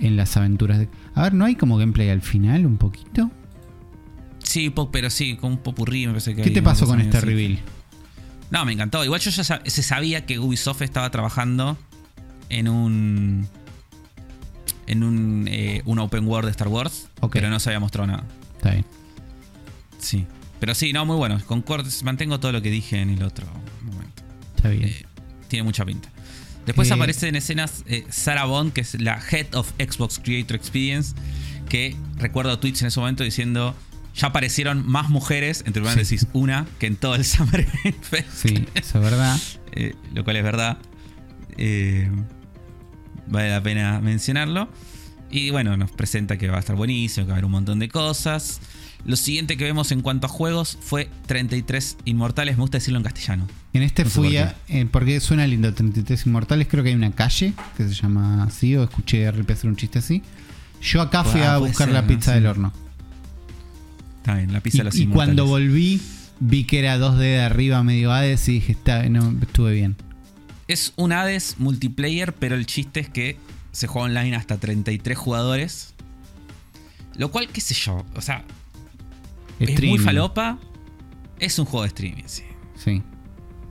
[0.00, 0.88] en las aventuras de...
[1.14, 3.30] A ver, ¿no hay como gameplay al final un poquito?
[4.42, 7.26] Sí, pero sí, con un popurrí me parece que ¿Qué te pasó con este así.
[7.26, 7.58] reveal?
[8.50, 9.04] No, me encantó.
[9.04, 11.78] Igual yo ya sab- se sabía que Ubisoft estaba trabajando
[12.50, 13.46] en un.
[14.88, 17.08] En un, eh, un open world de Star Wars.
[17.30, 18.24] Pero no se había mostrado nada.
[18.56, 18.84] Está bien.
[19.98, 20.26] Sí.
[20.60, 21.40] Pero sí, no, muy bueno.
[21.46, 23.46] Concord, mantengo todo lo que dije en el otro
[23.82, 24.22] momento.
[24.56, 24.84] Está bien.
[24.84, 25.06] Eh,
[25.52, 26.08] tiene mucha pinta.
[26.64, 30.56] Después Eh, aparece en escenas eh, Sarah Bond, que es la Head of Xbox Creator
[30.56, 31.14] Experience,
[31.68, 33.74] que recuerdo tweets en ese momento diciendo,
[34.14, 37.66] ya aparecieron más mujeres, entre paréntesis una, que en todo el Summer
[38.00, 38.28] Fest.
[38.34, 39.38] Sí, eso es verdad.
[39.74, 40.76] Eh, lo cual es verdad.
[41.56, 42.10] Eh,
[43.26, 44.68] vale la pena mencionarlo.
[45.30, 47.78] Y bueno, nos presenta que va a estar buenísimo, que va a haber un montón
[47.78, 48.60] de cosas.
[49.06, 52.58] Lo siguiente que vemos en cuanto a juegos fue 33 Inmortales.
[52.58, 53.48] Me gusta decirlo en castellano.
[53.74, 54.54] En este No sé fui a.
[54.68, 56.66] eh, porque suena lindo, 33 Inmortales.
[56.68, 59.76] Creo que hay una calle que se llama así, o escuché a RP hacer un
[59.76, 60.22] chiste así.
[60.82, 62.08] Yo acá fui Ah, a puede buscar ser, la ¿no?
[62.08, 62.34] pizza Sí.
[62.34, 62.72] del horno.
[64.18, 66.00] Está bien, la pizza Y, de los y cuando volví,
[66.40, 69.96] vi que era 2D de arriba, medio Hades, y dije, está, no, estuve bien.
[70.68, 73.36] Es un Hades multiplayer, pero el chiste es que
[73.72, 75.94] se juega online hasta 33 jugadores.
[77.16, 78.44] Lo cual, qué sé yo, o sea,
[79.58, 80.58] es muy falopa.
[81.38, 82.42] Es un juego de streaming, sí.
[82.76, 83.02] Sí.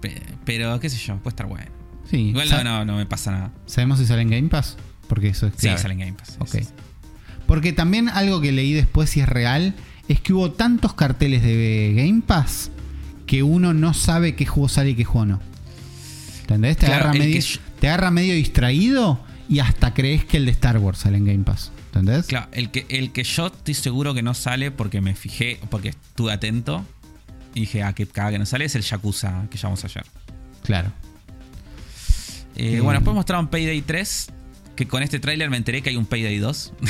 [0.02, 1.70] Pe- Pero, qué sé yo, puede estar bueno.
[2.10, 2.18] Sí.
[2.18, 3.52] Igual no, no, no me pasa nada.
[3.68, 4.78] ¿Sabemos si sale en Game Pass?
[5.08, 5.78] Porque eso es Sí, clave.
[5.80, 6.36] sale en Game Pass.
[6.40, 6.48] Ok.
[6.50, 6.70] Sí, sí.
[7.48, 9.76] Porque también algo que leí después, si es real,
[10.08, 12.72] es que hubo tantos carteles de Game Pass
[13.28, 15.40] que uno no sabe qué juego sale y qué juego no.
[16.42, 16.78] ¿Entendés?
[16.78, 17.46] Te, Claro, agarra, medio, que
[17.80, 21.44] te agarra medio distraído y hasta crees que el de Star Wars sale en Game
[21.44, 21.72] Pass.
[21.88, 22.26] ¿Entendés?
[22.28, 25.90] Claro, el que, el que yo estoy seguro que no sale porque me fijé, porque
[25.90, 26.86] estuve atento.
[27.54, 30.06] Y dije, ah, que cada que no sale es el Yakuza que llamamos ayer.
[30.64, 30.92] Claro.
[32.56, 32.84] Eh, Mm.
[32.84, 34.30] Bueno, después mostraron Payday 3.
[34.76, 36.74] Que con este tráiler me enteré que hay un Payday 2.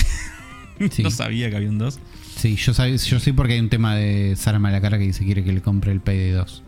[0.92, 1.04] Sí.
[1.04, 2.00] no sabía que había un 2.
[2.38, 5.26] Sí, yo, sab- yo sí porque hay un tema de Sara Malacara que dice que
[5.26, 6.64] quiere que le compre el Payday 2.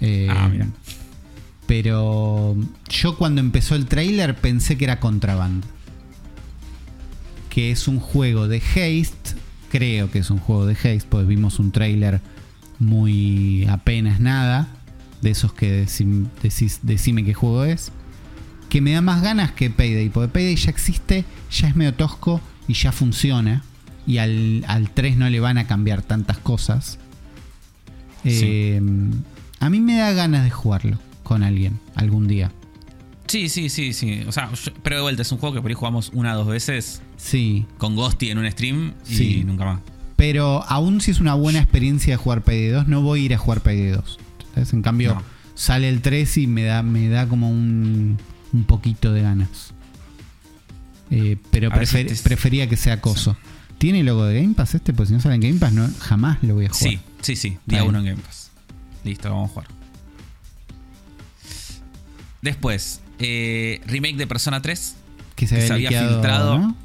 [0.00, 0.66] Eh, Ah, mira.
[1.68, 2.56] Pero
[2.88, 5.62] yo cuando empezó el trailer pensé que era Contraband.
[7.50, 9.36] Que es un juego de Haste.
[9.70, 12.20] Creo que es un juego de Haste, porque vimos un trailer
[12.80, 14.68] muy apenas nada.
[15.22, 17.92] De esos que decim- decís, decime qué juego es.
[18.68, 20.08] Que me da más ganas que Payday.
[20.08, 23.62] Porque Payday ya existe, ya es medio tosco y ya funciona.
[24.06, 26.98] Y al, al 3 no le van a cambiar tantas cosas.
[28.24, 28.80] Eh,
[29.60, 32.50] a mí me da ganas de jugarlo con alguien algún día.
[33.26, 34.22] Sí, sí, sí, sí.
[34.26, 36.38] O sea, yo- pero de vuelta, es un juego que por ahí jugamos una o
[36.38, 39.44] dos veces Sí, con Ghosty en un stream y Sí.
[39.44, 39.80] nunca más.
[40.20, 43.34] Pero aún si es una buena experiencia de jugar Payday 2, no voy a ir
[43.34, 44.18] a jugar Payday 2.
[44.54, 44.72] ¿Sabes?
[44.74, 45.22] En cambio, No.
[45.54, 48.18] sale el 3 y me da, me da como un,
[48.52, 49.72] un poquito de ganas.
[51.10, 53.34] Eh, pero si te- prefería que sea coso.
[53.78, 54.92] ¿Tiene logo de Game Pass este?
[54.92, 56.92] Pues si no sale en Game Pass, no, jamás lo voy a jugar.
[56.92, 57.48] Sí, sí, sí.
[57.64, 57.88] Día bien.
[57.88, 58.50] 1 en Game Pass.
[59.04, 59.68] Listo, vamos a jugar.
[62.42, 64.96] Después, eh, remake de Persona 3.
[65.34, 66.58] Que se, que había se había liqueado, filtrado.
[66.58, 66.76] ¿no?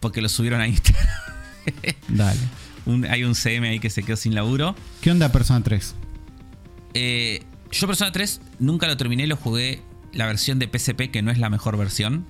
[0.00, 1.06] Porque lo subieron a Instagram.
[2.08, 2.38] Dale.
[2.88, 4.74] Un- hay un CM ahí que se quedó sin laburo.
[5.00, 5.94] ¿Qué onda Persona 3?
[6.94, 9.82] Eh, yo Persona 3 nunca lo terminé, lo jugué
[10.12, 12.24] la versión de PSP, que no es la mejor versión.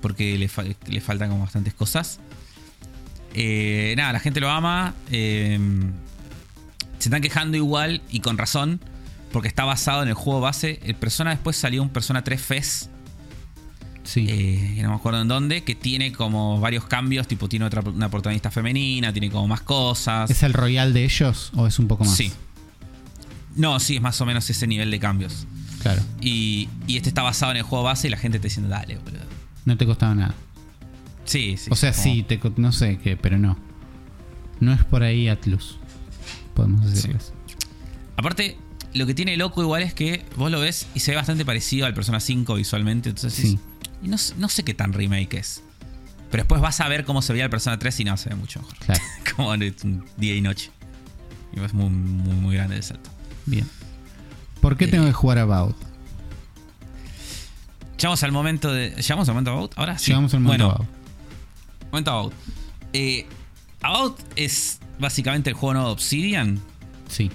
[0.00, 2.18] Porque le, fa- le faltan como bastantes cosas.
[3.34, 4.94] Eh, nada, la gente lo ama.
[5.10, 5.58] eh,
[6.98, 8.80] se están quejando igual y con razón.
[9.32, 10.78] Porque está basado en el juego base.
[10.84, 12.90] El Persona después salió un Persona 3 FES.
[14.04, 14.26] Sí.
[14.28, 15.62] eh, no me acuerdo en dónde.
[15.62, 17.26] Que tiene como varios cambios.
[17.28, 19.12] Tipo, tiene otra, una protagonista femenina.
[19.12, 20.30] Tiene como más cosas.
[20.30, 22.16] ¿Es el Royal de ellos o es un poco más?
[22.16, 22.32] Sí.
[23.56, 25.46] No, sí, es más o menos ese nivel de cambios.
[25.82, 26.02] Claro.
[26.20, 28.96] Y, y este está basado en el juego base y la gente está diciendo, dale,
[28.98, 29.20] boludo.
[29.64, 30.34] No te costaba nada.
[31.24, 31.68] Sí, sí.
[31.70, 33.58] o sea, como- sí, te no sé qué, pero no.
[34.60, 35.78] No es por ahí Atlus.
[36.54, 37.32] Podemos decirles.
[38.16, 38.56] Aparte,
[38.94, 41.86] lo que tiene loco igual es que vos lo ves y se ve bastante parecido
[41.86, 43.08] al Persona 5 visualmente.
[43.10, 43.58] Entonces, Sí.
[44.02, 45.62] Y no, sé- no sé qué tan remake es.
[46.30, 48.34] Pero después vas a ver cómo se veía el Persona 3 y no, se ve
[48.36, 48.76] mucho mejor.
[48.78, 49.00] Claro.
[49.36, 50.70] como día y noche.
[51.54, 53.10] Y es muy, muy, muy grande el salto.
[53.46, 53.68] Bien.
[54.60, 55.76] ¿Por qué Eh, tengo que jugar About?
[57.98, 58.90] Llegamos al momento de.
[58.90, 59.72] ¿Llegamos al momento About?
[59.76, 60.06] Ahora sí.
[60.10, 61.90] Llegamos al momento bueno, About.
[61.92, 62.32] Momento About.
[62.92, 63.26] Eh,
[63.82, 66.60] About es básicamente el juego nuevo de Obsidian.
[67.08, 67.30] Sí.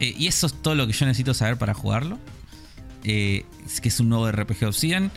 [0.00, 2.18] Eh, y eso es todo lo que yo necesito saber para jugarlo.
[3.04, 5.10] Eh, es que es un nuevo RPG Obsidian.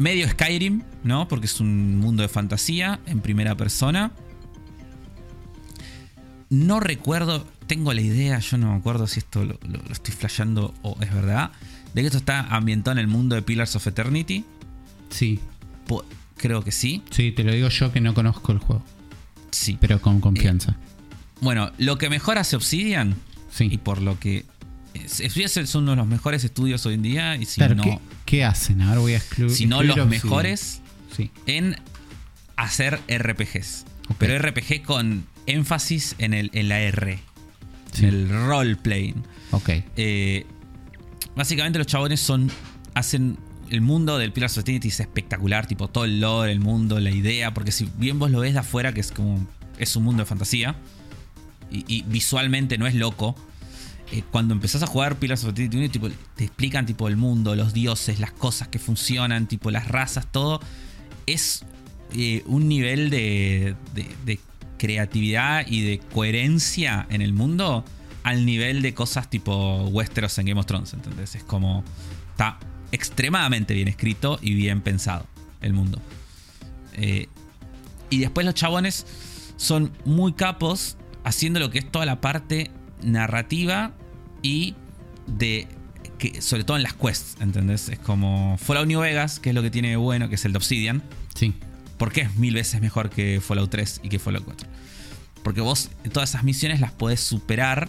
[0.00, 1.28] Medio Skyrim, ¿no?
[1.28, 4.12] Porque es un mundo de fantasía en primera persona.
[6.48, 10.14] No recuerdo, tengo la idea, yo no me acuerdo si esto lo, lo- lo estoy
[10.14, 11.52] flasheando o es verdad.
[11.94, 14.44] De que esto está ambientado en el mundo de Pillars of Eternity.
[15.10, 15.38] Sí.
[15.86, 16.04] Po-
[16.36, 17.02] creo que sí.
[17.10, 18.82] Sí, te lo digo yo que no conozco el juego.
[19.50, 19.76] Sí.
[19.80, 20.76] Pero con confianza.
[21.40, 23.78] Bueno, lo que mejor hace Obsidian, y sí.
[23.78, 24.44] por lo que.
[25.04, 27.36] Obsidian es uno de los mejores estudios hoy en día.
[27.36, 27.82] Y si Claro, no.
[27.82, 28.80] ¿qué, qué hacen?
[28.82, 29.50] Ahora voy a excluir.
[29.50, 30.80] si no los mejores
[31.16, 31.30] Sí.
[31.46, 31.76] en
[32.56, 33.84] hacer RPGs.
[34.18, 37.18] Pero RPG con énfasis en, el, en la R.
[37.92, 38.04] Sí.
[38.04, 39.22] En el role-playing.
[39.52, 39.70] Ok.
[39.96, 40.46] Eh,
[41.36, 42.50] básicamente los chabones son.
[42.94, 43.38] hacen.
[43.70, 47.12] El mundo del Pillars of Eternity es espectacular, tipo todo el lore, el mundo, la
[47.12, 49.46] idea, porque si bien vos lo ves de afuera, que es como.
[49.78, 50.74] es un mundo de fantasía,
[51.70, 53.36] y, y visualmente no es loco,
[54.12, 57.54] eh, cuando empezás a jugar Pillars of Eternity 1, tipo, te explican tipo el mundo,
[57.54, 60.60] los dioses, las cosas que funcionan, tipo las razas, todo.
[61.26, 61.64] Es
[62.14, 63.76] eh, un nivel de
[64.78, 67.84] creatividad y de coherencia en el mundo
[68.22, 71.34] al nivel de cosas tipo Westeros en Game of Thrones, ¿entendés?
[71.34, 71.84] Es como.
[72.30, 72.58] Está
[72.92, 75.26] extremadamente bien escrito y bien pensado
[75.60, 76.00] el mundo.
[76.94, 77.28] Eh,
[78.08, 79.06] y después los chabones
[79.56, 82.70] son muy capos haciendo lo que es toda la parte
[83.02, 83.92] narrativa
[84.42, 84.74] y
[85.26, 85.66] de.
[86.18, 87.88] Que, sobre todo en las quests, ¿entendés?
[87.88, 90.52] Es como Fallout New Vegas, que es lo que tiene de bueno, que es el
[90.52, 91.02] de Obsidian.
[91.34, 91.54] Sí.
[91.96, 94.68] ¿Por qué es mil veces mejor que Fallout 3 y que Fallout 4?
[95.42, 97.88] Porque vos todas esas misiones las podés superar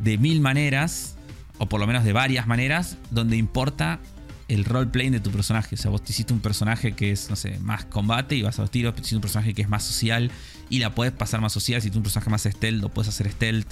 [0.00, 1.16] de mil maneras,
[1.58, 4.00] o por lo menos de varias maneras, donde importa
[4.48, 5.74] el roleplay de tu personaje.
[5.74, 8.58] O sea, vos te hiciste un personaje que es, no sé, más combate y vas
[8.58, 10.30] a los tiros, te hiciste un personaje que es más social
[10.70, 11.80] y la puedes pasar más social.
[11.82, 13.68] Si tú un personaje más stealth, lo puedes hacer stealth.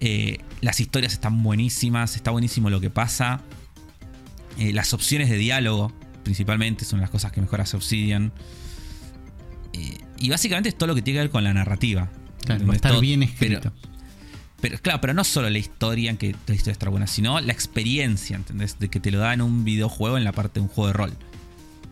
[0.00, 3.42] Eh, las historias están buenísimas, está buenísimo lo que pasa.
[4.58, 5.92] Eh, las opciones de diálogo,
[6.24, 8.32] principalmente, son las cosas que mejor hace Obsidian.
[9.72, 12.08] Eh, y básicamente es todo lo que tiene que ver con la narrativa.
[12.44, 13.72] Claro, estar Todo- bien pero- escrito.
[14.60, 17.52] pero claro, pero no solo la historia, en que la historia está buena, sino la
[17.52, 18.78] experiencia, ¿entendés?
[18.78, 20.92] De que te lo da en un videojuego en la parte de un juego de
[20.94, 21.12] rol.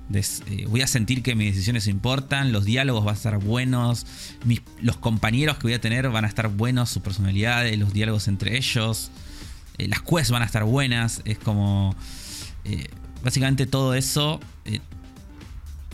[0.08, 4.06] Des- eh, voy a sentir que mis decisiones importan, los diálogos van a estar buenos,
[4.44, 8.26] mis- los compañeros que voy a tener van a estar buenos, sus personalidades, los diálogos
[8.28, 9.10] entre ellos,
[9.76, 11.94] eh, las quests van a estar buenas, es como...
[12.64, 12.86] eh,
[13.22, 14.80] básicamente todo eso eh,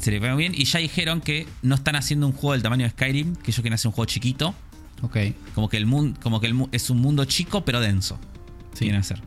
[0.00, 2.84] se le ve bien y ya dijeron que no están haciendo un juego del tamaño
[2.84, 4.54] de Skyrim, que ellos quieren hacer un juego chiquito,
[5.02, 5.16] Ok.
[5.56, 8.18] como que el mundo, como que el mu- es un mundo chico pero denso.
[8.74, 8.80] Sí.
[8.84, 9.20] Quieren hacer.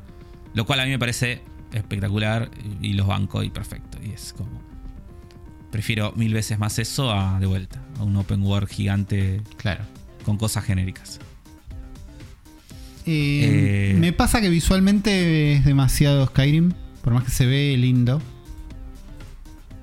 [0.53, 1.41] Lo cual a mí me parece
[1.73, 2.49] espectacular
[2.81, 3.97] y los banco y perfecto.
[4.03, 4.61] Y es como.
[5.71, 7.81] Prefiero mil veces más eso a de vuelta.
[7.99, 9.83] A un open world gigante Claro.
[10.23, 11.19] con cosas genéricas.
[13.05, 16.73] Eh, Eh, me pasa que visualmente es demasiado Skyrim.
[17.01, 18.21] Por más que se ve lindo.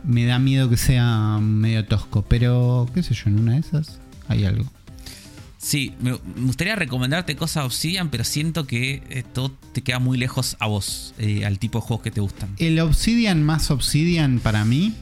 [0.04, 2.22] Me da miedo que sea medio tosco.
[2.22, 3.98] Pero, qué sé yo, en una de esas
[4.28, 4.66] hay algo.
[5.56, 10.66] Sí, me, gustaría recomendarte cosas Obsidian, pero siento que todo te queda muy lejos a
[10.66, 12.50] vos, eh, al tipo de juegos que te gustan.
[12.58, 14.92] El Obsidian más Obsidian para mí.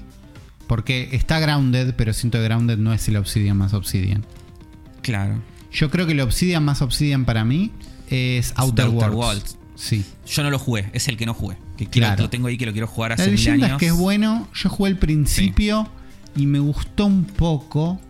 [0.67, 4.25] Porque está Grounded, pero siento que Grounded no es el Obsidian más Obsidian.
[5.03, 5.37] Claro.
[5.73, 7.71] Yo creo que el Obsidian más Obsidian para mí
[8.09, 9.17] es Outer, Outer Worlds.
[9.17, 9.59] Worlds.
[9.75, 10.05] Sí.
[10.27, 11.57] Yo no lo jugué, es el que no jugué.
[11.77, 12.23] Que quiero- Claro.
[12.25, 13.77] lo tengo ahí que lo quiero jugar La hace mil leyenda años.
[13.77, 14.49] es que es bueno.
[14.55, 15.89] Yo jugué el principio
[16.37, 18.01] y me gustó un poco.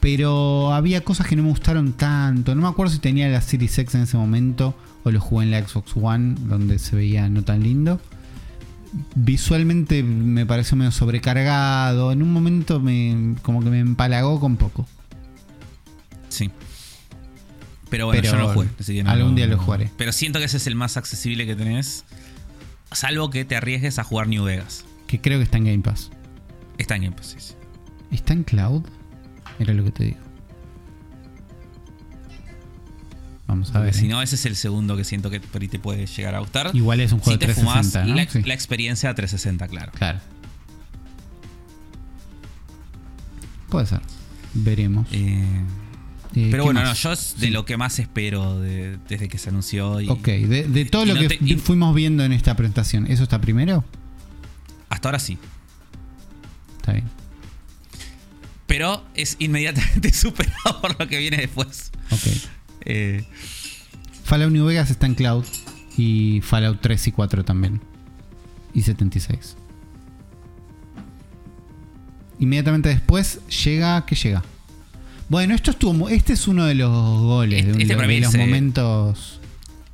[0.00, 2.54] Pero había cosas que no me gustaron tanto.
[2.54, 5.50] No me acuerdo si tenía la Series X en ese momento o lo jugué en
[5.50, 8.00] la Xbox One, donde se veía no tan lindo.
[9.14, 12.12] Visualmente me pareció medio sobrecargado.
[12.12, 14.86] En un momento me como que me empalagó con poco.
[16.28, 16.50] Sí.
[17.90, 18.68] Pero bueno, Pero yo no jugué.
[18.78, 19.90] así que no algún día lo jugaré.
[19.96, 22.04] Pero siento que ese es el más accesible que tenés.
[22.92, 24.84] Salvo que te arriesgues a jugar New Vegas.
[25.06, 26.10] Que creo que está en Game Pass.
[26.76, 27.54] Está en Game Pass, sí, sí.
[28.10, 28.84] ¿Está en Cloud?
[29.58, 30.18] Era lo que te digo.
[33.48, 33.94] Vamos a ver.
[33.94, 36.38] si no, ese es el segundo que siento que por ahí te puede llegar a
[36.40, 36.70] gustar.
[36.74, 38.14] Igual es un juego si de te fumás 360, ¿no?
[38.14, 38.42] la, Sí.
[38.46, 39.90] la experiencia 360, claro.
[39.92, 40.20] Claro.
[43.68, 44.00] Puede ser.
[44.54, 45.06] Veremos.
[45.12, 45.44] Eh,
[46.34, 49.38] Eh, pero ¿qué bueno, no, yo es de lo que más espero de- desde que
[49.38, 49.98] se anunció.
[50.00, 53.06] Y Ok, de, de todo y lo no que te- fuimos viendo en esta presentación,
[53.10, 53.82] ¿eso está primero?
[54.90, 55.38] Hasta ahora sí.
[56.76, 57.06] Está bien.
[58.66, 61.90] Pero es inmediatamente superado por lo que viene después.
[62.10, 62.26] Ok.
[62.84, 63.24] Eh,
[64.24, 65.44] Fallout New Vegas está en cloud.
[65.96, 67.80] Y Fallout 3 y 4 también.
[68.74, 69.56] Y 76.
[72.38, 74.04] Inmediatamente después llega.
[74.06, 74.42] ¿Qué llega?
[75.28, 76.08] Bueno, esto estuvo.
[76.08, 79.40] Este es uno de los goles, Este- de, este de mí los es, eh, momentos.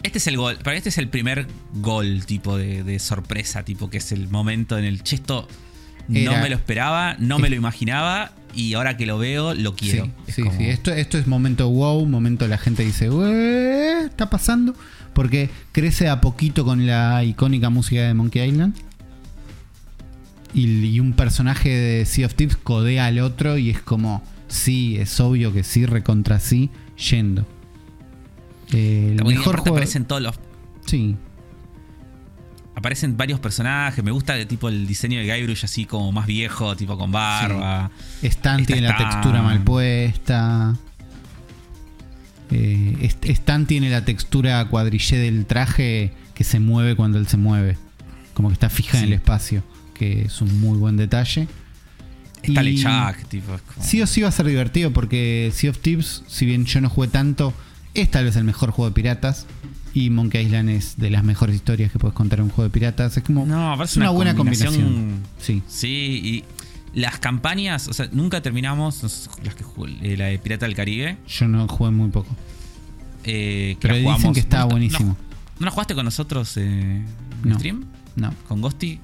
[0.03, 0.59] este es el gol.
[0.63, 4.79] Para este es el primer gol, tipo de, de sorpresa, tipo que es el momento
[4.79, 5.49] en el che, esto
[6.09, 8.33] no me lo esperaba, no me lo imaginaba.
[8.55, 10.05] Y ahora que lo veo, lo quiero.
[10.07, 10.65] Sí, Es sí, como- sí.
[10.67, 14.75] Esto, esto es momento wow, momento la gente dice, "Ué, está pasando.
[15.13, 18.75] Porque crece a poquito con la icónica música de Monkey Island.
[20.53, 24.97] Y, y un personaje de Sea of Thieves codea al otro y es como, sí,
[24.99, 26.71] es obvio que sí, recontra sí,
[27.11, 27.45] yendo.
[28.73, 29.77] Eh, el mejor juego.
[29.77, 30.35] aparecen todos los.
[30.87, 31.17] Sí,
[32.77, 34.03] Aparecen varios personajes.
[34.05, 37.91] Me gusta de tipo el diseño de Guybrush así como más viejo, tipo con barba.
[38.23, 40.75] Stan Esta tiene la textura mal puesta.
[42.51, 47.79] Eh, Stan tiene la textura cuadrillé del traje que se mueve cuando él se mueve.
[48.35, 49.09] Como que está fija en Sí.
[49.09, 49.63] el espacio.
[49.95, 51.47] Que es un muy buen detalle.
[52.43, 53.55] Está Lechak, tipo.
[53.55, 56.67] es como- Sí o sí va a ser divertido porque Sea of Thieves, si bien
[56.67, 57.55] yo no jugué tanto,
[57.95, 59.47] es tal vez el mejor juego de piratas.
[59.95, 62.71] Y Monkey Island es de las mejores historias que puedes contar en un juego de
[62.71, 63.17] piratas.
[63.17, 65.23] Es como No, es una, una buena combinación- combinación.
[65.39, 65.63] Sí.
[65.69, 66.45] Sí,
[66.93, 70.75] y las campañas, o sea, nunca terminamos las que jugué, eh, la de Pirata del
[70.75, 71.17] Caribe.
[71.29, 72.35] Yo no jugué muy poco.
[73.27, 75.17] eh, que Pero dicen jugamos- que estaba ¿No- no- buenísimo.
[75.59, 77.07] ¿No la jugaste con nosotros eh, en
[77.43, 77.55] No.
[77.55, 77.85] stream?
[78.17, 78.35] No.
[78.49, 79.01] Con Ghosty.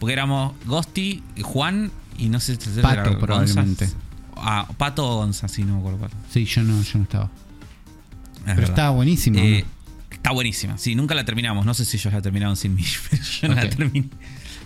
[0.00, 3.88] Porque éramos Ghosty, Juan y no sé si Pato, era probablemente.
[4.36, 6.10] Ah, Pato o Gonza, sí, no me acuerdo cuál.
[6.32, 7.24] Sí, yo no, yo no estaba.
[7.26, 7.30] Es
[8.42, 8.70] Pero verdad.
[8.70, 9.38] estaba buenísimo.
[9.38, 9.64] Eh.
[10.24, 10.78] Está buenísima.
[10.78, 11.66] Sí, nunca la terminamos.
[11.66, 14.08] No sé si ellos la terminaron sin mí, pero yo no la terminé.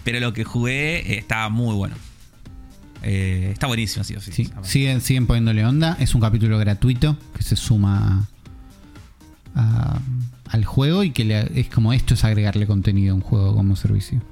[0.04, 1.96] Pero lo que jugué eh, estaba muy bueno.
[3.02, 4.30] Eh, está buenísimo, sí, o sí.
[4.30, 5.96] Sí, siguen, siguen poniéndole onda.
[5.98, 8.28] Es un capítulo gratuito que se suma
[9.56, 9.98] a-
[10.48, 13.74] al juego y que le- es como esto es agregarle contenido a un juego como
[13.74, 14.22] servicio.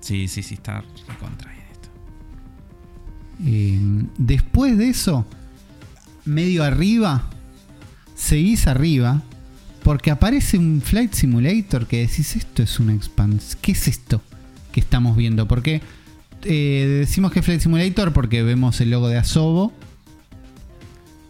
[0.00, 0.84] Sí, sí, sí, está
[1.18, 1.88] contra bien esto.
[3.46, 5.26] Eh, después de eso,
[6.26, 7.30] medio arriba,
[8.14, 9.22] seguís arriba,
[9.84, 13.58] porque aparece un Flight Simulator que decís, esto es una expansión.
[13.60, 14.22] ¿Qué es esto
[14.72, 15.46] que estamos viendo?
[15.46, 15.82] Porque
[16.42, 19.72] eh, decimos que es Flight Simulator porque vemos el logo de Asobo.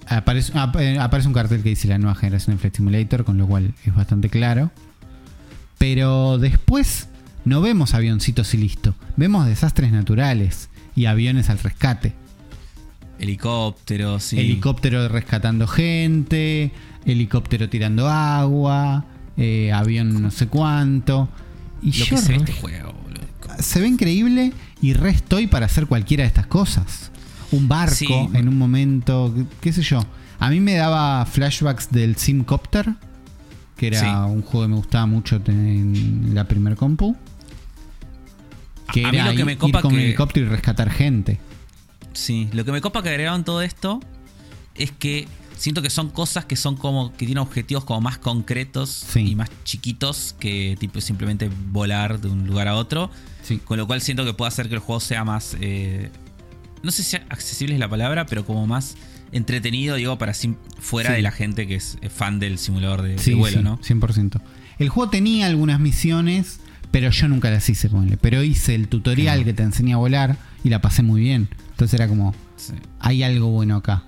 [0.08, 3.74] Eh, aparece un cartel que dice la nueva generación de Flight Simulator, con lo cual
[3.84, 4.70] es bastante claro.
[5.76, 7.08] Pero después
[7.44, 8.94] no vemos avioncitos y listo.
[9.16, 12.14] Vemos desastres naturales y aviones al rescate.
[13.18, 14.38] Helicóptero, sí.
[14.38, 16.72] Helicóptero rescatando gente,
[17.06, 19.04] helicóptero tirando agua,
[19.36, 21.28] eh, avión no sé cuánto.
[21.82, 23.22] Y Lo yo que se ve este juego, boludo.
[23.62, 27.10] se ve increíble y re estoy para hacer cualquiera de estas cosas.
[27.52, 28.06] Un barco Sí.
[28.34, 30.04] en un momento, qué- sé yo.
[30.40, 32.94] A mí me daba flashbacks del Simcopter,
[33.76, 34.06] que era Sí.
[34.06, 37.16] un juego que me gustaba mucho en la primer compu.
[38.92, 40.90] Que A mí era lo que ir- me copa ir con un helicóptero y rescatar
[40.90, 41.38] gente.
[42.14, 44.00] Sí, lo que me copa que agregaron todo esto
[44.74, 48.90] es que siento que son cosas que son como que tienen objetivos como más concretos
[48.90, 49.20] Sí.
[49.20, 53.10] y más chiquitos que tipo simplemente volar de un lugar a otro.
[53.42, 53.58] Sí.
[53.58, 55.56] Con lo cual siento que puede hacer que el juego sea más.
[55.60, 56.10] eh,
[56.82, 58.96] no sé si accesible es la palabra, pero como más
[59.32, 60.34] entretenido, digo, para
[60.78, 61.16] fuera Sí.
[61.16, 63.78] de la gente que es, fan del simulador de, vuelo, sí, ¿no?
[63.78, 64.40] 100%.
[64.78, 66.60] El juego tenía algunas misiones,
[66.90, 68.16] pero yo nunca las hice, ponle.
[68.18, 69.44] Pero hice el tutorial Claro.
[69.46, 71.48] que te enseña a volar y la pasé muy bien.
[71.74, 72.72] Entonces era como, Sí.
[73.00, 74.02] hay algo bueno acá.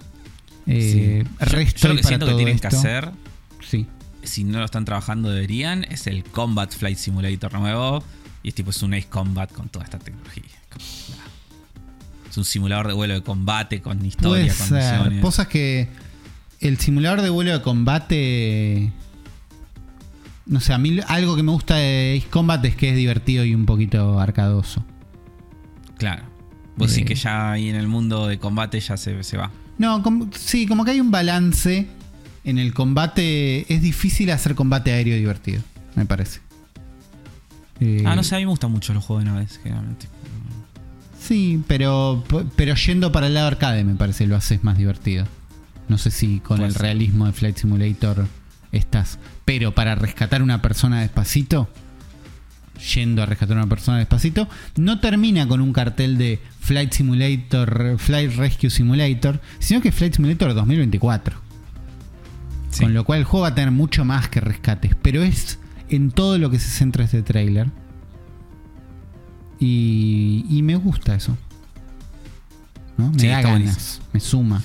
[0.66, 1.47] Eh, Sí.
[1.52, 2.78] Yo- yo, lo que para siento que tienen que esto.
[2.78, 3.10] hacer,
[3.68, 3.86] Sí,
[4.22, 8.02] si no lo están trabajando deberían, es el Combat Flight Simulator nuevo.
[8.44, 10.44] Y es tipo, es un Ace Combat con toda esta tecnología.
[12.30, 14.93] Es un simulador de vuelo de combate con historia, puede con ser.
[14.98, 15.20] misiones.
[15.22, 15.88] Cosas que
[16.60, 18.93] el simulador de vuelo de combate...
[20.47, 23.44] No sé, a mí algo que me gusta de Ace Combat es que es divertido
[23.44, 24.84] y un poquito arcadoso.
[25.98, 26.22] Claro.
[26.77, 27.05] Vos sí Eh.
[27.05, 29.51] que ya ahí en el mundo de combate ya se, se va.
[29.78, 30.03] No,
[30.36, 31.86] sí, como que hay un balance
[32.44, 33.73] en el combate.
[33.73, 35.62] Es difícil hacer combate aéreo divertido,
[35.94, 36.40] me parece.
[37.81, 40.07] Eh, Ah, no sé, a mí me gustan mucho los juegos de naves, generalmente.
[41.20, 42.23] Sí, pero,
[42.55, 45.27] pero yendo para el lado arcade me parece lo haces más divertido.
[45.89, 48.27] No sé si con el realismo de Flight Simulator
[48.73, 49.19] estás.
[49.44, 51.69] Pero para rescatar una persona despacito,
[52.94, 58.35] yendo a rescatar una persona despacito, no termina con un cartel de Flight Simulator, Flight
[58.36, 61.39] Rescue Simulator, sino que Flight Simulator 2024.
[62.70, 62.82] Sí.
[62.85, 64.94] Con lo cual el juego va a tener mucho más que rescates.
[65.01, 65.59] Pero es
[65.89, 67.69] en todo lo que se centra este tráiler.
[69.59, 71.36] Y, y me gusta eso.
[72.98, 73.11] ¿no?
[73.12, 74.07] Me Sí, da ganas, buenísimo.
[74.12, 74.62] me suma.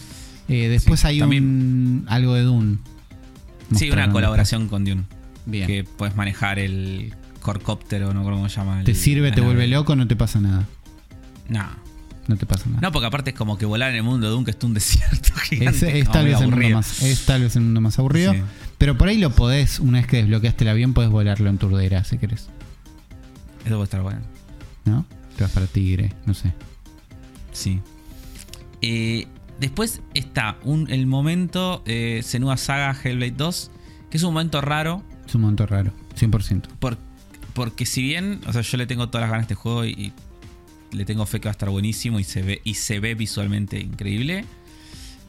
[0.49, 2.77] Eh, después Sí, hay también- un, algo de Dune.
[3.75, 5.03] Sí, una colaboración con Dune.
[5.45, 5.65] Bien.
[5.67, 8.83] Que puedes manejar el corcóptero, no cómo se llama.
[8.83, 10.67] ¿Te sirve, te vuelve loco no te pasa nada?
[11.49, 11.65] No.
[12.27, 12.79] No te pasa nada.
[12.81, 15.33] No, porque aparte es como que volar en el mundo de que es un desierto
[15.49, 15.99] gigante.
[15.99, 18.33] es, tal vez el mundo más, es tal vez el mundo más aburrido.
[18.33, 18.41] Sí.
[18.77, 22.03] Pero por ahí lo podés, una vez que desbloqueaste el avión, podés volarlo en turdera
[22.03, 22.47] si querés.
[23.65, 24.21] Eso puede estar bueno.
[24.85, 25.05] ¿No?
[25.35, 26.53] Te vas para Tigre, no sé.
[27.51, 27.81] Sí.
[28.81, 29.27] Eh,
[29.59, 33.71] después está un, el momento eh, Senua Saga Hellblade 2,
[34.09, 36.63] que es un momento raro, Es un momento raro, 100%.
[36.79, 36.97] por-
[37.53, 39.91] porque si bien, o sea, yo le tengo todas las ganas a este juego y,
[39.91, 40.13] y
[40.95, 43.79] le tengo fe que va a estar buenísimo y se ve, y se ve visualmente
[43.79, 44.45] increíble,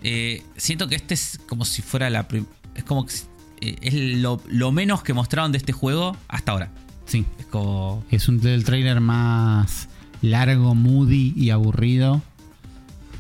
[0.03, 2.27] eh, siento que este es como si fuera la...
[2.75, 3.15] Es como que
[3.61, 6.71] eh, es lo, lo menos que mostraron de este juego hasta ahora.
[7.07, 7.25] Sí.
[7.39, 8.05] Es como...
[8.11, 9.89] Es un del trailer más
[10.23, 12.23] largo, moody y aburrido.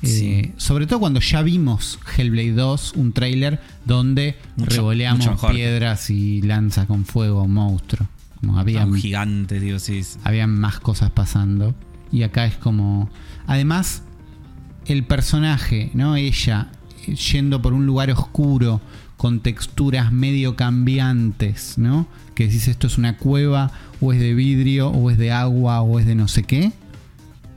[0.03, 0.53] Eh, Sí.
[0.57, 6.43] sobre todo cuando ya vimos Hellblade 2, un trailer donde Mucho- revoleamos mucho piedras y
[6.43, 8.09] lanza con fuego monstruo.
[8.43, 10.03] Como había, un gigante, digo, sí.
[10.25, 11.75] había más cosas pasando.
[12.11, 13.09] Y acá es como.
[13.47, 14.03] Además,
[14.87, 16.17] el personaje, ¿no?
[16.17, 16.71] Ella
[17.07, 18.81] yendo por un lugar oscuro,
[19.17, 22.07] con texturas medio cambiantes, ¿no?
[22.35, 23.71] Que decís esto es una cueva,
[24.01, 26.73] o es de vidrio, o es de agua, o es de no sé qué.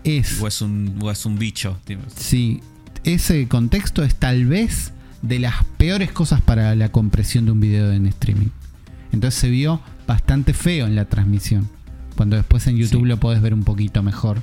[0.03, 0.39] Es.
[0.41, 1.79] O es un, o es un bicho.
[2.15, 2.61] Sí,
[3.03, 4.93] ese contexto es tal vez
[5.23, 8.49] de las peores cosas para la compresión de un video en streaming.
[9.11, 11.69] Entonces se vio bastante feo en la transmisión.
[12.15, 13.07] Cuando después en YouTube Sí.
[13.07, 14.41] lo podés ver un poquito mejor.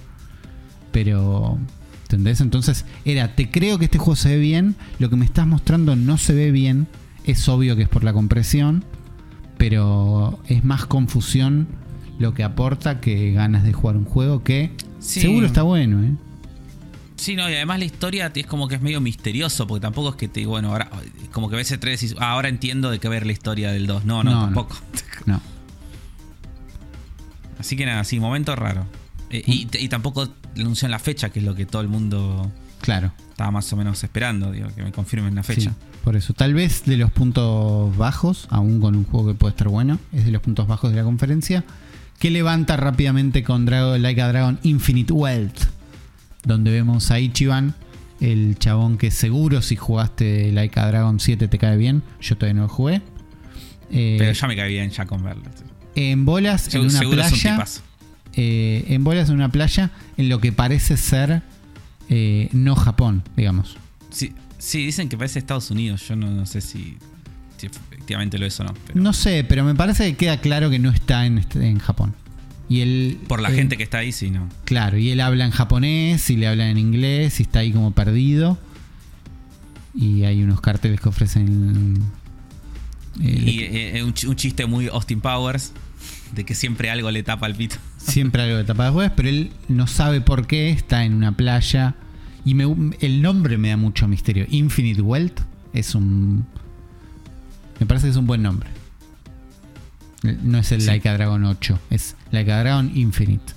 [0.93, 1.59] Pero,
[2.03, 2.41] ¿entendés?
[2.41, 5.97] Entonces era, te creo que este juego se ve bien, lo que me estás mostrando
[5.97, 6.87] no se ve bien,
[7.25, 8.85] es obvio que es por la compresión,
[9.57, 11.67] pero es más confusión
[12.19, 15.21] lo que aporta que ganas de jugar un juego que Sí.
[15.21, 16.13] seguro está bueno, ¿eh?
[17.17, 20.17] Sí, no, y además la historia es como que es medio misterioso, porque tampoco es
[20.17, 20.91] que te bueno, ahora
[21.31, 23.87] como que ves el 3 y ah, ahora entiendo de qué ver la historia del
[23.87, 24.05] 2.
[24.05, 24.45] No, no, No, no.
[24.47, 24.77] tampoco.
[25.27, 25.41] No.
[27.63, 28.85] Así que nada, sí, momento raro.
[29.31, 33.13] Eh, y, y tampoco anuncian la fecha, que es lo que todo el mundo Claro.
[33.31, 35.71] estaba más o menos esperando, digo, que me confirmen la fecha.
[35.71, 36.35] Sí, por eso.
[36.35, 40.25] Tal vez de los puntos bajos, aún con un juego que puede estar bueno, es
[40.25, 41.63] de los puntos bajos de la conferencia.
[42.19, 45.61] Que levanta rápidamente con Dragon, Like a Dragon Infinite Wealth.
[46.45, 47.75] Donde vemos a Ichiban,
[48.21, 52.03] el chabón que seguro si jugaste Like a Dragon 7 te cae bien.
[52.21, 53.03] Yo todavía no lo jugué.
[53.93, 55.45] Eh, Pero ya me cae bien ya con verlo.
[55.95, 57.65] En bolas, en una playa.
[58.35, 61.43] eh, en bolas en una playa en lo que parece ser
[62.09, 63.77] eh, no Japón, digamos.
[64.11, 66.07] Sí, sí, dicen que parece Estados Unidos.
[66.09, 66.97] Yo no, no sé si,
[67.59, 68.75] si efectivamente lo es o no.
[68.87, 71.79] pero No sé, pero me parece que queda claro que no está en, este- en
[71.79, 72.15] Japón.
[72.69, 74.49] Y él, por la eh, gente que está ahí, sí, no.
[74.65, 77.91] Claro, y él habla en japonés y le habla en inglés y está ahí como
[77.91, 78.59] perdido.
[79.95, 81.99] Y hay unos carteles que ofrecen.
[83.21, 85.73] Eh, Y eh, eh, un, chi- un chiste muy Austin Powers,
[86.35, 87.77] de que siempre algo le tapa el pito.
[87.99, 91.95] siempre algo de tapa después, pero él no sabe por qué está en una playa.
[92.45, 94.47] Y me- el nombre me da mucho misterio.
[94.51, 95.41] Infinite Wealth
[95.73, 96.45] es un.
[97.79, 98.69] Me parece que es un buen nombre.
[100.43, 100.87] No es el Sí.
[100.87, 103.55] Like a Dragon 8, es Like a Dragon Infinite,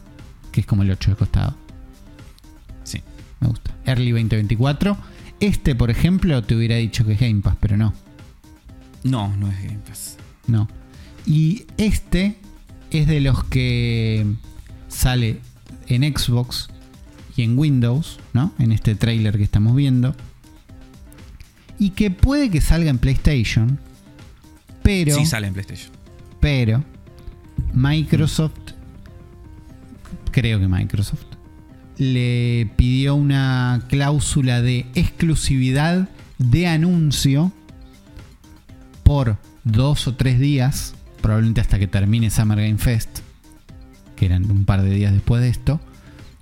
[0.51, 1.55] que es como el 8 de costado.
[2.83, 3.01] Sí.
[3.39, 3.71] Me gusta.
[3.85, 4.97] Early 2024.
[5.39, 7.93] Este, por ejemplo, te hubiera dicho que es Game Pass, pero no.
[9.05, 10.17] No, no es Game Pass.
[10.47, 10.67] No.
[11.27, 12.35] Y este
[12.89, 14.25] es de los que
[14.87, 15.39] sale
[15.87, 16.69] en Xbox
[17.37, 18.51] y en Windows, ¿no?
[18.57, 20.15] En este trailer que estamos viendo.
[21.77, 23.79] Y que puede que salga en PlayStation.
[24.81, 25.15] Pero.
[25.15, 25.91] Sí, sale en PlayStation.
[26.39, 26.83] Pero.
[27.73, 28.73] Microsoft.
[30.31, 31.25] Creo que Microsoft.
[31.99, 36.09] Le pidió una cláusula de exclusividad
[36.39, 37.51] de anuncio
[39.05, 43.19] por dos o tres días, probablemente hasta que termine Summer Game Fest,
[44.17, 45.79] que eran un par de días después de esto,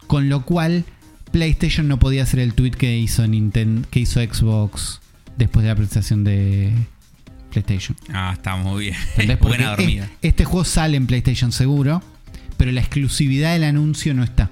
[0.07, 0.85] con lo cual
[1.31, 5.01] PlayStation no podía hacer el tweet que hizo Nintendo, que hizo Xbox
[5.37, 6.71] después de la presentación de
[7.51, 7.97] PlayStation.
[8.13, 9.37] Ah, está muy bien.
[9.41, 10.05] Buena dormida.
[10.05, 12.01] es- este juego sale en PlayStation seguro,
[12.57, 14.49] pero la exclusividad del anuncio no está.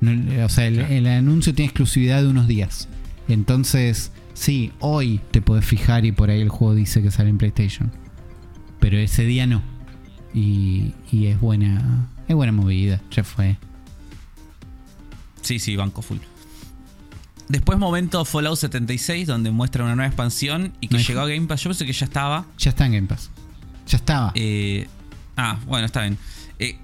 [0.00, 2.88] No, o sea, el anuncio tiene exclusividad de unos días.
[3.28, 7.38] Entonces, sí, hoy te podés fijar y por ahí el juego dice que sale en
[7.38, 7.90] PlayStation.
[8.78, 9.62] Pero ese día no.
[10.34, 12.08] Y, y es buena.
[12.28, 13.00] Es buena movida.
[13.10, 13.56] Ya fue.
[15.40, 16.18] Sí, sí, banco full.
[17.48, 21.46] Después momento Fallout 76, donde muestra una nueva expansión y que No llegó a Game
[21.46, 21.62] Pass.
[21.62, 22.44] Yo pensé que ya estaba.
[22.58, 23.30] Ya está en Game Pass.
[23.86, 24.32] Ya estaba.
[24.34, 24.86] Eh,
[25.36, 26.18] ah, bueno, está bien.
[26.58, 26.76] Eh,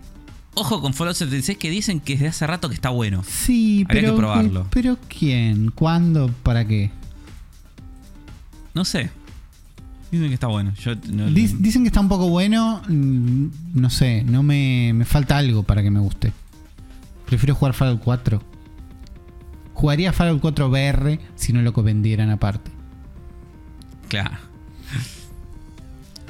[0.54, 3.24] Ojo con Fallout 76 que dicen que desde hace rato que está bueno.
[3.26, 4.14] Sí, Habría pero.
[4.14, 4.66] que probarlo.
[4.70, 5.70] ¿Pero quién?
[5.70, 6.28] ¿Cuándo?
[6.42, 6.90] ¿Para qué?
[8.74, 9.10] No sé.
[10.10, 10.72] Dicen que está bueno.
[10.74, 12.82] Yo no- Dic- Dicen que está un poco bueno.
[12.88, 16.32] mm, No sé, no me, me falta algo para que me guste.
[17.26, 18.42] Prefiero jugar Fallout 4.
[19.74, 22.70] Jugaría Fallout 4 VR si no lo vendieran aparte.
[24.08, 24.36] Claro.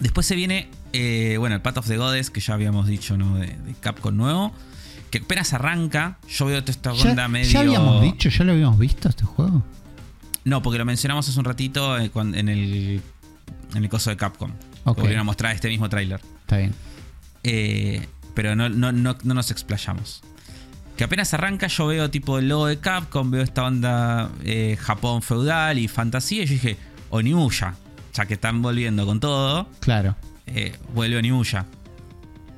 [0.01, 3.37] Después se viene, eh, bueno, el Path of the Goddess, que ya habíamos dicho, ¿no?
[3.37, 4.53] De, de Capcom nuevo.
[5.11, 6.19] Que apenas arranca.
[6.29, 7.51] Yo veo toda esta ¿Ya, onda medio.
[7.51, 8.29] ya habíamos dicho?
[8.31, 9.63] ¿Ya lo habíamos visto este juego?
[10.45, 13.01] No, porque lo mencionamos hace un ratito eh, en el,
[13.75, 14.51] en el coso de Capcom.
[14.85, 14.97] Ok.
[14.97, 16.21] Que volvieron a mostrar este mismo tráiler.
[16.43, 16.75] Está bien.
[17.45, 20.23] Eh, pero no, no, no, no nos explayamos.
[20.97, 25.23] Que apenas arranca, yo veo tipo el logo de Capcom, veo esta onda eh, Japón
[25.23, 26.43] feudal y fantasía.
[26.43, 26.77] Y yo dije,
[27.11, 27.75] Onimusha,
[28.15, 30.17] ya que están volviendo con todo, Claro.
[30.47, 31.67] eh, vuelve Onimusha.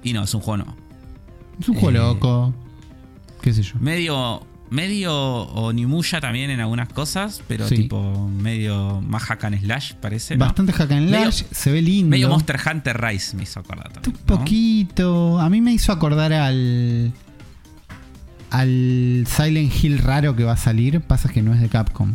[0.02, 0.76] Y no, es un juego no.
[1.60, 2.54] Es un juego loco.
[3.40, 3.74] ¿Qué sé yo?
[3.78, 4.44] Medio,
[4.74, 7.76] medio Onimusha también en algunas cosas, pero Sí.
[7.76, 10.36] tipo medio más hack and slash, parece.
[10.36, 10.44] ¿no?
[10.44, 12.10] Bastante hack and Medio- slash, se ve lindo.
[12.10, 14.16] Medio Monster Hunter Rise me hizo acordar Un también.
[14.28, 14.36] ¿no?
[14.38, 15.38] poquito.
[15.40, 17.12] A mí me hizo acordar al.
[18.50, 21.00] Al Silent Hill raro que va a salir.
[21.00, 22.14] Pasa que no es de Capcom.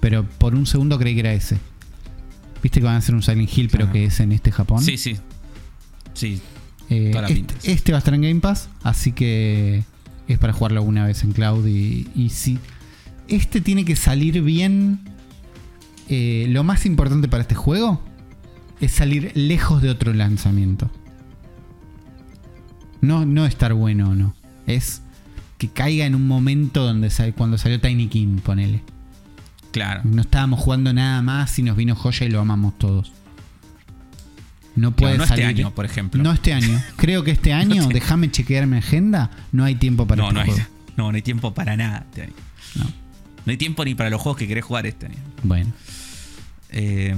[0.00, 1.58] Pero por un segundo creí que era ese.
[2.62, 4.82] Viste que van a hacer un Silent Hill, pero que es en este Japón.
[4.82, 5.16] Sí, sí.
[6.14, 6.40] Sí,
[6.88, 8.68] Eh, este, este va a estar en Game Pass.
[8.82, 9.84] Así que
[10.32, 11.66] es para jugarlo una vez en cloud.
[11.66, 12.58] Y, y si.
[13.28, 15.00] Este tiene que salir bien.
[16.08, 18.02] eh, lo más importante para este juego
[18.80, 20.90] es salir lejos de otro lanzamiento.
[23.00, 24.34] No, no estar bueno o no.
[24.66, 25.02] Es
[25.58, 28.82] que caiga en un momento donde sal- cuando salió Tiny King, ponele.
[29.72, 30.00] claro.
[30.04, 33.12] No estábamos jugando nada más y nos vino joya y lo amamos todos.
[34.76, 35.44] No puede Claro, no salir.
[35.46, 36.22] este año, por ejemplo.
[36.22, 36.80] No este año.
[36.96, 40.34] Creo que este año, este- déjame chequear mi agenda, no hay tiempo para no, este
[40.34, 40.62] no, hay,
[40.96, 42.32] no, no hay tiempo para nada este año.
[42.76, 42.84] No.
[42.84, 45.16] No hay tiempo ni para los juegos que querés jugar este año.
[45.42, 45.72] Bueno,
[46.70, 47.14] Eh,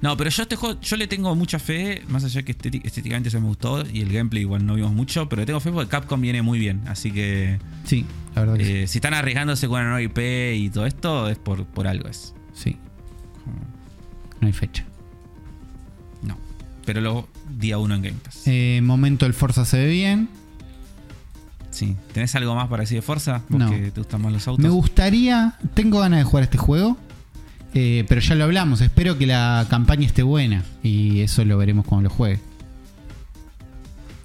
[0.00, 3.30] no, pero yo este juego, yo le tengo mucha fe, más allá que estéti- estéticamente
[3.30, 5.88] se me gustó y el gameplay igual no vimos mucho, pero le tengo fe porque
[5.90, 8.04] Capcom viene muy bien, así que sí,
[8.34, 8.72] la verdad que sí.
[8.72, 10.18] eh, si están arriesgándose con una nueva IP
[10.56, 12.34] y todo esto, es por, por algo es.
[12.52, 12.76] sí.
[14.40, 14.84] No hay fecha.
[16.82, 16.86] No.
[16.86, 17.28] Pero luego
[17.58, 18.42] día uno en Game Pass.
[18.46, 20.28] Eh, momento el Forza se ve bien.
[21.70, 21.96] Sí.
[22.12, 23.42] ¿Tenés algo más para decir de Forza?
[23.48, 23.68] No.
[23.68, 24.62] Porque te gustan más los autos.
[24.62, 26.96] Me gustaría, tengo ganas de jugar este juego,
[27.74, 31.86] eh, pero ya lo hablamos, espero que la campaña esté buena y eso lo veremos
[31.86, 32.40] cuando lo juegue.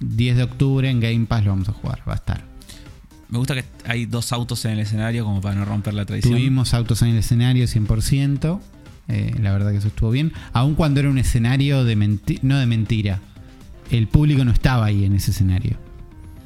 [0.00, 2.44] 10 de octubre en Game Pass lo vamos a jugar, va a estar.
[3.28, 6.34] Me gusta que hay dos autos en el escenario como para no romper la tradición.
[6.34, 8.60] Tuvimos autos en el escenario 100%,
[9.08, 12.58] eh, la verdad que eso estuvo bien, aun cuando era un escenario de mentira, no
[12.58, 13.20] de mentira,
[13.90, 15.76] el público no estaba ahí en ese escenario,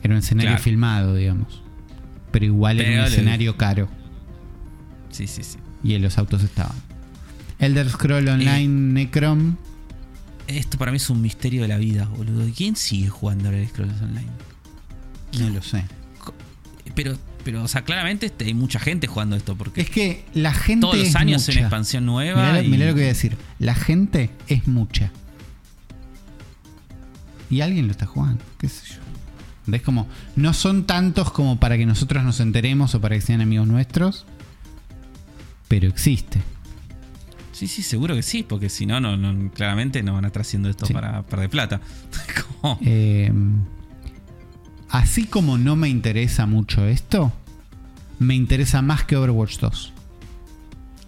[0.03, 0.63] era un escenario Claro.
[0.63, 1.63] filmado, digamos,
[2.31, 3.89] pero igual era un escenario caro.
[5.11, 5.59] Sí, sí, sí.
[5.85, 6.77] Y en los autos estaban.
[7.59, 9.57] Elder Scroll Online Necrom.
[10.49, 12.45] Esto para mí es un misterio de la vida, boludo.
[12.57, 14.31] ¿Quién sigue jugando al Scrolls Online?
[15.39, 15.85] No lo sé.
[16.95, 20.53] Pero, pero, o sea, claramente este, hay mucha gente jugando esto porque Es que la
[20.55, 20.83] gente.
[20.83, 21.61] todos los es años en mucha.
[21.67, 22.41] expansión nueva.
[22.43, 23.37] Mirá, lo- y- mirá lo que voy a decir.
[23.59, 25.11] La gente es mucha.
[27.51, 28.43] Y alguien lo está jugando.
[28.59, 28.95] ¿Qué sé
[29.67, 29.75] yo?
[29.75, 30.09] Es como.
[30.37, 34.25] No son tantos como para que nosotros nos enteremos o para que sean amigos nuestros.
[35.69, 36.41] Pero existe.
[37.53, 40.41] Sí, sí, seguro que sí, porque si no, no, no- claramente no van a estar
[40.43, 40.93] haciendo esto Sí.
[40.93, 41.81] para perder plata.
[42.61, 43.31] Como- Eh,
[44.93, 47.33] así como no me interesa mucho esto,
[48.19, 49.93] me interesa más que Overwatch 2.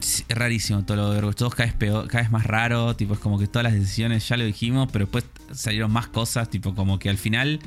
[0.00, 2.96] Sí, es rarísimo todo lo de Overwatch 2, cada vez, peor, cada vez más raro,
[2.96, 6.50] tipo es como que todas las decisiones ya lo dijimos, pero después salieron más cosas,
[6.50, 7.60] tipo como que al final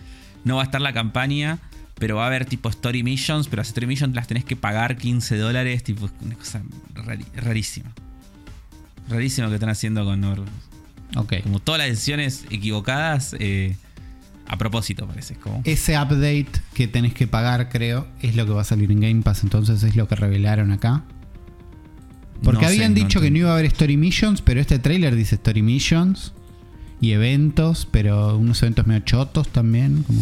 [0.43, 1.59] no va a estar la campaña,
[1.95, 4.97] pero va a haber tipo story missions, pero las story missions las tenés que pagar
[4.97, 6.61] 15 dólares, tipo es una cosa
[6.93, 7.91] rari- rarísima.
[9.09, 10.51] Rarísimo lo que están haciendo con Overwatch.
[11.15, 11.33] Ok.
[11.43, 13.77] Como todas las decisiones equivocadas eh,
[14.47, 15.35] a propósito, parece.
[15.35, 19.01] Como, Ese update que tenés que pagar, creo, es lo que va a salir en
[19.01, 19.43] Game Pass.
[19.43, 21.03] Entonces es lo que revelaron acá.
[22.43, 24.79] Porque No sé, habían no dicho que no iba a haber Story Missions, pero este
[24.79, 26.33] trailer dice Story Missions
[27.01, 30.03] y eventos, pero unos eventos medio chotos también.
[30.03, 30.21] Como...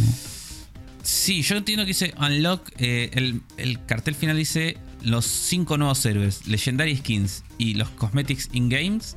[1.03, 2.72] Sí, yo entiendo que dice Unlock.
[2.77, 8.49] eh, el, el cartel final dice los cinco nuevos héroes, Legendary Skins y los Cosmetics
[8.53, 9.15] in-games.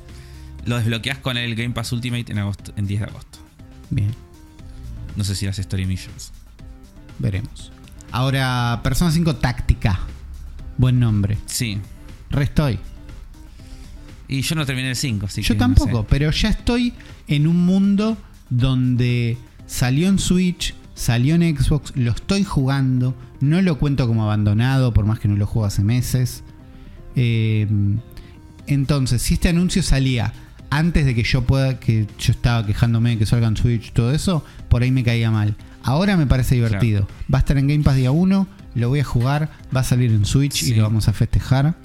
[0.65, 3.39] Lo desbloqueas con el Game Pass Ultimate en, agosto, en 10 de agosto.
[3.89, 4.11] Bien,
[5.19, 6.31] No sé si las Story Missions.
[7.19, 7.73] veremos.
[8.13, 9.99] Ahora, Persona 5 Táctica.
[10.77, 11.37] Buen nombre.
[11.45, 11.77] Sí.
[12.29, 12.79] Restoy.
[14.29, 16.07] Y yo no terminé el 5, así Yo que no tampoco, sé.
[16.09, 16.93] pero ya estoy
[17.27, 18.17] en un mundo
[18.49, 19.37] donde
[19.67, 25.05] salió en Switch, salió en Xbox, lo estoy jugando, no lo cuento como abandonado, por
[25.05, 26.43] más que no lo juego hace meses.
[27.17, 27.67] Eh,
[28.67, 30.31] entonces, si este anuncio salía
[30.69, 33.91] antes de que yo pueda, que yo estaba quejándome de que salga en Switch y
[33.91, 35.55] todo eso, por ahí me caía mal.
[35.83, 37.07] Ahora me parece divertido.
[37.33, 40.11] Va a estar en Game Pass día 1, lo voy a jugar, va a salir
[40.11, 41.75] en Switch y lo vamos a festejar.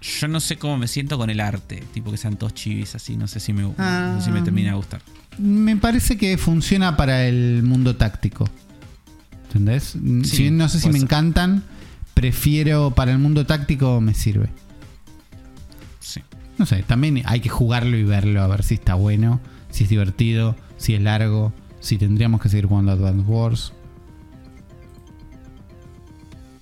[0.00, 3.16] Yo no sé cómo me siento con el arte, tipo que sean todos chivis así,
[3.16, 4.12] no sé si me, Ah.
[4.14, 5.00] no sé si me termina de gustar.
[5.38, 8.50] Me parece que funciona para el mundo táctico.
[9.46, 9.94] ¿Entendés?
[10.24, 11.02] Sí, si bien no sé si me ser.
[11.02, 11.62] encantan,
[12.14, 14.48] prefiero para el mundo táctico me sirve.
[16.58, 19.90] No sé, también hay que jugarlo y verlo, a ver si está bueno, si es
[19.90, 23.72] divertido, si es largo, si tendríamos que seguir jugando Advance Wars.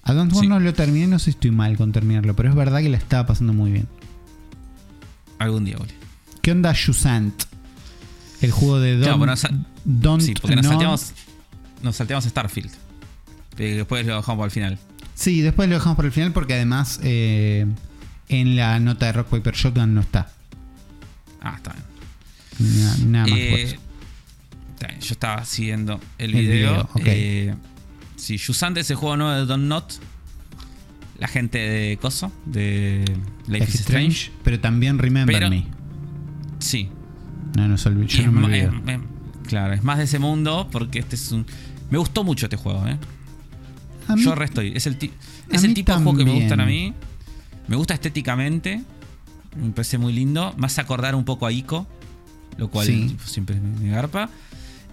[0.02, 0.48] Advance Wars Sí.
[0.48, 2.96] no lo terminé, no sé si estoy mal con terminarlo, pero es verdad que la
[2.96, 3.88] estaba pasando muy bien.
[5.38, 5.94] Algún día, boludo.
[6.42, 7.34] ¿Qué onda Shusant?
[8.40, 9.50] El juego de Don't, Claro, bueno, sa-
[9.84, 11.12] Don't Sí, porque nos salteamos,
[11.82, 12.70] nos salteamos Starfield.
[13.58, 14.78] Eh, Después lo dejamos para el final.
[15.14, 17.66] Sí, después lo dejamos por el final porque además eh,
[18.30, 20.30] en la nota de Rock Paper Shotgun no está.
[21.42, 22.80] Ah, está bien.
[22.84, 23.76] Na- nada más Eh, eso.
[24.74, 26.52] está bien, yo estaba siguiendo el El video.
[26.70, 27.02] video, ok.
[27.06, 27.54] Eh,
[28.16, 29.92] sí, Yusant es el juego nuevo de Don't Not.
[31.18, 33.04] La gente de Coso, de
[33.46, 34.30] Life, Life is Strange.
[34.42, 35.66] pero también Remember Pero- Me.
[36.60, 36.88] Sí.
[37.56, 38.72] No, no Y yo no me olvido.
[38.86, 41.44] es- es- claro, es más de ese mundo porque este es un.
[41.90, 42.96] Me gustó mucho este juego, ¿eh?
[44.14, 44.72] Mí- Yo re estoy.
[44.74, 44.96] Es el,
[45.50, 46.94] es el tipo de juego que me gustan a mí.
[47.68, 48.82] Me gusta estéticamente.
[49.56, 50.54] Me parece muy lindo.
[50.62, 51.86] Hace acordar un poco a Ico.
[52.56, 53.16] Lo cual Sí.
[53.24, 54.28] siempre me, garpa.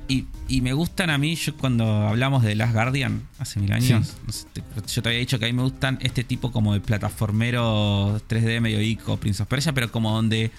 [0.07, 4.15] Y, y me gustan a mí, yo cuando hablamos de Last Guardian hace mil años,
[4.31, 4.45] Sí.
[4.93, 8.61] yo te había dicho que a mí me gustan este tipo como de plataformero 3D
[8.61, 10.49] medio Ico, Prince of Persia, pero como donde,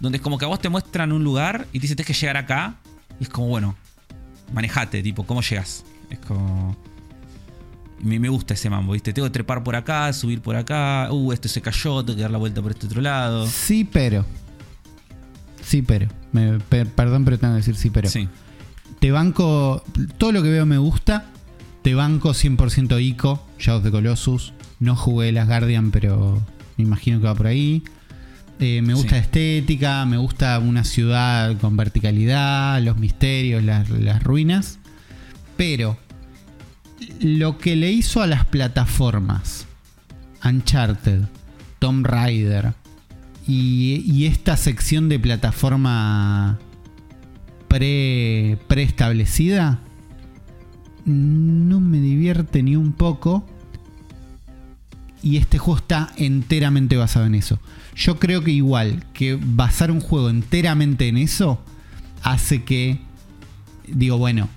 [0.00, 2.20] donde es como que a vos te muestran un lugar y te dicen tienes que
[2.20, 2.74] llegar acá.
[3.20, 3.76] Y es como, bueno,
[4.52, 5.84] manejate, tipo, ¿cómo llegas?
[6.10, 6.76] Es como.
[8.02, 9.12] Me, me gusta ese mambo, ¿viste?
[9.12, 11.08] Tengo que trepar por acá, subir por acá.
[11.10, 13.46] Uh, esto se cayó, tengo que dar la vuelta por este otro lado.
[13.46, 14.24] Sí, pero.
[15.62, 16.08] Sí, pero.
[16.32, 18.08] Me- per- perdón, pero tengo que decir sí, pero.
[18.08, 18.28] Sí.
[19.00, 19.82] Te banco.
[20.16, 21.26] Todo lo que veo me gusta.
[21.82, 24.52] Te banco 100% ICO, Shadow of the Colossus.
[24.80, 26.40] No jugué Las Guardian, pero
[26.76, 27.82] me imagino que va por ahí.
[28.60, 29.14] Eh, me gusta Sí.
[29.14, 34.78] la estética, me gusta una ciudad con verticalidad, los misterios, las, las ruinas.
[35.56, 35.96] Pero
[37.20, 39.66] lo que le hizo a las plataformas,
[40.44, 41.22] Uncharted,
[41.78, 42.74] Tomb Raider
[43.46, 46.58] y, y esta sección de plataforma
[47.68, 49.80] pre, preestablecida,
[51.04, 53.46] no me divierte ni un poco.
[55.22, 57.58] Y este juego está enteramente basado en eso.
[57.96, 61.60] Yo creo que igual que basar un juego enteramente en eso
[62.22, 63.00] hace que,
[63.88, 64.48] digo, bueno,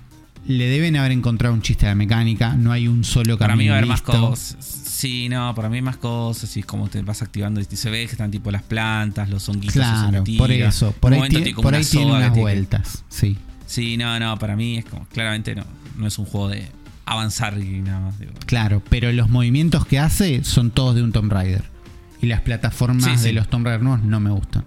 [0.46, 2.54] le deben haber encontrado un chiste de mecánica.
[2.54, 4.56] No hay un solo Para mí camino va a haber más cosas.
[4.60, 6.56] Sí, no, para mí hay más cosas.
[6.56, 7.60] Y es como te vas activando.
[7.60, 9.74] Y se ve que están tipo las plantas, los honguitos.
[9.74, 10.92] Claro, por eso.
[10.92, 13.04] Por un ahí, tiene por una ahí tiene unas vueltas.
[13.08, 13.36] Sí.
[13.66, 15.06] Sí, no, no, para mí es como.
[15.06, 15.64] Claramente no.
[15.96, 16.66] No es un juego de
[17.04, 18.18] avanzar y nada más.
[18.18, 18.32] digo.
[18.46, 21.64] Claro, pero los movimientos que hace son todos de un Tomb Raider.
[22.20, 23.24] Y las plataformas Sí, sí.
[23.24, 24.64] de los Tomb Raider nuevos no me gustan.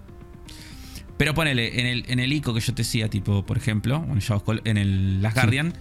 [1.16, 4.04] Pero ponele, en el, en el ICO que yo te decía, tipo, por ejemplo,
[4.64, 5.40] en, el Last Sí.
[5.42, 5.72] Guardian,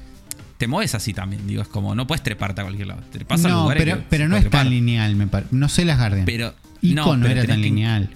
[0.58, 1.46] te mueves así también.
[1.48, 3.02] Digo, es como, no puedes treparte a cualquier lado.
[3.12, 5.54] Te pasas No, lugares pero, que pero no es tan lineal, me parece.
[5.56, 6.26] No sé las Guardian.
[6.26, 6.54] Pero.
[6.82, 8.10] Ico no, pero era tan que- lineal.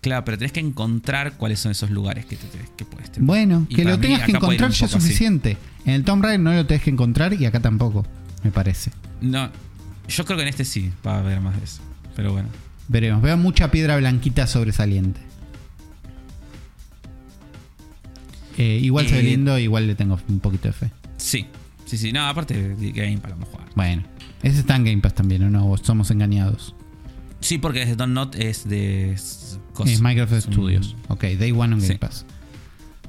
[0.00, 3.26] Claro, pero tenés que encontrar cuáles son esos lugares que, te, que puedes trepar.
[3.26, 5.00] Bueno, Y que lo tengas que encontrar ya es así.
[5.02, 5.58] suficiente.
[5.84, 8.06] En el Tomb Raider no lo tenés que encontrar y acá tampoco,
[8.42, 8.90] me parece.
[9.20, 9.50] No,
[10.08, 11.82] yo creo que en este sí va a haber más de eso.
[12.16, 12.48] Pero bueno.
[12.88, 13.20] Veremos.
[13.20, 15.20] Veo mucha piedra blanquita sobresaliente.
[18.62, 20.90] Eh, igual se ve lindo, igual le tengo un poquito de fe.
[21.16, 21.46] Sí,
[21.86, 22.12] sí, sí.
[22.12, 23.68] No, aparte de Game para vamos a jugar.
[23.74, 24.02] Bueno,
[24.42, 25.70] ese está en Game Pass también, ¿o no?
[25.70, 26.74] ¿O somos engañados?
[27.40, 29.12] Sí, porque es Don't Not es de.
[29.12, 29.58] Es
[30.02, 30.96] Microsoft Es un- Studios.
[31.08, 31.94] Ok, Day One on Game Sí.
[31.94, 32.26] Pass.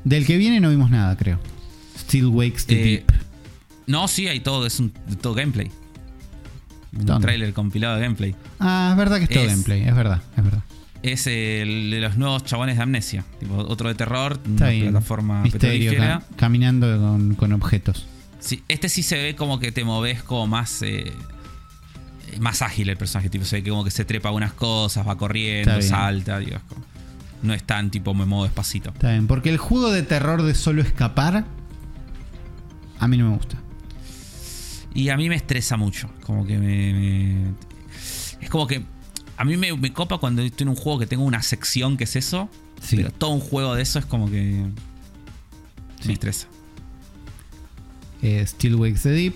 [0.06, 1.38] Del que viene no vimos nada, creo.
[2.00, 3.12] Still Wakes the Eh, Deep.
[3.88, 4.92] No, sí, hay todo, es un,
[5.22, 5.70] todo gameplay.
[6.98, 8.36] Un trailer compilado de gameplay.
[8.60, 10.64] Ah, es verdad que es todo es- gameplay, es verdad, es verdad.
[11.04, 13.26] Es el de los nuevos chabones de Amnesia.
[13.40, 14.82] Tipo, otro de terror, Está una bien.
[14.92, 18.06] plataforma Misterio, caminando con, con objetos.
[18.40, 20.82] Sí, este sí se ve como que te moves como más.
[20.84, 21.12] eh,
[22.40, 23.30] más ágil el personaje.
[23.30, 26.40] Tipo, se ve que como que se trepa unas cosas, va corriendo, salta.
[26.68, 26.86] como-
[27.44, 28.92] no es tan tipo me muevo despacito.
[28.92, 31.46] Está bien, porque el juego de terror de solo escapar
[33.00, 33.58] a mí no me gusta.
[34.94, 36.10] Y a mí me estresa mucho.
[36.24, 36.94] Como que me.
[36.94, 37.54] me-
[38.42, 38.84] es como que.
[39.38, 42.04] A mí me, me copa cuando estoy en un juego que tengo una sección que
[42.04, 42.50] es eso.
[42.82, 42.96] Sí.
[42.98, 44.66] Pero todo un juego de eso es como que.
[46.02, 46.08] Sí.
[46.08, 46.48] Me estresa.
[48.22, 49.36] eh, Still Wakes the Deep.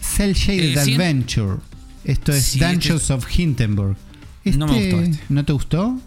[0.00, 0.94] Cell Shaded Eh, sí.
[0.94, 1.56] Adventure.
[2.04, 3.96] Esto es Sí, Dungeons este- of Hindenburg.
[4.44, 5.22] No me gustó este.
[5.28, 5.98] ¿No te gustó?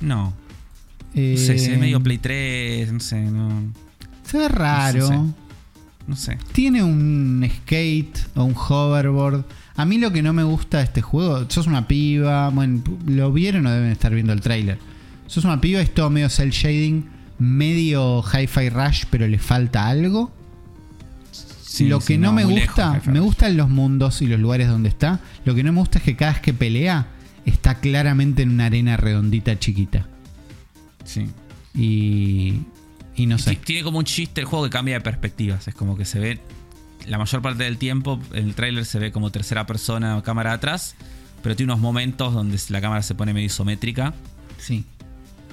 [0.00, 0.32] No.
[1.14, 3.72] Eh, No sé, si es medio Play 3, no sé, no.
[4.24, 5.10] Se ve raro.
[5.10, 5.34] No sé.
[6.06, 6.38] No sé.
[6.52, 9.44] Tiene un skate o un hoverboard.
[9.76, 13.32] A mí lo que no me gusta de este juego, sos una piba, bueno, lo
[13.32, 14.78] vieron o deben estar viendo el tráiler.
[15.26, 17.08] Sos una piba, es todo medio cel shading,
[17.38, 20.30] medio hi-fi rush, pero le falta algo.
[21.32, 24.68] Sí, lo sí, que no, me gusta, lejos, me gustan los mundos y los lugares
[24.68, 25.20] donde está.
[25.44, 27.08] Lo que no me gusta es que cada vez que pelea
[27.44, 30.06] está claramente en una arena redondita chiquita.
[31.04, 31.26] Sí.
[31.74, 32.60] Y,
[33.16, 33.50] y no sé.
[33.56, 35.68] ti- Tiene como un chiste el juego que cambia de perspectivas.
[35.68, 36.40] Es como que se ve.
[37.06, 40.94] La mayor parte del tiempo el tráiler se ve como tercera persona, cámara atrás.
[41.42, 44.14] Pero tiene unos momentos donde la cámara se pone medio isométrica.
[44.58, 44.84] Sí.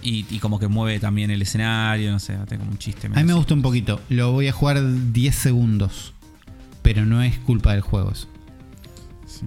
[0.02, 2.12] Y, y como que mueve también el escenario.
[2.12, 3.08] No sé, tiene como un chiste.
[3.08, 4.00] A mí me gusta un poquito.
[4.10, 4.80] Lo voy a jugar
[5.12, 6.14] 10 segundos.
[6.82, 8.12] Pero no es culpa del juego.
[8.12, 8.28] eso.
[9.28, 9.46] Sí.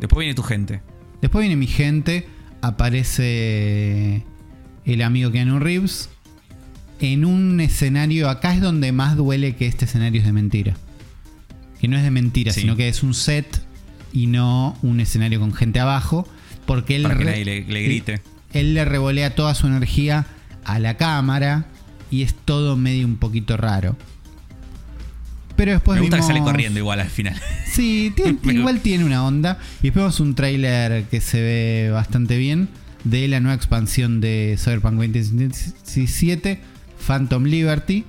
[0.00, 0.82] Después viene tu gente.
[1.22, 2.28] Después viene mi gente.
[2.60, 4.24] Aparece
[4.84, 6.10] el amigo Keanu Reeves.
[7.00, 8.28] En un escenario.
[8.30, 10.74] Acá es donde más duele que este escenario es de mentira.
[11.80, 12.62] Que no es de mentira, Sí.
[12.62, 13.62] sino que es un set
[14.12, 16.26] y no un escenario con gente abajo.
[16.66, 18.22] Porque él, Para que re- nadie le, le grite.
[18.52, 20.26] él le revolea toda su energía
[20.64, 21.66] a la cámara.
[22.10, 23.96] Y es todo medio un poquito raro.
[25.56, 27.40] Pero después me gusta que sale corriendo igual al final.
[27.66, 29.58] Sí, tiene- Pero- igual tiene una onda.
[29.80, 32.68] Y después vemos un tráiler que se ve bastante bien
[33.02, 36.60] de la nueva expansión de Cyberpunk 2077,
[37.06, 38.04] Phantom Liberty.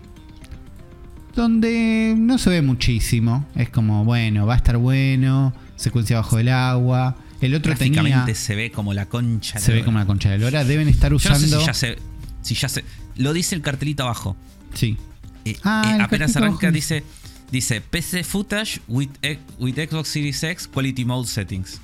[1.35, 3.45] Donde no se ve muchísimo.
[3.55, 5.53] Es como, bueno, va a estar bueno.
[5.76, 7.17] Secuencia bajo el agua.
[7.41, 8.26] El otro tenía.
[8.34, 9.59] Se ve como la concha.
[9.59, 10.63] Se ve como la concha de lora.
[10.63, 11.59] Deben estar Yo no sé usando.
[11.59, 11.97] si ya se.
[12.41, 12.85] Si ya se.
[13.17, 14.38] Lo dice el cartelito abajo.
[14.73, 14.97] Sí.
[15.43, 16.72] Eh, Ah, eh, el apenas arranca abajo.
[16.73, 17.03] dice
[17.51, 19.09] dice PC footage with,
[19.59, 21.80] with Xbox Series X quality mode settings.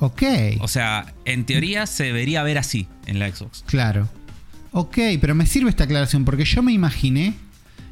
[0.00, 0.22] Ok.
[0.60, 3.62] O sea, en teoría se debería ver así en la Xbox.
[3.66, 4.08] Claro.
[4.72, 7.34] Ok, pero me sirve esta aclaración porque yo me imaginé.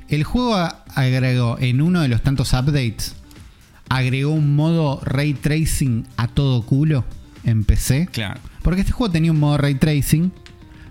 [0.09, 0.57] El juego
[0.95, 3.15] agregó en uno de los tantos updates.
[3.89, 7.05] Agregó un modo ray tracing a todo culo
[7.45, 8.09] en PC.
[8.13, 8.41] Claro.
[8.63, 10.33] Porque este juego tenía un modo ray tracing.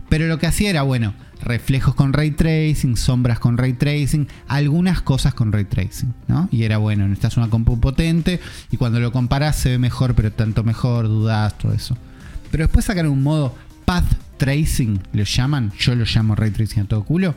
[0.09, 5.01] Pero lo que hacía era, bueno, reflejos con ray tracing, sombras con ray tracing, algunas
[5.01, 6.47] cosas con ray tracing, ¿no?
[6.51, 8.39] Y era bueno, necesitas una compu potente
[8.71, 11.97] y cuando lo comparas se ve mejor, pero tanto mejor, dudas, todo eso.
[12.51, 13.55] Pero después sacaron un modo
[13.85, 14.05] path
[14.37, 17.35] tracing, lo llaman, yo lo llamo ray tracing a todo culo,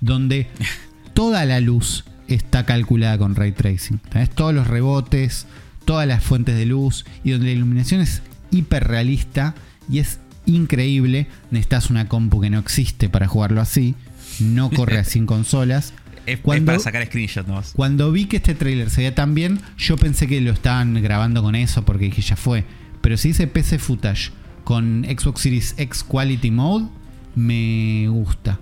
[0.00, 0.48] donde
[1.14, 3.98] toda la luz está calculada con ray tracing.
[4.10, 4.30] ¿Tenés?
[4.30, 5.46] Todos los rebotes,
[5.84, 9.54] todas las fuentes de luz y donde la iluminación es hiperrealista
[9.90, 11.26] y es increíble.
[11.50, 13.94] Necesitas una compu que no existe para jugarlo así.
[14.40, 15.94] No corre así en consolas.
[16.26, 17.72] Es, para sacar screenshot nomás.
[17.74, 21.42] Cuando vi que este trailer se veía tan bien, yo pensé que lo estaban grabando
[21.42, 22.66] con eso porque dije ya fue.
[23.00, 24.30] Pero si dice PC footage
[24.68, 26.88] con Xbox Series X Quality Mode,
[27.34, 28.60] me gusta.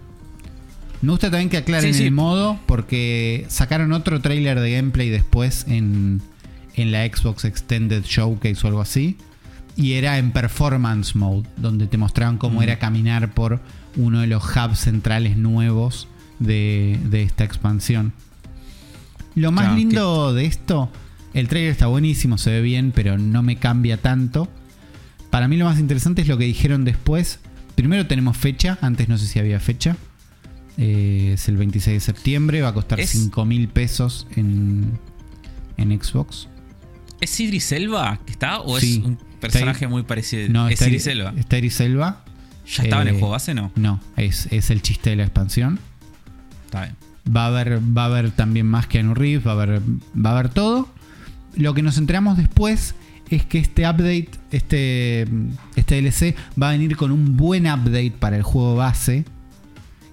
[1.03, 2.05] Me gusta también que aclaren Sí, sí.
[2.07, 6.23] el modo porque sacaron otro trailer de gameplay después en,
[6.77, 9.17] en la Xbox Extended Showcase o algo así.
[9.75, 12.63] Y era en performance mode, donde te mostraban cómo Mm.
[12.63, 13.61] era caminar por
[13.97, 16.07] uno de los hubs centrales nuevos
[16.39, 18.13] de, de esta expansión.
[19.35, 20.89] Lo más Claro, lindo de esto,
[21.35, 24.49] el trailer está buenísimo, se ve bien, pero no me cambia tanto.
[25.37, 27.41] Para mí lo más interesante es lo que dijeron después.
[27.75, 29.95] Primero tenemos fecha, antes no sé si había fecha.
[30.79, 34.99] Eh, es el 26 de septiembre, va a costar Es- 5 mil pesos en,
[35.77, 36.49] en Xbox.
[37.21, 38.97] ¿Es Idris Elba que está o Sí.
[39.01, 40.49] es un personaje muy parecido?
[40.49, 41.35] No, es está Idris Elba.
[41.37, 42.25] Está Idris Elba.
[42.75, 43.71] ¿Ya estaba en el eh, juego base no?
[43.75, 45.79] No, es, es el chiste de la expansión.
[46.65, 46.97] Está bien.
[47.37, 50.33] Va a haber, va a haber también más que Reeves, va a haber, va a
[50.33, 50.89] haber todo.
[51.57, 52.95] Lo que nos enteramos después
[53.31, 55.27] es que este update, este,
[55.75, 59.25] este DLC, va a venir con un buen update para el juego base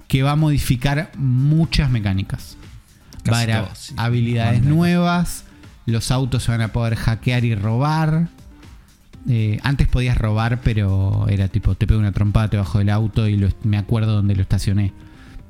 [0.08, 2.58] que va a modificar muchas mecánicas.
[3.32, 3.94] va a haber sí.
[3.98, 5.46] habilidades nuevas,
[5.86, 8.28] los autos se van a poder hackear y robar.
[9.30, 13.28] Eh, antes podías robar, pero era tipo, te pego una trompada, te bajo del auto
[13.28, 14.92] y lo- me acuerdo donde lo estacioné.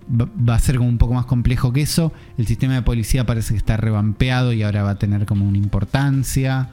[0.09, 2.13] Va, va a ser como un poco más complejo que eso.
[2.37, 5.57] El sistema de policía parece que está revampeado y ahora va a tener como una
[5.57, 6.69] importancia.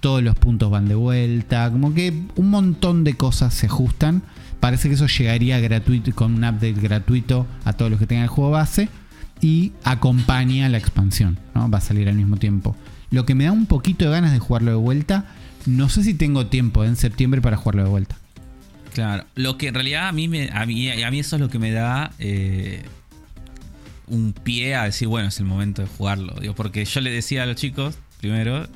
[0.00, 1.70] Todos los puntos van de vuelta.
[1.70, 4.22] Como que un montón de cosas se ajustan.
[4.60, 8.30] Parece que eso llegaría gratuito con un update gratuito a todos los que tengan el
[8.30, 8.88] juego base.
[9.40, 11.38] Y acompaña la expansión.
[11.54, 11.70] ¿no?
[11.70, 12.76] Va a salir al mismo tiempo.
[13.10, 15.26] Lo que me da un poquito de ganas de jugarlo de vuelta.
[15.66, 18.16] No sé si tengo tiempo en septiembre para jugarlo de vuelta.
[18.94, 19.24] Claro.
[19.34, 21.58] Lo que en realidad a mí, me, a mí, a mí eso es lo que
[21.58, 22.82] me da eh,
[24.06, 26.34] un pie a decir, bueno, es el momento de jugarlo.
[26.40, 28.66] Digo, porque yo le decía a los chicos, primero,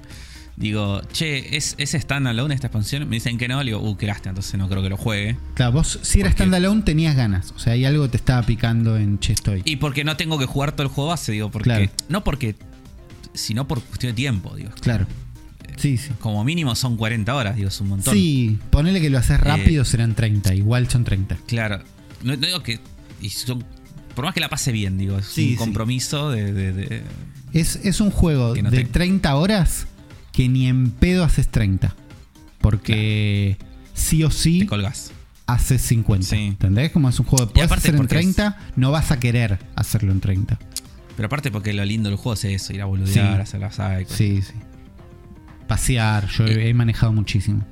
[0.57, 3.09] digo, che, ¿es, ¿es standalone esta expansión?
[3.09, 5.37] Me dicen que no, le digo, uh, qué lástima, entonces no creo que lo juegue.
[5.55, 7.53] Claro, vos si era Porque- standalone tenías ganas.
[7.57, 9.63] O sea, hay algo que te estaba picando en Che estoy.
[9.65, 11.65] Y porque no tengo que jugar todo el juego base, digo, porque.
[11.65, 11.91] Claro.
[12.09, 12.57] No porque.
[13.33, 14.71] Sino por cuestión de tiempo, digo.
[14.81, 15.07] Claro.
[15.77, 16.11] Sí, sí.
[16.19, 18.13] Como mínimo son 40 horas, digo, es un montón.
[18.13, 20.55] Sí, ponele que lo haces rápido, serán 30.
[20.55, 21.37] Igual son 30.
[21.47, 21.81] Claro.
[22.23, 22.81] No, no digo que.
[23.23, 23.65] Y son,
[24.15, 26.53] por más que la pase bien, digo, es Sí, un compromiso de.
[26.53, 27.03] de- de-
[27.53, 28.93] Es, es un juego no de tengo.
[28.93, 29.87] 30 horas
[30.33, 31.95] que ni en pedo haces 30.
[32.61, 33.57] Porque
[33.95, 35.13] sí o sí te colgás.
[35.47, 36.27] haces 50.
[36.27, 36.37] Sí.
[36.37, 36.91] ¿Entendés?
[36.93, 39.59] Como es un juego Y puedes hacer en porque es- 30, no vas a querer
[39.77, 40.59] hacerlo en 30.
[41.17, 43.43] Pero aparte porque lo lindo del juego es eso, ir a boludear, Sí.
[43.43, 44.09] hacer las cycles.
[44.11, 44.55] Sí, sí.
[45.67, 47.65] Pasear, yo he, he manejado muchísimo.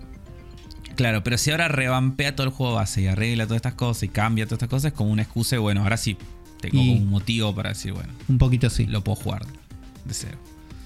[0.96, 4.08] Claro, pero si ahora revampea todo el juego base y arregla todas estas cosas y
[4.08, 6.16] cambia todas estas cosas, es como una excusa bueno, ahora sí
[6.60, 8.86] tengo Y- un motivo para decir, bueno, Un poquito sí.
[8.86, 9.46] lo puedo jugar
[10.04, 10.38] de cero.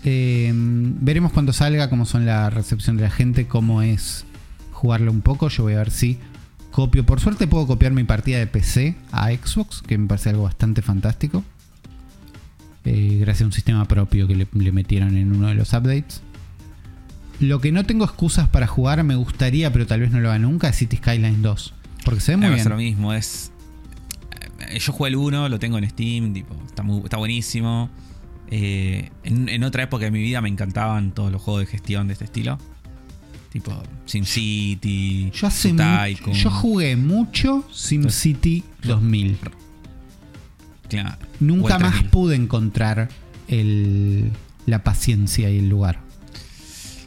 [0.04, 4.24] Eh, veremos cuando salga cómo son la recepción de la gente, cómo es
[4.72, 5.48] jugarlo un poco.
[5.48, 6.18] Yo voy a ver si
[6.70, 7.04] copio.
[7.06, 10.82] Por suerte puedo copiar mi partida de PC a Xbox, que me parece algo bastante
[10.82, 11.44] fantástico.
[12.84, 16.20] Eh, gracias a un sistema propio que le, le metieron en uno de los updates.
[17.38, 20.38] Lo que no tengo excusas para jugar, me gustaría, pero tal vez no lo haga
[20.38, 21.74] nunca, es City Skylines 2.
[22.04, 22.90] Porque se ve muy pasa lo bien.
[22.90, 23.52] mismo, es.
[24.68, 27.88] eh, Yo jugué el 1, lo tengo en Steam, tipo, está, muy- está buenísimo.
[28.54, 32.06] Eh, en, en otra época de mi vida me encantaban todos los juegos de gestión
[32.08, 32.58] de este estilo.
[33.50, 36.36] Tipo SimCity, Yo hace mu- Tycoon.
[36.36, 39.38] yo jugué mucho SimCity 2000.
[40.88, 42.10] Claro, Nunca más 3000.
[42.10, 43.08] pude encontrar
[43.48, 44.30] el-
[44.66, 46.00] la paciencia y el lugar.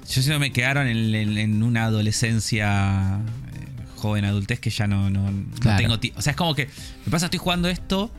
[0.10, 3.20] Yo que me quedaron en, en- en una adolescencia
[3.54, 5.78] eh, joven adultez que ya no, no, no Claro.
[5.78, 6.20] tengo tiempo.
[6.20, 6.70] O sea, es como que
[7.06, 8.12] me pasa, estoy jugando esto.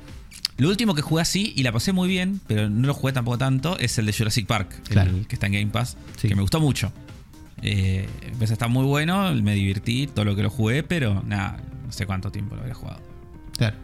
[0.59, 3.37] Lo último que jugué así y la pasé muy bien, pero no lo jugué tampoco
[3.39, 6.29] tanto, es el de Jurassic Park, el que está en Game Pass, Sí.
[6.29, 6.93] que me gustó mucho.
[7.63, 8.09] Eh,
[8.41, 12.07] a estar muy bueno, me divertí, todo lo que lo jugué, pero nada, no sé
[12.07, 13.01] cuánto tiempo lo había jugado.
[13.57, 13.77] Claro.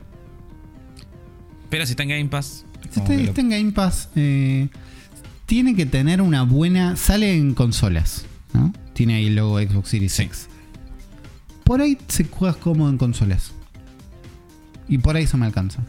[1.71, 2.65] Pero si está en Game Pass,
[2.97, 4.69] lo- este en Game Pass eh,
[5.47, 6.97] tiene que tener una buena.
[6.97, 8.73] Sale en consolas, ¿no?
[8.95, 10.23] Tiene ahí el logo Xbox Series Sí.
[10.25, 10.49] X.
[11.65, 13.53] Por ahí se juega cómodo en consolas.
[14.89, 15.81] Y por ahí eso me alcanza.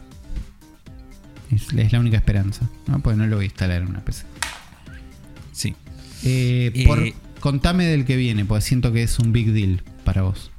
[1.54, 3.00] Es, es la única esperanza, ¿no?
[3.00, 4.24] Porque no lo voy a instalar en una PC.
[5.52, 5.74] sí.
[6.24, 10.50] Eh, Eh, contame del que viene, porque siento que es un big deal para vos.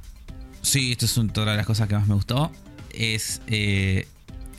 [0.62, 2.52] Sí, esto es otra de las cosas que más me gustó.
[2.90, 4.06] Es eh,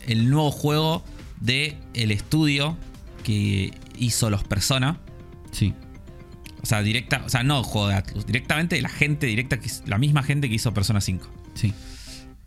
[0.05, 1.03] el nuevo juego
[1.39, 2.77] de el estudio
[3.23, 4.99] que hizo los Persona.
[5.51, 5.73] Sí.
[6.61, 9.97] O sea, directa, o sea, no juego de Atlus, directamente la gente directa, que, la
[9.97, 11.27] misma gente que hizo Persona 5.
[11.53, 11.73] Sí.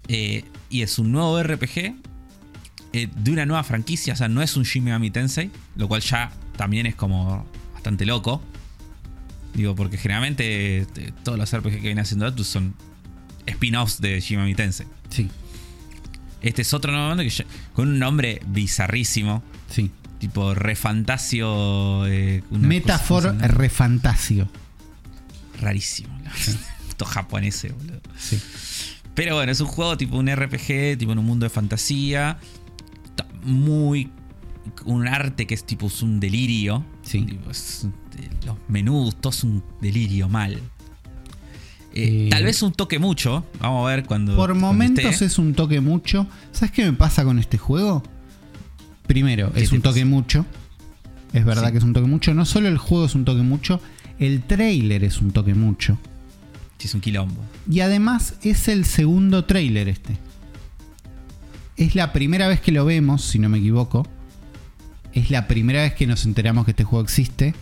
[0.09, 1.95] Eh, y es un nuevo RPG
[2.93, 6.01] eh, de una nueva franquicia, o sea, no es un Shin Megami Tensei, lo cual
[6.03, 8.43] ya también es como bastante loco.
[9.55, 12.75] Digo, porque generalmente eh, todos los RPG que viene haciendo Atlus son
[13.47, 14.87] spin-offs de Shin Megami Tensei.
[15.09, 15.29] Sí.
[16.43, 17.45] Este es otro nombre que ya-
[17.75, 19.91] con un nombre bizarrísimo, Sí.
[20.19, 22.07] tipo Refantasio.
[22.07, 24.49] Eh, Metafor Refantasio.
[25.61, 26.19] rarísimo.
[26.89, 28.01] Esto japonés, boludo.
[28.19, 28.41] Sí.
[29.15, 32.39] Pero bueno, es un juego tipo un RPG, tipo en un mundo de fantasía.
[33.45, 34.11] Muy.
[34.85, 36.85] Un arte que es tipo es un delirio.
[37.03, 37.23] Sí.
[37.23, 37.95] Tipo, es un-
[38.47, 40.55] los menús, todo es un delirio mal.
[41.93, 43.45] Eh, Eh, tal vez un toque mucho.
[43.61, 44.37] Vamos a ver cuando.
[44.37, 45.25] Por momentos esté.
[45.25, 46.27] es un toque mucho.
[46.53, 48.03] ¿Sabes qué me pasa con este juego?
[49.07, 50.47] Primero, ¿Qué es un toque mucho.
[51.33, 51.73] Es verdad Sí.
[51.73, 52.33] que es un toque mucho.
[52.35, 53.81] No solo el juego es un toque mucho,
[54.21, 55.99] el trailer es un toque mucho.
[56.79, 57.43] Sí, es un quilombo.
[57.71, 60.17] Y además es el segundo trailer este.
[61.81, 64.07] Es la primera vez que lo vemos, si no me equivoco.
[65.12, 67.55] Es la primera vez que nos enteramos que este juego existe.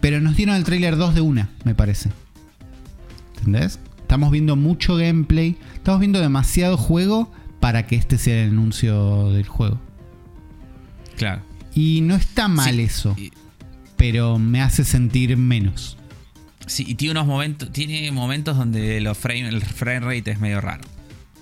[0.00, 2.10] Pero nos dieron el trailer 2 de una, me parece.
[3.38, 3.78] ¿Entendés?
[4.00, 5.56] Estamos viendo mucho gameplay.
[5.74, 7.30] Estamos viendo demasiado juego
[7.60, 9.78] para que este sea el anuncio del juego.
[11.16, 11.42] Claro.
[11.74, 13.32] Y no está mal Sí, eso, y-
[13.96, 15.96] pero me hace sentir menos.
[16.66, 17.70] Sí, y tiene unos momentos.
[17.72, 20.82] Tiene momentos donde los frame, el frame rate es medio raro.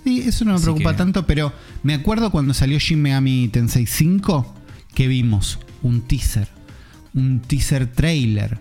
[0.05, 1.53] Sí, eso no me Así preocupa que- tanto, pero
[1.83, 4.55] me acuerdo cuando salió Shin Megami Tensei 5
[4.95, 6.49] que vimos un teaser,
[7.15, 8.59] un teaser trailer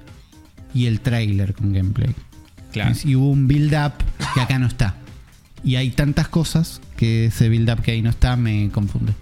[0.74, 2.14] y el trailer con gameplay.
[2.72, 2.96] Claro.
[3.04, 3.94] Y hubo un build up
[4.34, 4.96] que acá no está.
[5.64, 9.14] Y hay tantas cosas que ese build up que ahí no está me confunde.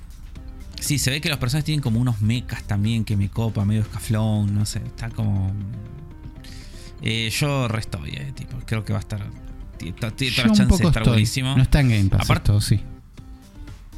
[0.79, 3.81] Sí, se ve que los personajes tienen como unos mechas también que me copa, medio
[3.81, 5.51] escaflón, no sé, está como.
[7.03, 9.21] Eh, yo resto eh, tipo, creo que va a estar.
[9.81, 11.11] Tiene tiene Yo toda la un chance de poco estar estoy.
[11.13, 11.55] buenísimo.
[11.55, 12.79] No está en Game Pass, Aparte- esto, sí.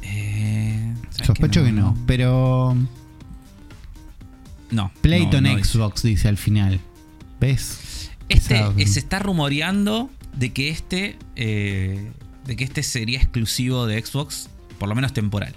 [0.02, 2.76] Eh, ¿sabes Sos Sospecho que no, pero
[4.70, 4.92] No.
[5.00, 5.70] Playton no, no dice.
[5.70, 6.80] Xbox dice al final.
[7.40, 8.10] ¿Ves?
[8.28, 11.18] Este se está rumoreando de que este.
[11.36, 12.10] eh,
[12.46, 14.48] de que este sería exclusivo de Xbox,
[14.78, 15.54] por lo menos temporal.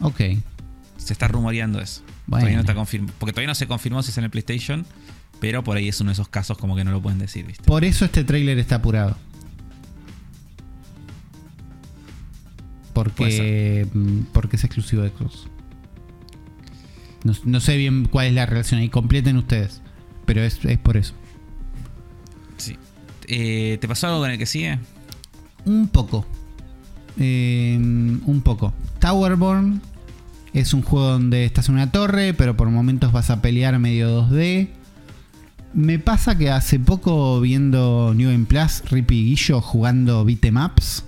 [0.00, 0.20] Ok.
[0.96, 2.02] Se está rumoreando eso.
[2.26, 2.42] Bueno.
[2.42, 3.12] Todavía no está confirmado.
[3.18, 4.86] Porque todavía no se confirmó si es en el PlayStation.
[5.42, 7.64] Pero por ahí es uno de esos casos como que no lo pueden decir, ¿viste?
[7.64, 9.16] Por eso este tráiler está apurado.
[12.92, 15.48] Porque, mm, porque es exclusivo de Xbox.
[17.24, 18.88] No, no sé bien cuál es la relación ahí.
[18.88, 19.82] Completen ustedes.
[20.26, 21.14] Pero es, es por eso.
[22.56, 22.78] Sí.
[23.26, 24.78] Eh, ¿Te pasó algo con el que sigue?
[25.64, 26.24] Un poco.
[27.18, 28.72] Eh, un poco.
[29.00, 29.82] Towerborn
[30.52, 34.28] es un juego donde estás en una torre, pero por momentos vas a pelear medio
[34.28, 34.81] 2D.
[35.74, 41.04] Me pasa que hace poco viendo New Game Plus, Rippy y Guillo jugando beatemaps,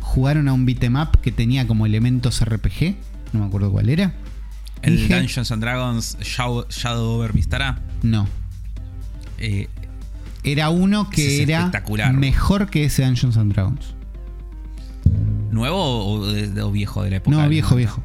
[0.00, 2.94] jugaron a un beatemap que tenía como elementos RPG,
[3.32, 4.14] no me acuerdo cuál era.
[4.82, 7.80] El Dije, Dungeons and Dragons Shadow, Shadow over Mistara.
[8.02, 8.26] No,
[9.38, 9.68] Eh,
[10.44, 12.12] era uno que era espectacular.
[12.14, 13.94] mejor que ese Dungeons and Dragons.
[15.50, 17.36] ¿Nuevo o, de- o viejo de la época?
[17.36, 17.76] No, viejo, 90?
[17.76, 18.02] viejo.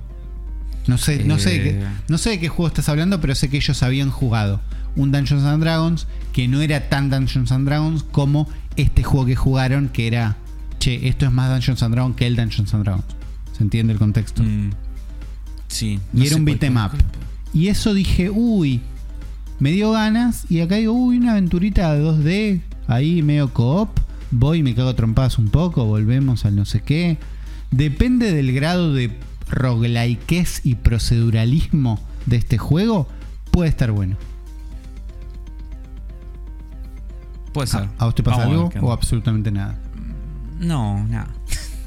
[0.88, 1.88] No sé, no, sé de qué, Eh.
[2.07, 4.62] no sé de qué juego estás hablando, pero sé que ellos habían jugado
[4.95, 9.35] un Dungeons and Dragons que no era tan Dungeons and Dragons como este juego que
[9.35, 10.38] jugaron, que era,
[10.80, 13.05] che, esto es más Dungeons and Dragons que el Dungeons and Dragons.
[13.57, 14.43] ¿Se entiende el contexto?
[14.43, 14.72] Mm,
[15.67, 15.99] sí.
[16.13, 16.91] y era un beat'em up.
[17.53, 18.81] Y eso dije, uy,
[19.59, 20.45] me dio ganas.
[20.49, 23.97] Y acá digo, uy, una aventurita de 2D, ahí medio co-op.
[24.31, 27.17] Voy y me cago trompadas un poco, volvemos al no sé qué.
[27.72, 29.17] Depende del grado de
[29.49, 33.07] roguelikeez y proceduralismo de este juego,
[33.51, 34.17] puede estar bueno.
[37.56, 37.82] Puede ser.
[37.82, 39.76] ¿A, a vos te pasa Vamos a ver algo o absolutamente nada?
[40.60, 41.27] No, nada.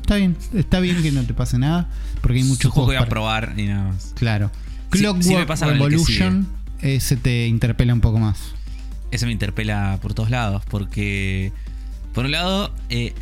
[0.00, 1.88] Está bien, está bien que no te pase nada,
[2.22, 4.12] porque hay muchos un juego que juegos voy a para- probar y nada más.
[4.16, 4.50] Claro.
[4.92, 6.48] Sí, Clockwork sí pasa Revolution,
[6.80, 8.38] ese te interpela un poco más.
[9.10, 10.62] Ese me interpela por todos lados.
[10.68, 11.52] Porque,
[12.14, 13.12] por un lado, eh,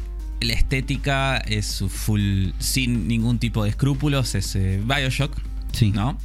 [0.40, 4.35] la estética es full, sin ningún tipo de escrúpulos.
[4.36, 5.32] Es eh, Bioshock,
[5.73, 5.90] Sí.
[5.90, 6.16] ¿no?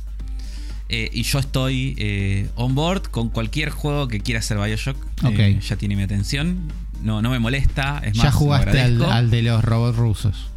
[0.94, 4.98] Eh, y yo estoy eh, on board con cualquier juego que quiera ser Bioshock.
[5.24, 6.68] Eh, ya tiene mi atención.
[7.02, 8.02] No, no me molesta.
[8.04, 10.50] Es más, ya jugaste al, de los robots rusos.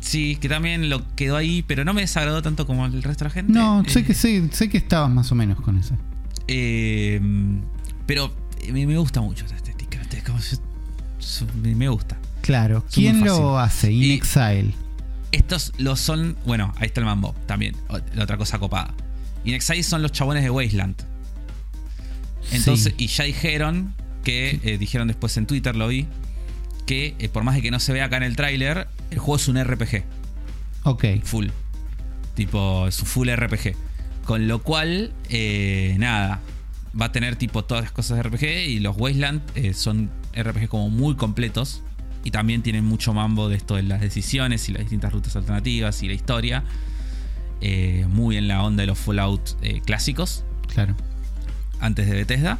[0.00, 3.28] Sí, que también lo quedó ahí, pero no me desagradó tanto como el resto de
[3.28, 3.52] la gente.
[3.52, 5.94] No, sé que sé, sé que estabas más o menos con ese.
[6.48, 7.20] Eh,
[8.06, 8.34] pero
[8.72, 10.00] me, me gusta mucho esa estética.
[10.26, 10.40] como
[11.76, 12.18] me, gusta.
[12.42, 12.80] Claro.
[12.88, 13.92] Son ¿Quién lo hace?
[13.92, 14.74] In Y- Exile.
[15.30, 16.36] Estos lo son.
[16.44, 17.76] Bueno, ahí está el mambo también.
[18.16, 18.92] La otra cosa copada.
[19.44, 20.96] Inexile son los chabones de Wasteland.
[22.52, 23.04] Entonces, Sí.
[23.04, 23.94] y ya dijeron
[24.24, 24.60] que.
[24.62, 26.06] eh, dijeron después en Twitter, lo vi.
[26.86, 29.36] Que eh, por más de que no se vea acá en el tráiler, el juego
[29.36, 30.04] es un RPG.
[30.84, 31.04] Ok.
[31.24, 31.48] Full.
[32.34, 33.74] Tipo, es un full RPG.
[34.24, 36.40] Con lo cual, eh, nada.
[37.00, 38.68] Va a tener tipo todas las cosas de RPG.
[38.68, 39.42] Y los Wasteland
[39.74, 41.82] son RPG como muy completos.
[42.24, 46.02] Y también tienen mucho mambo de esto de las decisiones y las distintas rutas alternativas
[46.02, 46.64] y la historia.
[47.60, 50.44] Eh, muy en la onda de los Fallout eh, clásicos.
[50.72, 50.94] Claro.
[51.80, 52.58] Antes de Bethesda.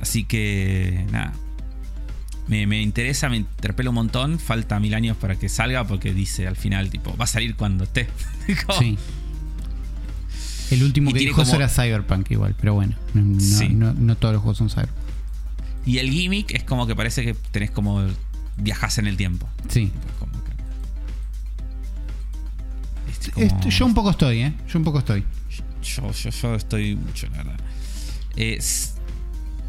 [0.00, 1.32] Así que, nada.
[2.48, 4.38] Me, me interesa, me interpela un montón.
[4.38, 7.84] Falta mil años para que salga porque dice al final, tipo, va a salir cuando
[7.84, 8.08] esté.
[8.78, 8.98] Sí.
[10.70, 12.94] El último Y que dijo como- era Cyberpunk igual, pero bueno.
[13.14, 13.68] No, no- Sí.
[13.70, 14.96] no- no todos los juegos son Cyberpunk.
[15.86, 18.06] Y el gimmick es como que parece que tenés como.
[18.56, 19.48] viajás en el tiempo.
[19.68, 19.90] Sí.
[20.18, 20.29] Como
[23.32, 24.52] como- yo un poco estoy, ¿eh?
[24.68, 25.24] Yo un poco estoy.
[25.82, 27.60] Yo, yo, yo estoy mucho, la verdad.
[28.36, 28.58] Eh,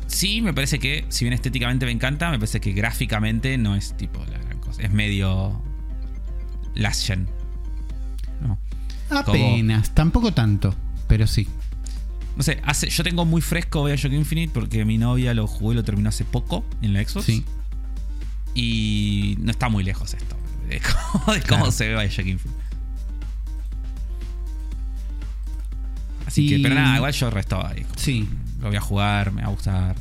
[0.07, 3.95] sí, me parece que, si bien estéticamente me encanta, me parece que gráficamente no es
[3.97, 4.81] tipo la gran cosa.
[4.81, 5.61] Es medio.
[6.75, 7.27] Last gen.
[8.41, 8.57] ¿no?
[9.09, 9.93] Apenas.
[9.93, 10.73] Tampoco tanto,
[11.07, 11.47] pero sí.
[12.37, 15.75] No sé, hace, yo tengo muy fresco Bioshock Infinite porque mi novia lo jugó y
[15.75, 17.25] lo terminó hace poco en la Xbox.
[17.25, 17.43] Sí.
[18.53, 20.35] Y no está muy lejos esto.
[20.69, 21.71] De cómo, de cómo Claro.
[21.71, 22.60] se ve Bioshock Infinite.
[26.31, 28.27] Así que, pero nada, igual yo como, Sí.
[28.61, 29.95] Lo voy a jugar, me va a gustar.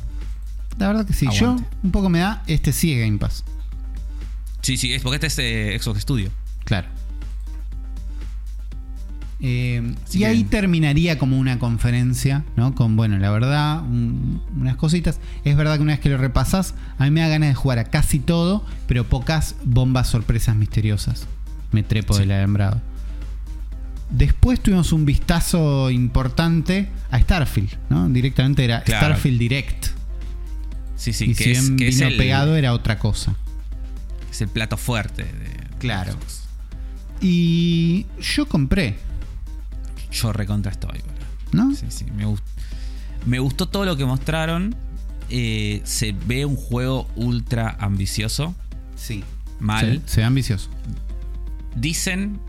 [0.77, 1.27] La verdad que sí.
[1.33, 2.43] Yo un poco me da.
[2.47, 3.43] Este sí es Game Pass.
[4.61, 6.29] Sí, sí, es porque este es eh, Xbox Studio.
[6.63, 6.87] Claro.
[9.43, 12.75] Eh, y que- ahí terminaría como una conferencia, ¿no?
[12.75, 15.19] Con, bueno, la verdad, un- unas cositas.
[15.43, 17.79] Es verdad que una vez que lo repasas, a mí me da ganas de jugar
[17.79, 21.25] a casi todo, pero pocas bombas sorpresas misteriosas.
[21.71, 22.19] Me trepo Sí.
[22.21, 22.81] del alambrado.
[24.11, 28.09] Después tuvimos un vistazo importante a Starfield, ¿no?
[28.09, 29.07] Directamente era Claro.
[29.07, 29.87] Starfield Direct.
[30.95, 33.35] Sí, sí, y que, si es, bien que es vino el, pegado era otra cosa.
[34.29, 36.11] es el plato fuerte de Claro.
[36.13, 36.41] Xbox.
[37.21, 38.97] Y yo compré.
[40.11, 40.99] yo recontra estoy.
[41.53, 41.73] ¿No?
[41.75, 42.43] Sí, sí, me, gust-
[43.25, 44.75] me gustó todo lo que mostraron.
[45.29, 48.53] Eh, se ve un juego ultra ambicioso.
[48.95, 49.23] Sí.
[49.59, 50.01] Mal.
[50.05, 50.69] Se, se ve ambicioso.
[51.75, 52.39] Dicen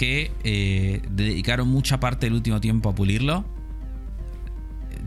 [0.00, 3.44] que eh, dedicaron mucha parte del último tiempo a pulirlo.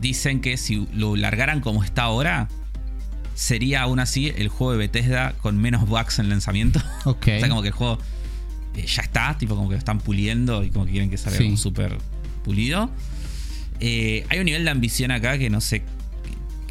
[0.00, 2.46] Dicen que si lo largaran como está ahora,
[3.34, 6.80] sería aún así el juego de Bethesda con menos bugs en lanzamiento.
[7.06, 7.98] O sea, como que el juego
[8.76, 11.38] eh, ya está, tipo como que lo están puliendo y como que quieren que salga
[11.38, 11.56] Sí.
[11.56, 11.98] súper
[12.44, 12.88] pulido.
[13.80, 15.82] Eh, hay un nivel de ambición acá que no sé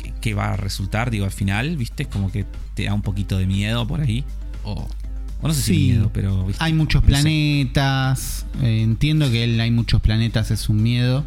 [0.02, 2.06] qué, qué va a resultar, digo, al final, ¿viste?
[2.06, 4.24] Como que te da un poquito de miedo por ahí.
[4.64, 4.88] O,
[5.44, 5.80] o no sé si Sí.
[5.92, 6.46] miedo, pero.
[6.48, 6.64] ¿viste?
[6.64, 8.46] Hay muchos No planetas.
[8.62, 11.24] eh, entiendo que el hay muchos planetas es un miedo.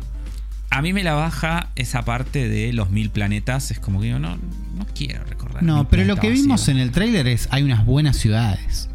[0.71, 3.71] A mí me la baja esa parte de los mil planetas.
[3.71, 5.63] Es como que yo no, no quiero recordar.
[5.63, 8.89] No, pero lo que vimos en el tráiler es hay unas buenas ciudades.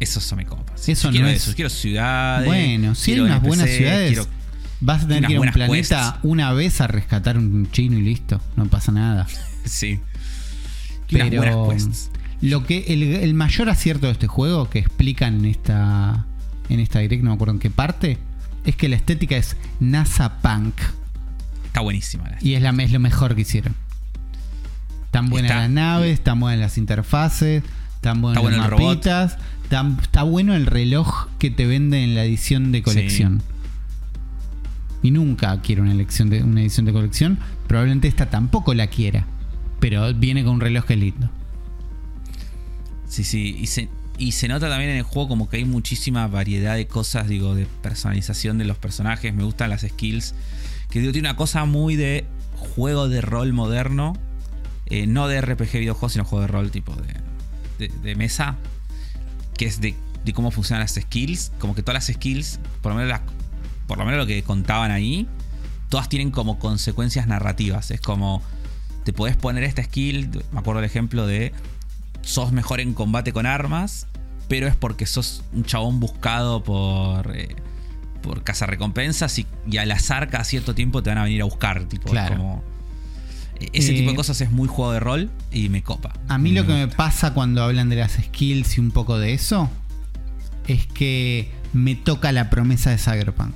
[0.00, 0.72] Eso, eso me copa.
[0.74, 0.92] sí.
[0.92, 1.54] Eso Yo quiero no es- eso.
[1.54, 2.46] Quiero ciudades.
[2.46, 4.26] Bueno, si hay unas buenas ciudades, quiero-
[4.80, 5.76] vas a tener que ir a un planeta
[6.12, 6.18] quests.
[6.24, 8.40] una vez a rescatar un chino y listo.
[8.56, 9.26] No pasa nada.
[9.64, 10.00] Sí.
[11.12, 12.10] Unas Pero buenas quests.
[12.42, 16.26] Lo que el, el mayor acierto de este juego que explican en esta
[16.68, 18.18] en esta direct, no me acuerdo en qué parte,
[18.64, 20.74] es que la estética es NASA Punk
[21.66, 22.28] Está buenísima.
[22.28, 23.74] la- y es, la, es lo mejor que hicieron.
[25.10, 27.62] Tan buenas Está- las naves, tan buenas las interfaces,
[28.00, 29.38] tan buenos Está bueno mapitas,
[29.68, 33.42] tan- está bueno el reloj que te venden en la edición de colección.
[35.02, 37.38] Y nunca quiero una, elección de, una edición de colección.
[37.66, 39.26] Probablemente esta tampoco la quiera.
[39.80, 41.28] Pero viene con un reloj que es lindo.
[43.12, 43.56] Sí, sí.
[43.60, 46.86] Y se, y se nota también en el juego como que hay muchísima variedad de
[46.86, 49.34] cosas, digo, de personalización de los personajes.
[49.34, 50.34] Me gustan las skills.
[50.88, 52.24] Que digo, tiene una cosa muy de
[52.56, 54.14] juego de rol moderno.
[54.86, 56.94] eh, no de RPG videojuegos, sino juego de rol tipo
[57.78, 58.56] de, mesa.
[59.58, 59.94] Que es de,
[60.24, 61.52] de cómo funcionan las skills.
[61.58, 63.22] Como que todas las skills, por lo menos las-
[63.86, 65.26] por lo menos lo que contaban ahí,
[65.90, 67.90] todas tienen como consecuencias narrativas.
[67.90, 68.42] Es como,
[69.04, 71.52] te podés poner esta skill, me acuerdo el ejemplo de,
[72.22, 74.06] sos mejor en combate con armas,
[74.48, 77.54] pero es porque sos un chabón buscado por, eh,
[78.22, 81.84] por cazarrecompensas y, y al azar cada cierto tiempo te van a venir a buscar.
[81.84, 82.36] Tipo, Claro.
[82.36, 82.64] como-
[83.60, 86.12] e- ese Eh, tipo de cosas es muy juego de rol y me copa.
[86.28, 89.32] A mí lo que me pasa cuando hablan de las skills y un poco de
[89.34, 89.70] eso
[90.68, 93.54] es que me toca la promesa de Cyberpunk.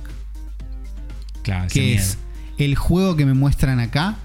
[1.43, 2.01] Claro, que miedo.
[2.01, 2.17] es
[2.57, 4.17] el juego que me muestran acá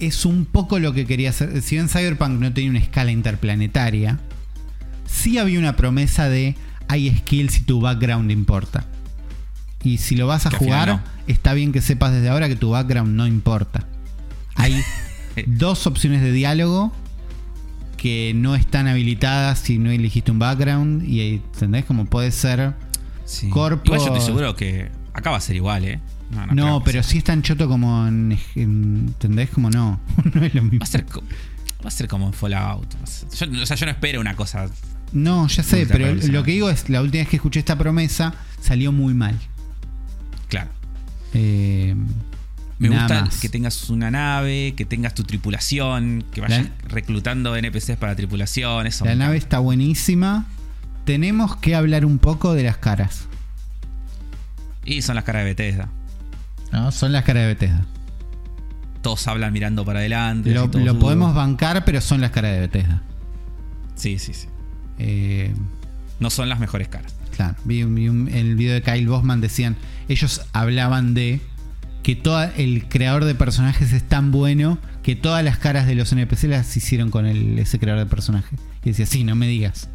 [0.00, 1.60] es un poco lo que quería hacer.
[1.62, 4.18] Si bien Cyberpunk no tenía una escala interplanetaria,
[5.06, 6.54] sí había una promesa de
[6.88, 8.84] hay skills y tu background importa.
[9.82, 11.00] Y si lo vas a Que jugar, no.
[11.26, 13.86] está bien que sepas desde ahora que tu background no importa.
[14.56, 14.82] Hay
[15.46, 16.92] dos opciones de diálogo
[17.96, 21.04] que no están habilitadas si no elegiste un background.
[21.04, 21.84] Y ¿entendés?
[21.84, 22.74] Como puede ser.
[23.24, 23.48] Sí.
[23.50, 26.00] corpo- Igual yo estoy seguro que acá va a ser igual, ¿eh?
[26.52, 29.50] No, pero sí es tan choto como en, en- ¿Entendés?
[29.50, 30.00] Como no.
[30.34, 30.78] no es lo mismo.
[30.80, 31.22] Va a ser, co-
[31.84, 32.86] va a ser como en Fallout.
[33.38, 34.66] Yo, o sea, yo no espero una cosa.
[35.12, 38.34] No, ya sé, pero lo que digo es, la última vez que escuché esta promesa
[38.60, 39.38] salió muy mal.
[40.48, 40.70] Claro.
[41.32, 41.94] Eh,
[42.78, 43.40] Me gusta más.
[43.40, 48.86] que tengas una nave, que tengas tu tripulación, que vayas La- reclutando NPCs para tripulación.
[48.86, 50.44] Eso La nave está buenísima.
[51.06, 53.24] Tenemos que hablar un poco de las caras.
[54.84, 55.88] Y son las caras de Bethesda.
[56.72, 56.90] ¿No?
[56.92, 57.84] Son las caras de Bethesda.
[59.02, 60.50] Todos hablan mirando para adelante.
[60.52, 63.02] Lo, lo podemos bancar, pero son las caras de Bethesda.
[63.94, 64.48] Sí, sí, sí.
[64.98, 65.52] Eh,
[66.20, 67.14] No son las mejores caras.
[67.36, 69.76] Claro, vi, vi un- el video de Kyle Bosman decían,
[70.08, 71.40] ellos hablaban de
[72.02, 76.10] que todo el creador de personajes es tan bueno que todas las caras de los
[76.12, 78.56] NPC las hicieron con el, ese creador de personaje.
[78.84, 79.88] Y decía, sí, no me digas,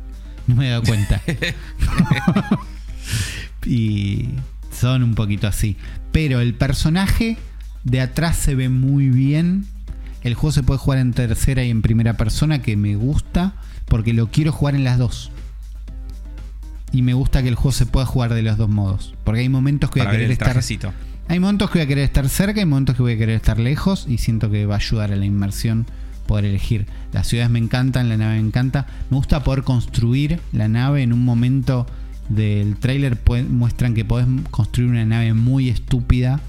[0.47, 1.21] no me he dado cuenta.
[3.65, 4.29] y
[4.73, 5.77] son un poquito así.
[6.11, 7.37] Pero el personaje
[7.83, 9.65] de atrás se ve muy bien.
[10.21, 13.53] El juego se puede jugar en tercera y en primera persona, que me gusta,
[13.85, 15.31] porque lo quiero jugar en las dos.
[16.91, 19.15] Y me gusta que el juego se pueda jugar de los dos modos.
[19.23, 20.49] Porque hay momentos que voy a Para querer estar.
[20.49, 20.93] trajecito.
[21.27, 23.59] Hay momentos que voy a querer estar cerca y momentos que voy a querer estar
[23.59, 24.05] lejos.
[24.07, 25.85] Y siento que va a ayudar a la inmersión
[26.27, 26.85] poder elegir.
[27.11, 28.85] Las ciudades me encantan, la nave me encanta.
[29.09, 31.87] Me gusta poder construir la nave en un momento
[32.29, 33.17] del trailer.
[33.49, 36.39] Muestran que podés construir una nave muy estúpida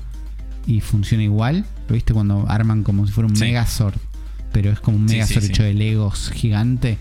[0.67, 1.65] y funciona igual.
[1.89, 3.45] ¿Lo viste cuando arman como si fuera un Sí.
[3.45, 3.95] Megazord?
[4.53, 5.53] Pero es como un Sí, Megazord sí, sí.
[5.53, 6.99] hecho de Legos gigante.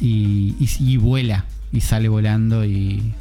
[0.00, 1.44] Y, y, y vuela.
[1.72, 3.14] Y sale volando y.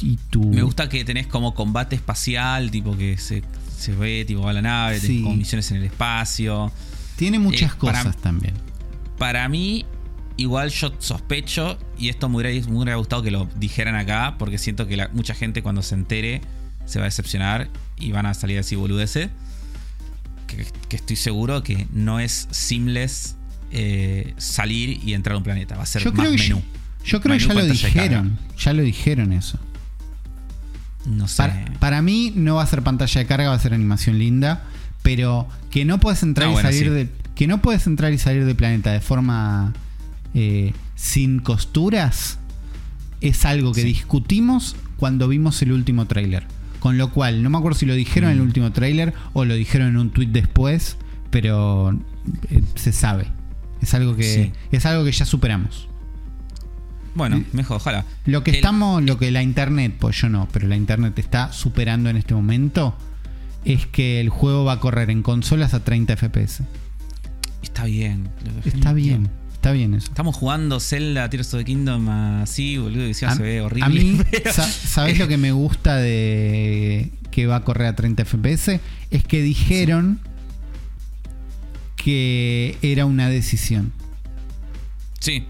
[0.00, 0.44] Y tú.
[0.44, 3.42] Me gusta que tenés como combate espacial, tipo que se,
[3.76, 6.70] se ve, tipo va la nave, tenés como misiones en el espacio.
[7.16, 8.54] Tiene muchas Eh, para- cosas también.
[9.18, 9.84] Para mí,
[10.38, 14.56] igual yo sospecho, y esto me hubiera, me hubiera gustado que lo dijeran acá, porque
[14.56, 16.40] siento que la- mucha gente cuando se entere
[16.86, 19.28] se va a decepcionar y van a salir así boludeces.
[20.46, 23.36] Que, que estoy seguro que no es seamless
[23.70, 25.76] eh, salir y entrar a un planeta.
[25.76, 26.62] Va a ser Yo más menú.
[27.04, 28.38] yo creo que ya lo de dijeron.
[28.58, 29.58] Ya lo dijeron eso.
[31.04, 31.36] No sé.
[31.36, 34.64] Para, para mí no va a ser pantalla de carga, va a ser animación linda.
[35.02, 36.88] Pero que no puedes entrar Ah, y bueno, salir sí.
[36.90, 37.08] de.
[37.34, 39.72] Que no puedes entrar y salir del planeta de forma
[40.34, 42.38] eh, sin costuras.
[43.20, 43.86] Es algo que Sí.
[43.88, 46.46] discutimos cuando vimos el último tráiler.
[46.80, 48.46] Con lo cual, no me acuerdo si lo dijeron en el Mm.
[48.46, 50.96] último tráiler o lo dijeron en un tweet después.
[51.30, 51.90] Pero
[52.50, 53.26] eh, se sabe.
[53.82, 54.22] Es algo que.
[54.34, 54.52] Sí.
[54.72, 55.88] Es algo que ya superamos.
[57.14, 58.04] Bueno, mejor, ojalá.
[58.26, 61.52] Lo que El- estamos, lo que la internet, pues yo no, pero la internet está
[61.52, 62.96] superando en este momento
[63.64, 66.62] es que el juego va a correr en consolas a 30 FPS.
[67.62, 68.28] Está bien.
[68.64, 69.28] Está bien,
[69.58, 70.06] está bien eso.
[70.08, 73.84] Estamos jugando Zelda Tears of the Kingdom así, boludo, que se ve horrible.
[73.84, 77.94] a mí, pero- sa- ¿sabes lo que me gusta de que va a correr a
[77.96, 78.80] 30 FPS?
[79.10, 80.20] Es que dijeron
[81.96, 83.92] que era una decisión.
[85.20, 85.44] Sí,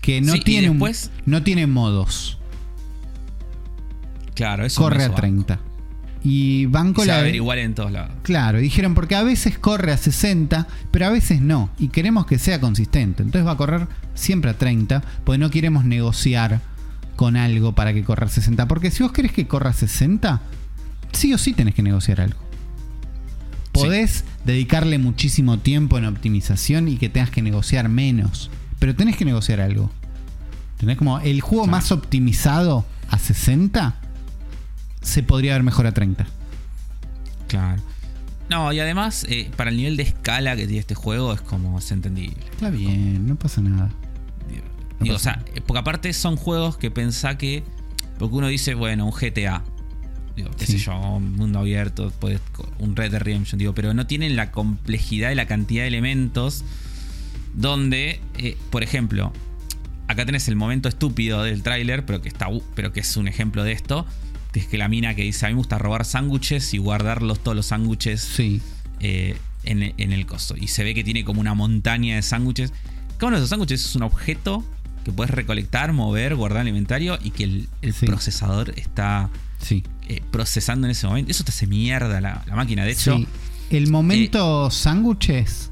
[0.00, 2.38] Que no Sí, tiene un- después- no tiene modos.
[4.34, 5.16] claro, eso corre a soba.
[5.16, 5.60] 30.
[6.28, 8.10] Y banco la en todos lados.
[8.22, 11.70] Claro, dijeron porque a veces corre a 60, pero a veces no.
[11.78, 13.22] Y queremos que sea consistente.
[13.22, 13.86] Entonces va a correr
[14.16, 16.62] siempre a 30, porque no queremos negociar
[17.14, 18.66] con algo para que corra a 60.
[18.66, 20.40] Porque si vos querés que corra a 60,
[21.12, 22.40] sí o sí tenés que negociar algo.
[23.70, 28.50] Podés dedicarle muchísimo tiempo en optimización y que tengas que negociar menos.
[28.80, 29.92] Pero tenés que negociar algo.
[30.78, 31.76] Tenés como el juego Claro.
[31.76, 33.94] más optimizado a 60
[35.06, 36.26] se podría ver mejor a 30.
[37.48, 37.80] Claro.
[38.48, 41.78] No, y además, eh, para el nivel de escala que tiene este juego, es como
[41.78, 42.36] es entendible.
[42.52, 43.90] Está bien, no pasa nada.
[44.48, 44.62] Digo,
[44.98, 47.64] No digo, o sea, porque aparte son juegos que pensá que.
[48.18, 49.62] Porque uno dice, bueno, un GTA.
[50.36, 50.72] Digo, qué Sí.
[50.72, 52.12] sé yo, un mundo abierto,
[52.78, 56.62] un Red Dead Redemption, digo, pero no tienen la complejidad y la cantidad de elementos
[57.54, 59.32] donde, eh, por ejemplo,
[60.08, 63.64] acá tenés el momento estúpido del tráiler, pero que está, pero que es un ejemplo
[63.64, 64.06] de esto,
[64.60, 67.56] es que la mina que dice, a mí me gusta robar sándwiches y guardarlos todos
[67.56, 68.60] los sándwiches Sí.
[69.00, 70.54] eh, en, en el costo.
[70.56, 72.72] Y se ve que tiene como una montaña de sándwiches.
[73.18, 74.64] Cada uno de esos sándwiches es un objeto
[75.04, 78.06] que puedes recolectar, mover, guardar en el inventario y que el, el Sí.
[78.06, 79.82] procesador está Sí.
[80.08, 81.30] eh, procesando en ese momento.
[81.30, 82.84] Eso te hace mierda la, la máquina.
[82.84, 83.26] De hecho, Sí.
[83.70, 85.70] El momento sándwiches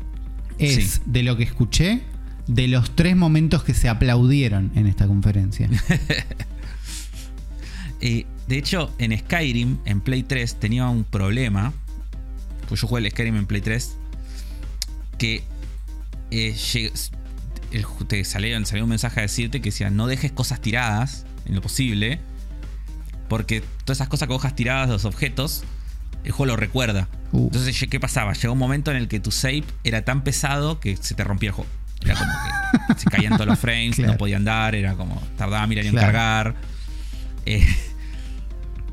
[0.58, 2.02] es, Eh, de lo que escuché,
[2.48, 5.68] de los tres momentos que se aplaudieron en esta conferencia.
[8.00, 11.72] eh, de hecho, en Skyrim, en Play 3, tenía un problema.
[12.68, 13.96] Pues yo jugué el Skyrim en Play 3.
[15.18, 15.44] Que
[16.30, 16.56] eh,
[17.72, 21.54] el te salió, salió un mensaje a decirte que decía no dejes cosas tiradas en
[21.54, 22.20] lo posible.
[23.28, 25.64] Porque todas esas cosas que hojas tiradas, los objetos,
[26.24, 27.08] el juego lo recuerda.
[27.32, 27.46] Uh.
[27.46, 28.32] Entonces, ¿qué pasaba?
[28.34, 31.48] Llegó un momento en el que tu save era tan pesado que se te rompía
[31.50, 31.70] el juego.
[32.04, 32.30] Era como
[32.88, 34.12] que se caían todos los frames, Claro.
[34.12, 36.06] no podía andar, era como tardaba mil años en Claro.
[36.12, 36.54] cargar.
[37.46, 37.66] Eh,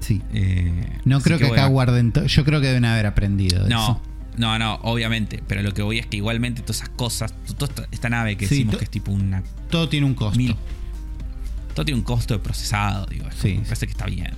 [0.01, 0.21] Sí.
[0.33, 1.69] eh, No creo que, acá bueno.
[1.71, 2.13] guarden.
[2.27, 3.63] Yo creo que deben haber aprendido.
[3.63, 4.01] de No, eso.
[4.37, 5.41] no, no, obviamente.
[5.47, 8.55] Pero lo que voy es que igualmente todas esas cosas, toda esta, nave que Sí,
[8.55, 9.41] decimos que es tipo una.
[9.69, 10.37] Todo tiene un costo.
[10.37, 10.55] Mil.
[11.73, 13.25] Todo tiene un costo de procesado, digo.
[13.41, 14.31] Sí, me parece que está bien.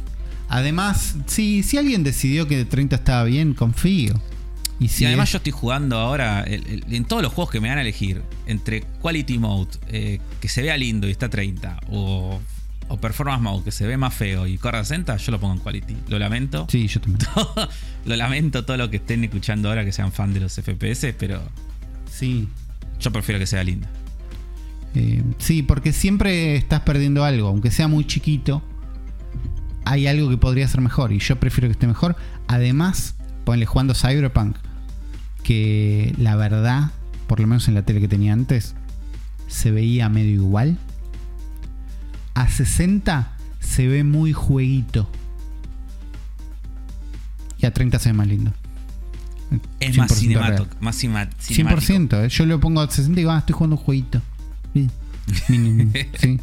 [0.49, 4.21] Además, sí, si alguien decidió que 30 estaba bien, confío.
[4.79, 7.51] Y si y además es- yo estoy jugando ahora el- el- en todos los juegos
[7.51, 11.27] que me van a elegir entre Quality Mode, eh, que se vea lindo y está
[11.27, 12.39] a 30, o,
[12.93, 15.53] o Performance Mode, que se ve más feo y corre a 60, yo lo pongo
[15.55, 15.95] en Quality.
[16.09, 16.67] Lo lamento.
[16.69, 17.27] Sí, yo también.
[18.05, 21.41] lo lamento todo lo que estén escuchando ahora que sean fan de los FPS, pero
[22.11, 22.47] Sí.
[22.99, 23.87] yo prefiero que sea lindo.
[24.93, 28.61] Eh, sí, porque siempre estás perdiendo algo, aunque sea muy chiquito.
[29.85, 32.15] Hay algo que podría ser mejor y yo prefiero que esté mejor.
[32.47, 34.55] Además, ponle jugando Cyberpunk,
[35.43, 36.91] que la verdad,
[37.25, 38.75] por lo menos en la tele que tenía antes,
[39.47, 40.77] se veía medio igual.
[42.35, 45.09] A 60 se ve muy jueguito.
[47.57, 48.51] Y a 30 se ve más lindo.
[49.79, 50.63] Es más 100% cinemático.
[50.65, 50.77] real.
[50.79, 51.41] Más cinemático.
[51.53, 52.25] 100%.
[52.25, 52.29] eh.
[52.29, 54.21] Yo lo pongo a 60 y digo, ah, estoy jugando un jueguito.
[54.73, 54.89] Sí.
[56.19, 56.39] Sí.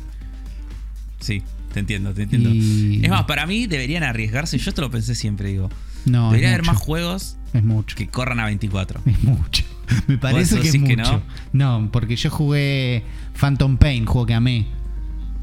[1.21, 1.43] Sí,
[1.75, 2.49] te entiendo, te entiendo.
[2.51, 4.57] Y- Es más, para mí deberían arriesgarse.
[4.57, 5.69] Yo esto lo pensé siempre, digo.
[6.07, 7.95] No, Debería haber más juegos Es mucho.
[7.95, 9.03] que corran a 24.
[9.05, 9.65] Es mucho.
[10.07, 10.95] Me parece ¿Vos que es mucho.
[10.95, 11.91] que no?
[11.93, 13.03] porque yo jugué
[13.39, 14.67] Phantom Pain, juego que amé.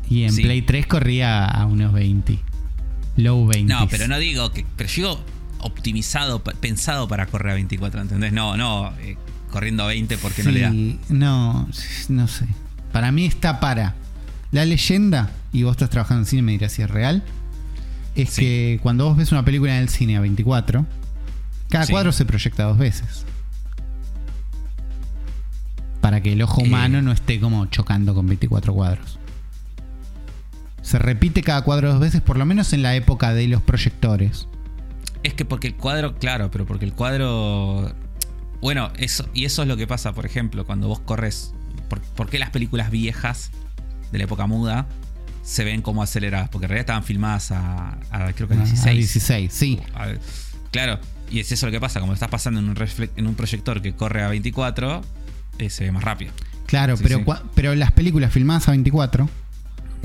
[0.10, 0.42] Y en Sí.
[0.44, 2.40] Play 3 corría a unos 20.
[3.18, 3.74] Low 20.
[3.74, 4.66] No, pero no digo que.
[4.76, 5.24] Pero yo
[5.60, 8.32] optimizado, pensado para correr a 24, ¿entendés?
[8.32, 9.18] No, no, eh,
[9.52, 10.72] corriendo a 20 porque no le da.
[11.10, 11.68] No,
[12.10, 12.46] no sé.
[12.92, 13.96] Para mí está para
[14.52, 17.24] la leyenda, y vos estás trabajando en cine, me dirás si es real.
[18.16, 18.42] es Sí.
[18.42, 20.88] que cuando vos ves una película en el cine a 24,
[21.70, 21.92] cada Sí.
[21.92, 23.26] cuadro se proyecta dos veces.
[26.02, 26.68] Para que el ojo Eh.
[26.68, 29.20] humano no esté como chocando con 24 cuadros.
[30.88, 34.48] Se repite cada cuadro dos veces, por lo menos en la época de los proyectores.
[35.24, 37.94] Es que porque el cuadro, claro, pero porque el cuadro.
[38.62, 41.54] Bueno, eso, y eso es lo que pasa, por ejemplo, cuando vos corres.
[41.90, 43.52] ¿Por, por qué las películas viejas
[44.12, 44.88] de la época muda
[45.44, 46.48] se ven como aceleradas?
[46.50, 48.88] Porque en realidad estaban filmadas a, a, creo que a Ah, 16.
[48.88, 49.80] a 16, sí.
[49.94, 50.08] A-
[50.72, 51.00] claro,
[51.30, 52.00] y es eso lo que pasa.
[52.00, 52.78] Como lo estás pasando en un,
[53.18, 55.02] en un proyector que corre a 24,
[55.60, 56.32] eh, se ve más rápido.
[56.66, 57.26] Claro, Sí, pero, sí.
[57.56, 59.30] pero las películas filmadas a 24,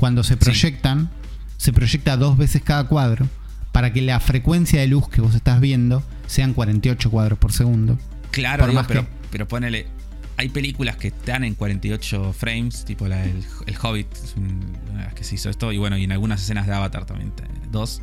[0.03, 1.09] cuando se proyectan,
[1.55, 3.25] se proyecta dos veces cada cuadro
[3.71, 7.97] para que la frecuencia de luz que vos estás viendo sean 48 cuadros por segundo.
[8.31, 9.87] Claro, Por digo, más pero, que- pero ponele.
[10.35, 15.05] Hay películas que están en 48 frames, tipo la del el Hobbit, es una de
[15.05, 17.31] las que se hizo esto, y bueno, y en algunas escenas de Avatar también,
[17.71, 18.01] dos.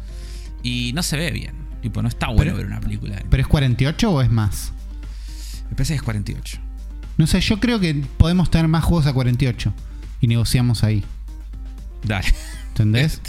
[0.62, 1.52] Y no se ve bien.
[1.82, 3.22] Tipo, no está bueno Pero- ver una película.
[3.28, 4.72] ¿Pero es 48 o es más?
[5.68, 6.60] Me parece que es 48.
[7.18, 9.74] No sé, yo creo que podemos tener más juegos a 48
[10.22, 11.04] y negociamos ahí.
[12.04, 12.28] Dale.
[12.68, 13.20] ¿Entendés?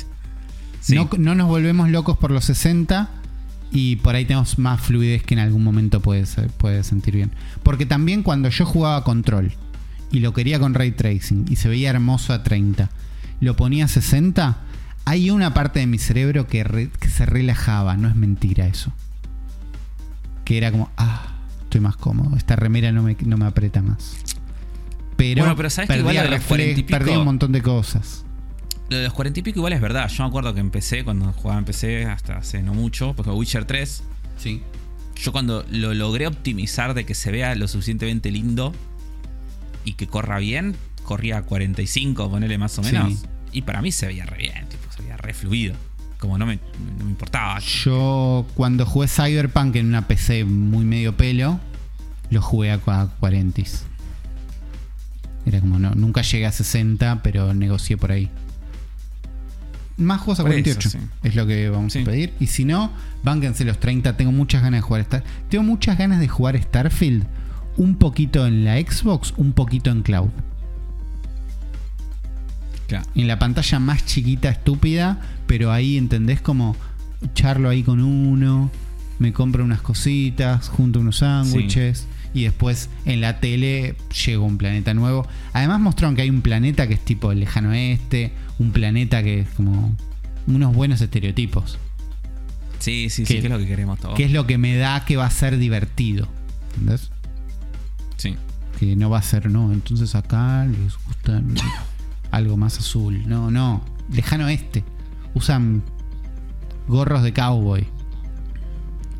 [0.80, 0.96] Sí.
[0.96, 3.10] No, no nos volvemos locos por los 60
[3.72, 7.32] y por ahí tenemos más fluidez que en algún momento puede, ser- puede sentir bien.
[7.64, 9.54] Porque también cuando yo jugaba Control
[10.12, 12.90] y lo quería con ray tracing y se veía hermoso a 30,
[13.40, 14.58] lo ponía a 60,
[15.06, 18.92] hay una parte de mi cerebro que, re- que se relajaba, no es mentira eso.
[20.46, 21.28] Que era como, ah,
[21.64, 24.16] estoy más cómodo, esta remera no me, no me aprieta más.
[25.16, 28.26] Pero, Bueno, pero ¿sabes que igual los 40 y pico- perdía un montón de cosas.
[28.92, 30.10] Lo de los 40 y pico igual es verdad.
[30.10, 33.64] Yo me acuerdo que empecé, cuando jugaba en PC, hasta hace no mucho, porque Witcher
[33.64, 34.04] 3,
[34.38, 34.62] Sí.
[35.16, 38.74] yo cuando lo logré optimizar de que se vea lo suficientemente lindo
[39.86, 42.92] y que corra bien, corría a 45, ponele más o Sí.
[42.92, 43.24] menos.
[43.54, 45.74] Y para mí se veía re bien, tipo, se veía re fluido.
[46.20, 46.58] Como no me,
[46.98, 47.60] no me importaba.
[47.60, 51.62] Yo cuando jugué Cyberpunk en una PC muy medio pelo,
[52.30, 53.62] lo jugué a cua- 40.
[55.46, 58.30] Era como, no, nunca llegué a 60, pero negocié por ahí.
[60.02, 60.98] Más juegos a Por eso, 48 sí.
[61.24, 62.00] es lo que vamos Sí.
[62.00, 62.34] a pedir.
[62.40, 62.92] Y si no,
[63.24, 64.18] bánquense los 30.
[64.18, 65.24] Tengo muchas ganas de jugar Star.
[65.50, 67.26] Tengo muchas ganas de jugar Starfield.
[67.78, 70.30] Un poquito en la Xbox, un poquito en cloud.
[72.88, 73.06] Claro.
[73.16, 76.76] En la pantalla más chiquita, estúpida, pero ahí entendés como
[77.34, 78.70] charlo ahí con uno,
[79.20, 83.96] me compro unas cositas, junto unos sándwiches y después en la tele
[84.26, 85.28] llega un planeta nuevo.
[85.54, 89.42] Además mostraron que hay un planeta que es tipo el lejano oeste, un planeta que
[89.42, 89.96] es como
[90.48, 91.78] unos buenos estereotipos,
[92.80, 94.16] Sí, sí, Que- sí, que es lo que queremos todos.
[94.16, 96.28] que es lo que me da que va a ser divertido.
[96.74, 97.12] ¿Entendés?
[98.18, 98.36] Sí.
[98.80, 101.42] Que no va a ser, no, entonces acá les gusta
[102.32, 103.22] algo más azul.
[103.28, 104.84] No, no, lejano oeste.
[105.36, 105.84] Usan
[106.88, 107.86] gorros de cowboy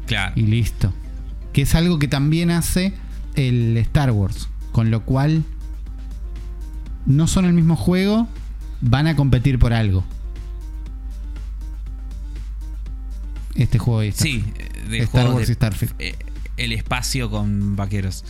[0.08, 0.34] Claro.
[0.36, 0.92] y listo.
[1.54, 2.94] Que es algo que también hace
[3.36, 4.50] el Star Wars.
[4.72, 5.44] Con lo cual
[7.06, 8.28] no son el mismo juego,
[8.82, 10.04] van a competir por algo.
[13.56, 15.94] Este juego de Star- Sí, eh, de Star Wars de- y Starfield.
[16.00, 16.16] eh,
[16.58, 18.24] el espacio con vaqueros.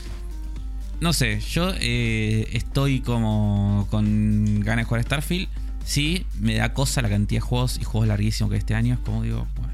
[0.99, 5.47] No sé, yo eh, estoy como con ganas de jugar Starfield.
[5.83, 8.95] Sí, me da cosa la cantidad de juegos y juegos larguísimos que este año.
[8.95, 9.73] Es como digo, bueno,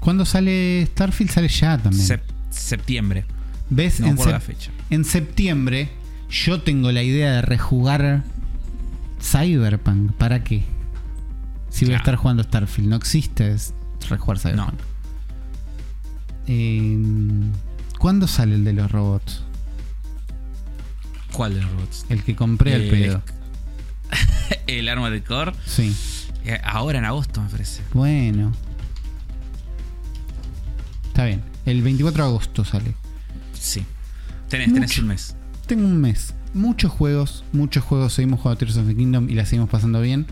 [0.00, 1.30] ¿Cuándo sale Starfield?
[1.30, 2.06] Sale ya también.
[2.06, 2.22] sep-
[2.60, 3.24] septiembre.
[3.70, 4.00] ¿Ves?
[4.00, 4.70] No en, la fecha.
[4.90, 5.88] en septiembre
[6.30, 8.22] yo tengo la idea de rejugar
[9.20, 10.12] Cyberpunk.
[10.12, 10.64] ¿Para qué?
[11.70, 12.88] Si voy a estar jugando Starfield.
[12.88, 13.74] No existe es
[14.08, 14.74] rejugar Cyberpunk.
[16.46, 16.98] Eh,
[17.98, 19.42] ¿Cuándo sale el de los robots?
[21.32, 22.06] ¿Cuál de los robots?
[22.10, 23.22] El que compré al Eh, pedo.
[24.66, 25.52] El arma de core.
[25.66, 25.94] Sí.
[26.44, 27.82] Eh, Ahora en agosto me parece.
[27.94, 28.52] Bueno.
[31.06, 31.42] Está bien.
[31.66, 32.94] El 24 de agosto sale.
[33.52, 33.84] Sí.
[34.48, 35.36] Tenés, un mes.
[35.66, 36.34] Tengo un mes.
[36.52, 38.12] Muchos juegos, muchos juegos.
[38.12, 40.26] Seguimos jugando Tears of the Kingdom y la seguimos pasando bien.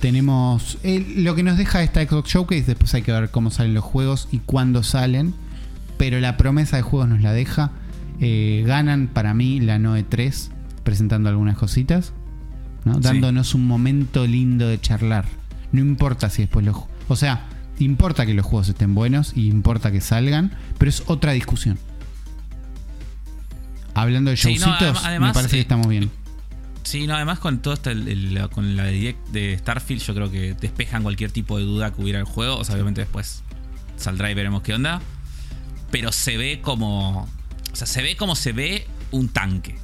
[0.00, 2.64] Tenemos el- lo que nos deja esta Xbox Showcase.
[2.64, 5.34] Después hay que ver cómo salen los juegos y cuándo salen.
[5.98, 7.72] Pero la promesa de juegos nos la deja.
[8.20, 10.50] Eh, ganan para mí la Noe 3
[10.84, 12.12] presentando algunas cositas.
[12.84, 12.94] ¿no?
[12.94, 13.00] Sí.
[13.02, 15.24] Dándonos un momento lindo de charlar.
[15.72, 17.46] No importa si después ju- O sea,
[17.78, 20.52] importa que los juegos estén buenos y importa que salgan.
[20.78, 21.78] Pero es otra discusión.
[23.94, 26.10] Hablando de Sí, no, showcitos, además, me parece eh, que estamos bien.
[26.82, 30.30] Sí, no, además con todo esto, el- el- con la direct de Starfield, yo creo
[30.30, 32.58] que despejan cualquier tipo de duda que hubiera el juego.
[32.58, 33.42] O sea, obviamente después
[33.96, 35.00] saldrá y veremos qué onda.
[35.90, 37.22] Pero se ve como.
[37.72, 39.76] O sea, se ve como se ve un tanque.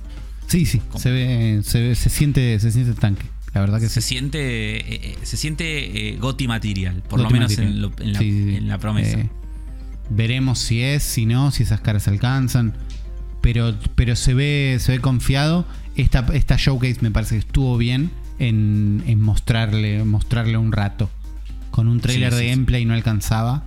[0.46, 3.24] Sí, sí, se ve, se ve- se siente, se siente el tanque.
[3.54, 4.08] La verdad que se sí.
[4.08, 8.18] siente eh, eh, se siente eh, Gotti material, por lo menos en, lo- en la,
[8.18, 8.56] Sí, sí, sí.
[8.56, 9.18] en la promesa.
[9.20, 9.28] Eh,
[10.10, 12.74] veremos si es, si no, si esas caras alcanzan.
[13.40, 15.66] Pero, pero se ve, se ve confiado.
[15.96, 21.10] Esta, esta showcase me parece que estuvo bien en, en mostrarle, mostrarle un rato.
[21.70, 23.64] Con un trailer Sí, de gameplay no alcanzaba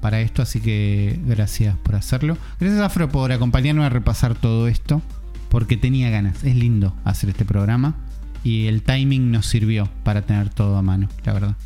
[0.00, 2.38] para esto, así que gracias por hacerlo.
[2.60, 5.02] Gracias Afro por acompañarme a repasar todo esto,
[5.50, 6.44] porque tenía ganas.
[6.44, 7.96] Es lindo hacer este programa
[8.48, 11.56] y el timing nos sirvió para tener todo a mano, la verdad.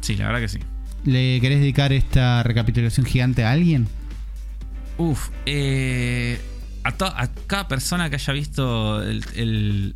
[0.00, 0.58] Sí, la verdad que sí.
[1.04, 3.86] ¿Le querés dedicar esta recapitulación gigante a alguien?
[4.98, 6.38] Uf, eh,
[6.84, 9.94] a, a cada persona que haya visto el, el-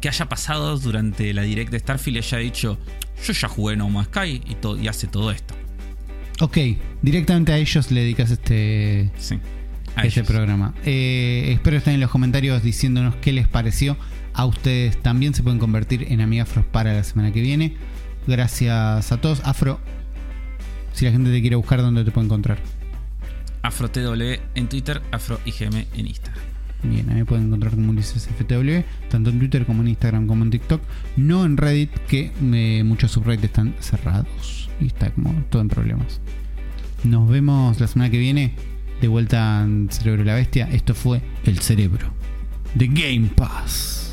[0.00, 2.78] que haya pasado durante la direct de Starfield y haya dicho,
[3.26, 5.54] yo ya jugué No Man's Sky y, y hace todo esto.
[6.40, 6.58] Ok,
[7.02, 9.38] directamente a ellos le dedicas este, Sí.
[9.96, 10.32] A este ellos.
[10.32, 10.74] programa.
[10.84, 13.96] Eh, espero estén en los comentarios diciéndonos qué les pareció.
[14.32, 17.76] A ustedes también se pueden convertir en amigafros para la semana que viene.
[18.26, 19.40] Gracias a todos.
[19.44, 19.78] Afro,
[20.92, 22.58] si la gente te quiere buscar, ¿dónde te puede encontrar?
[23.62, 26.44] AfroTW en Twitter, AfroIGM en Instagram.
[26.82, 30.50] Bien, ahí pueden encontrar como Ulises FTW, tanto en Twitter como en Instagram como en
[30.50, 30.82] TikTok.
[31.16, 36.20] No en Reddit, que eh, muchos subreddits están cerrados y está como todo en problemas.
[37.04, 38.54] Nos vemos la semana que viene
[39.00, 40.68] de vuelta en Cerebro de la Bestia.
[40.72, 42.12] Esto fue El Cerebro
[42.74, 44.03] de Game Pass.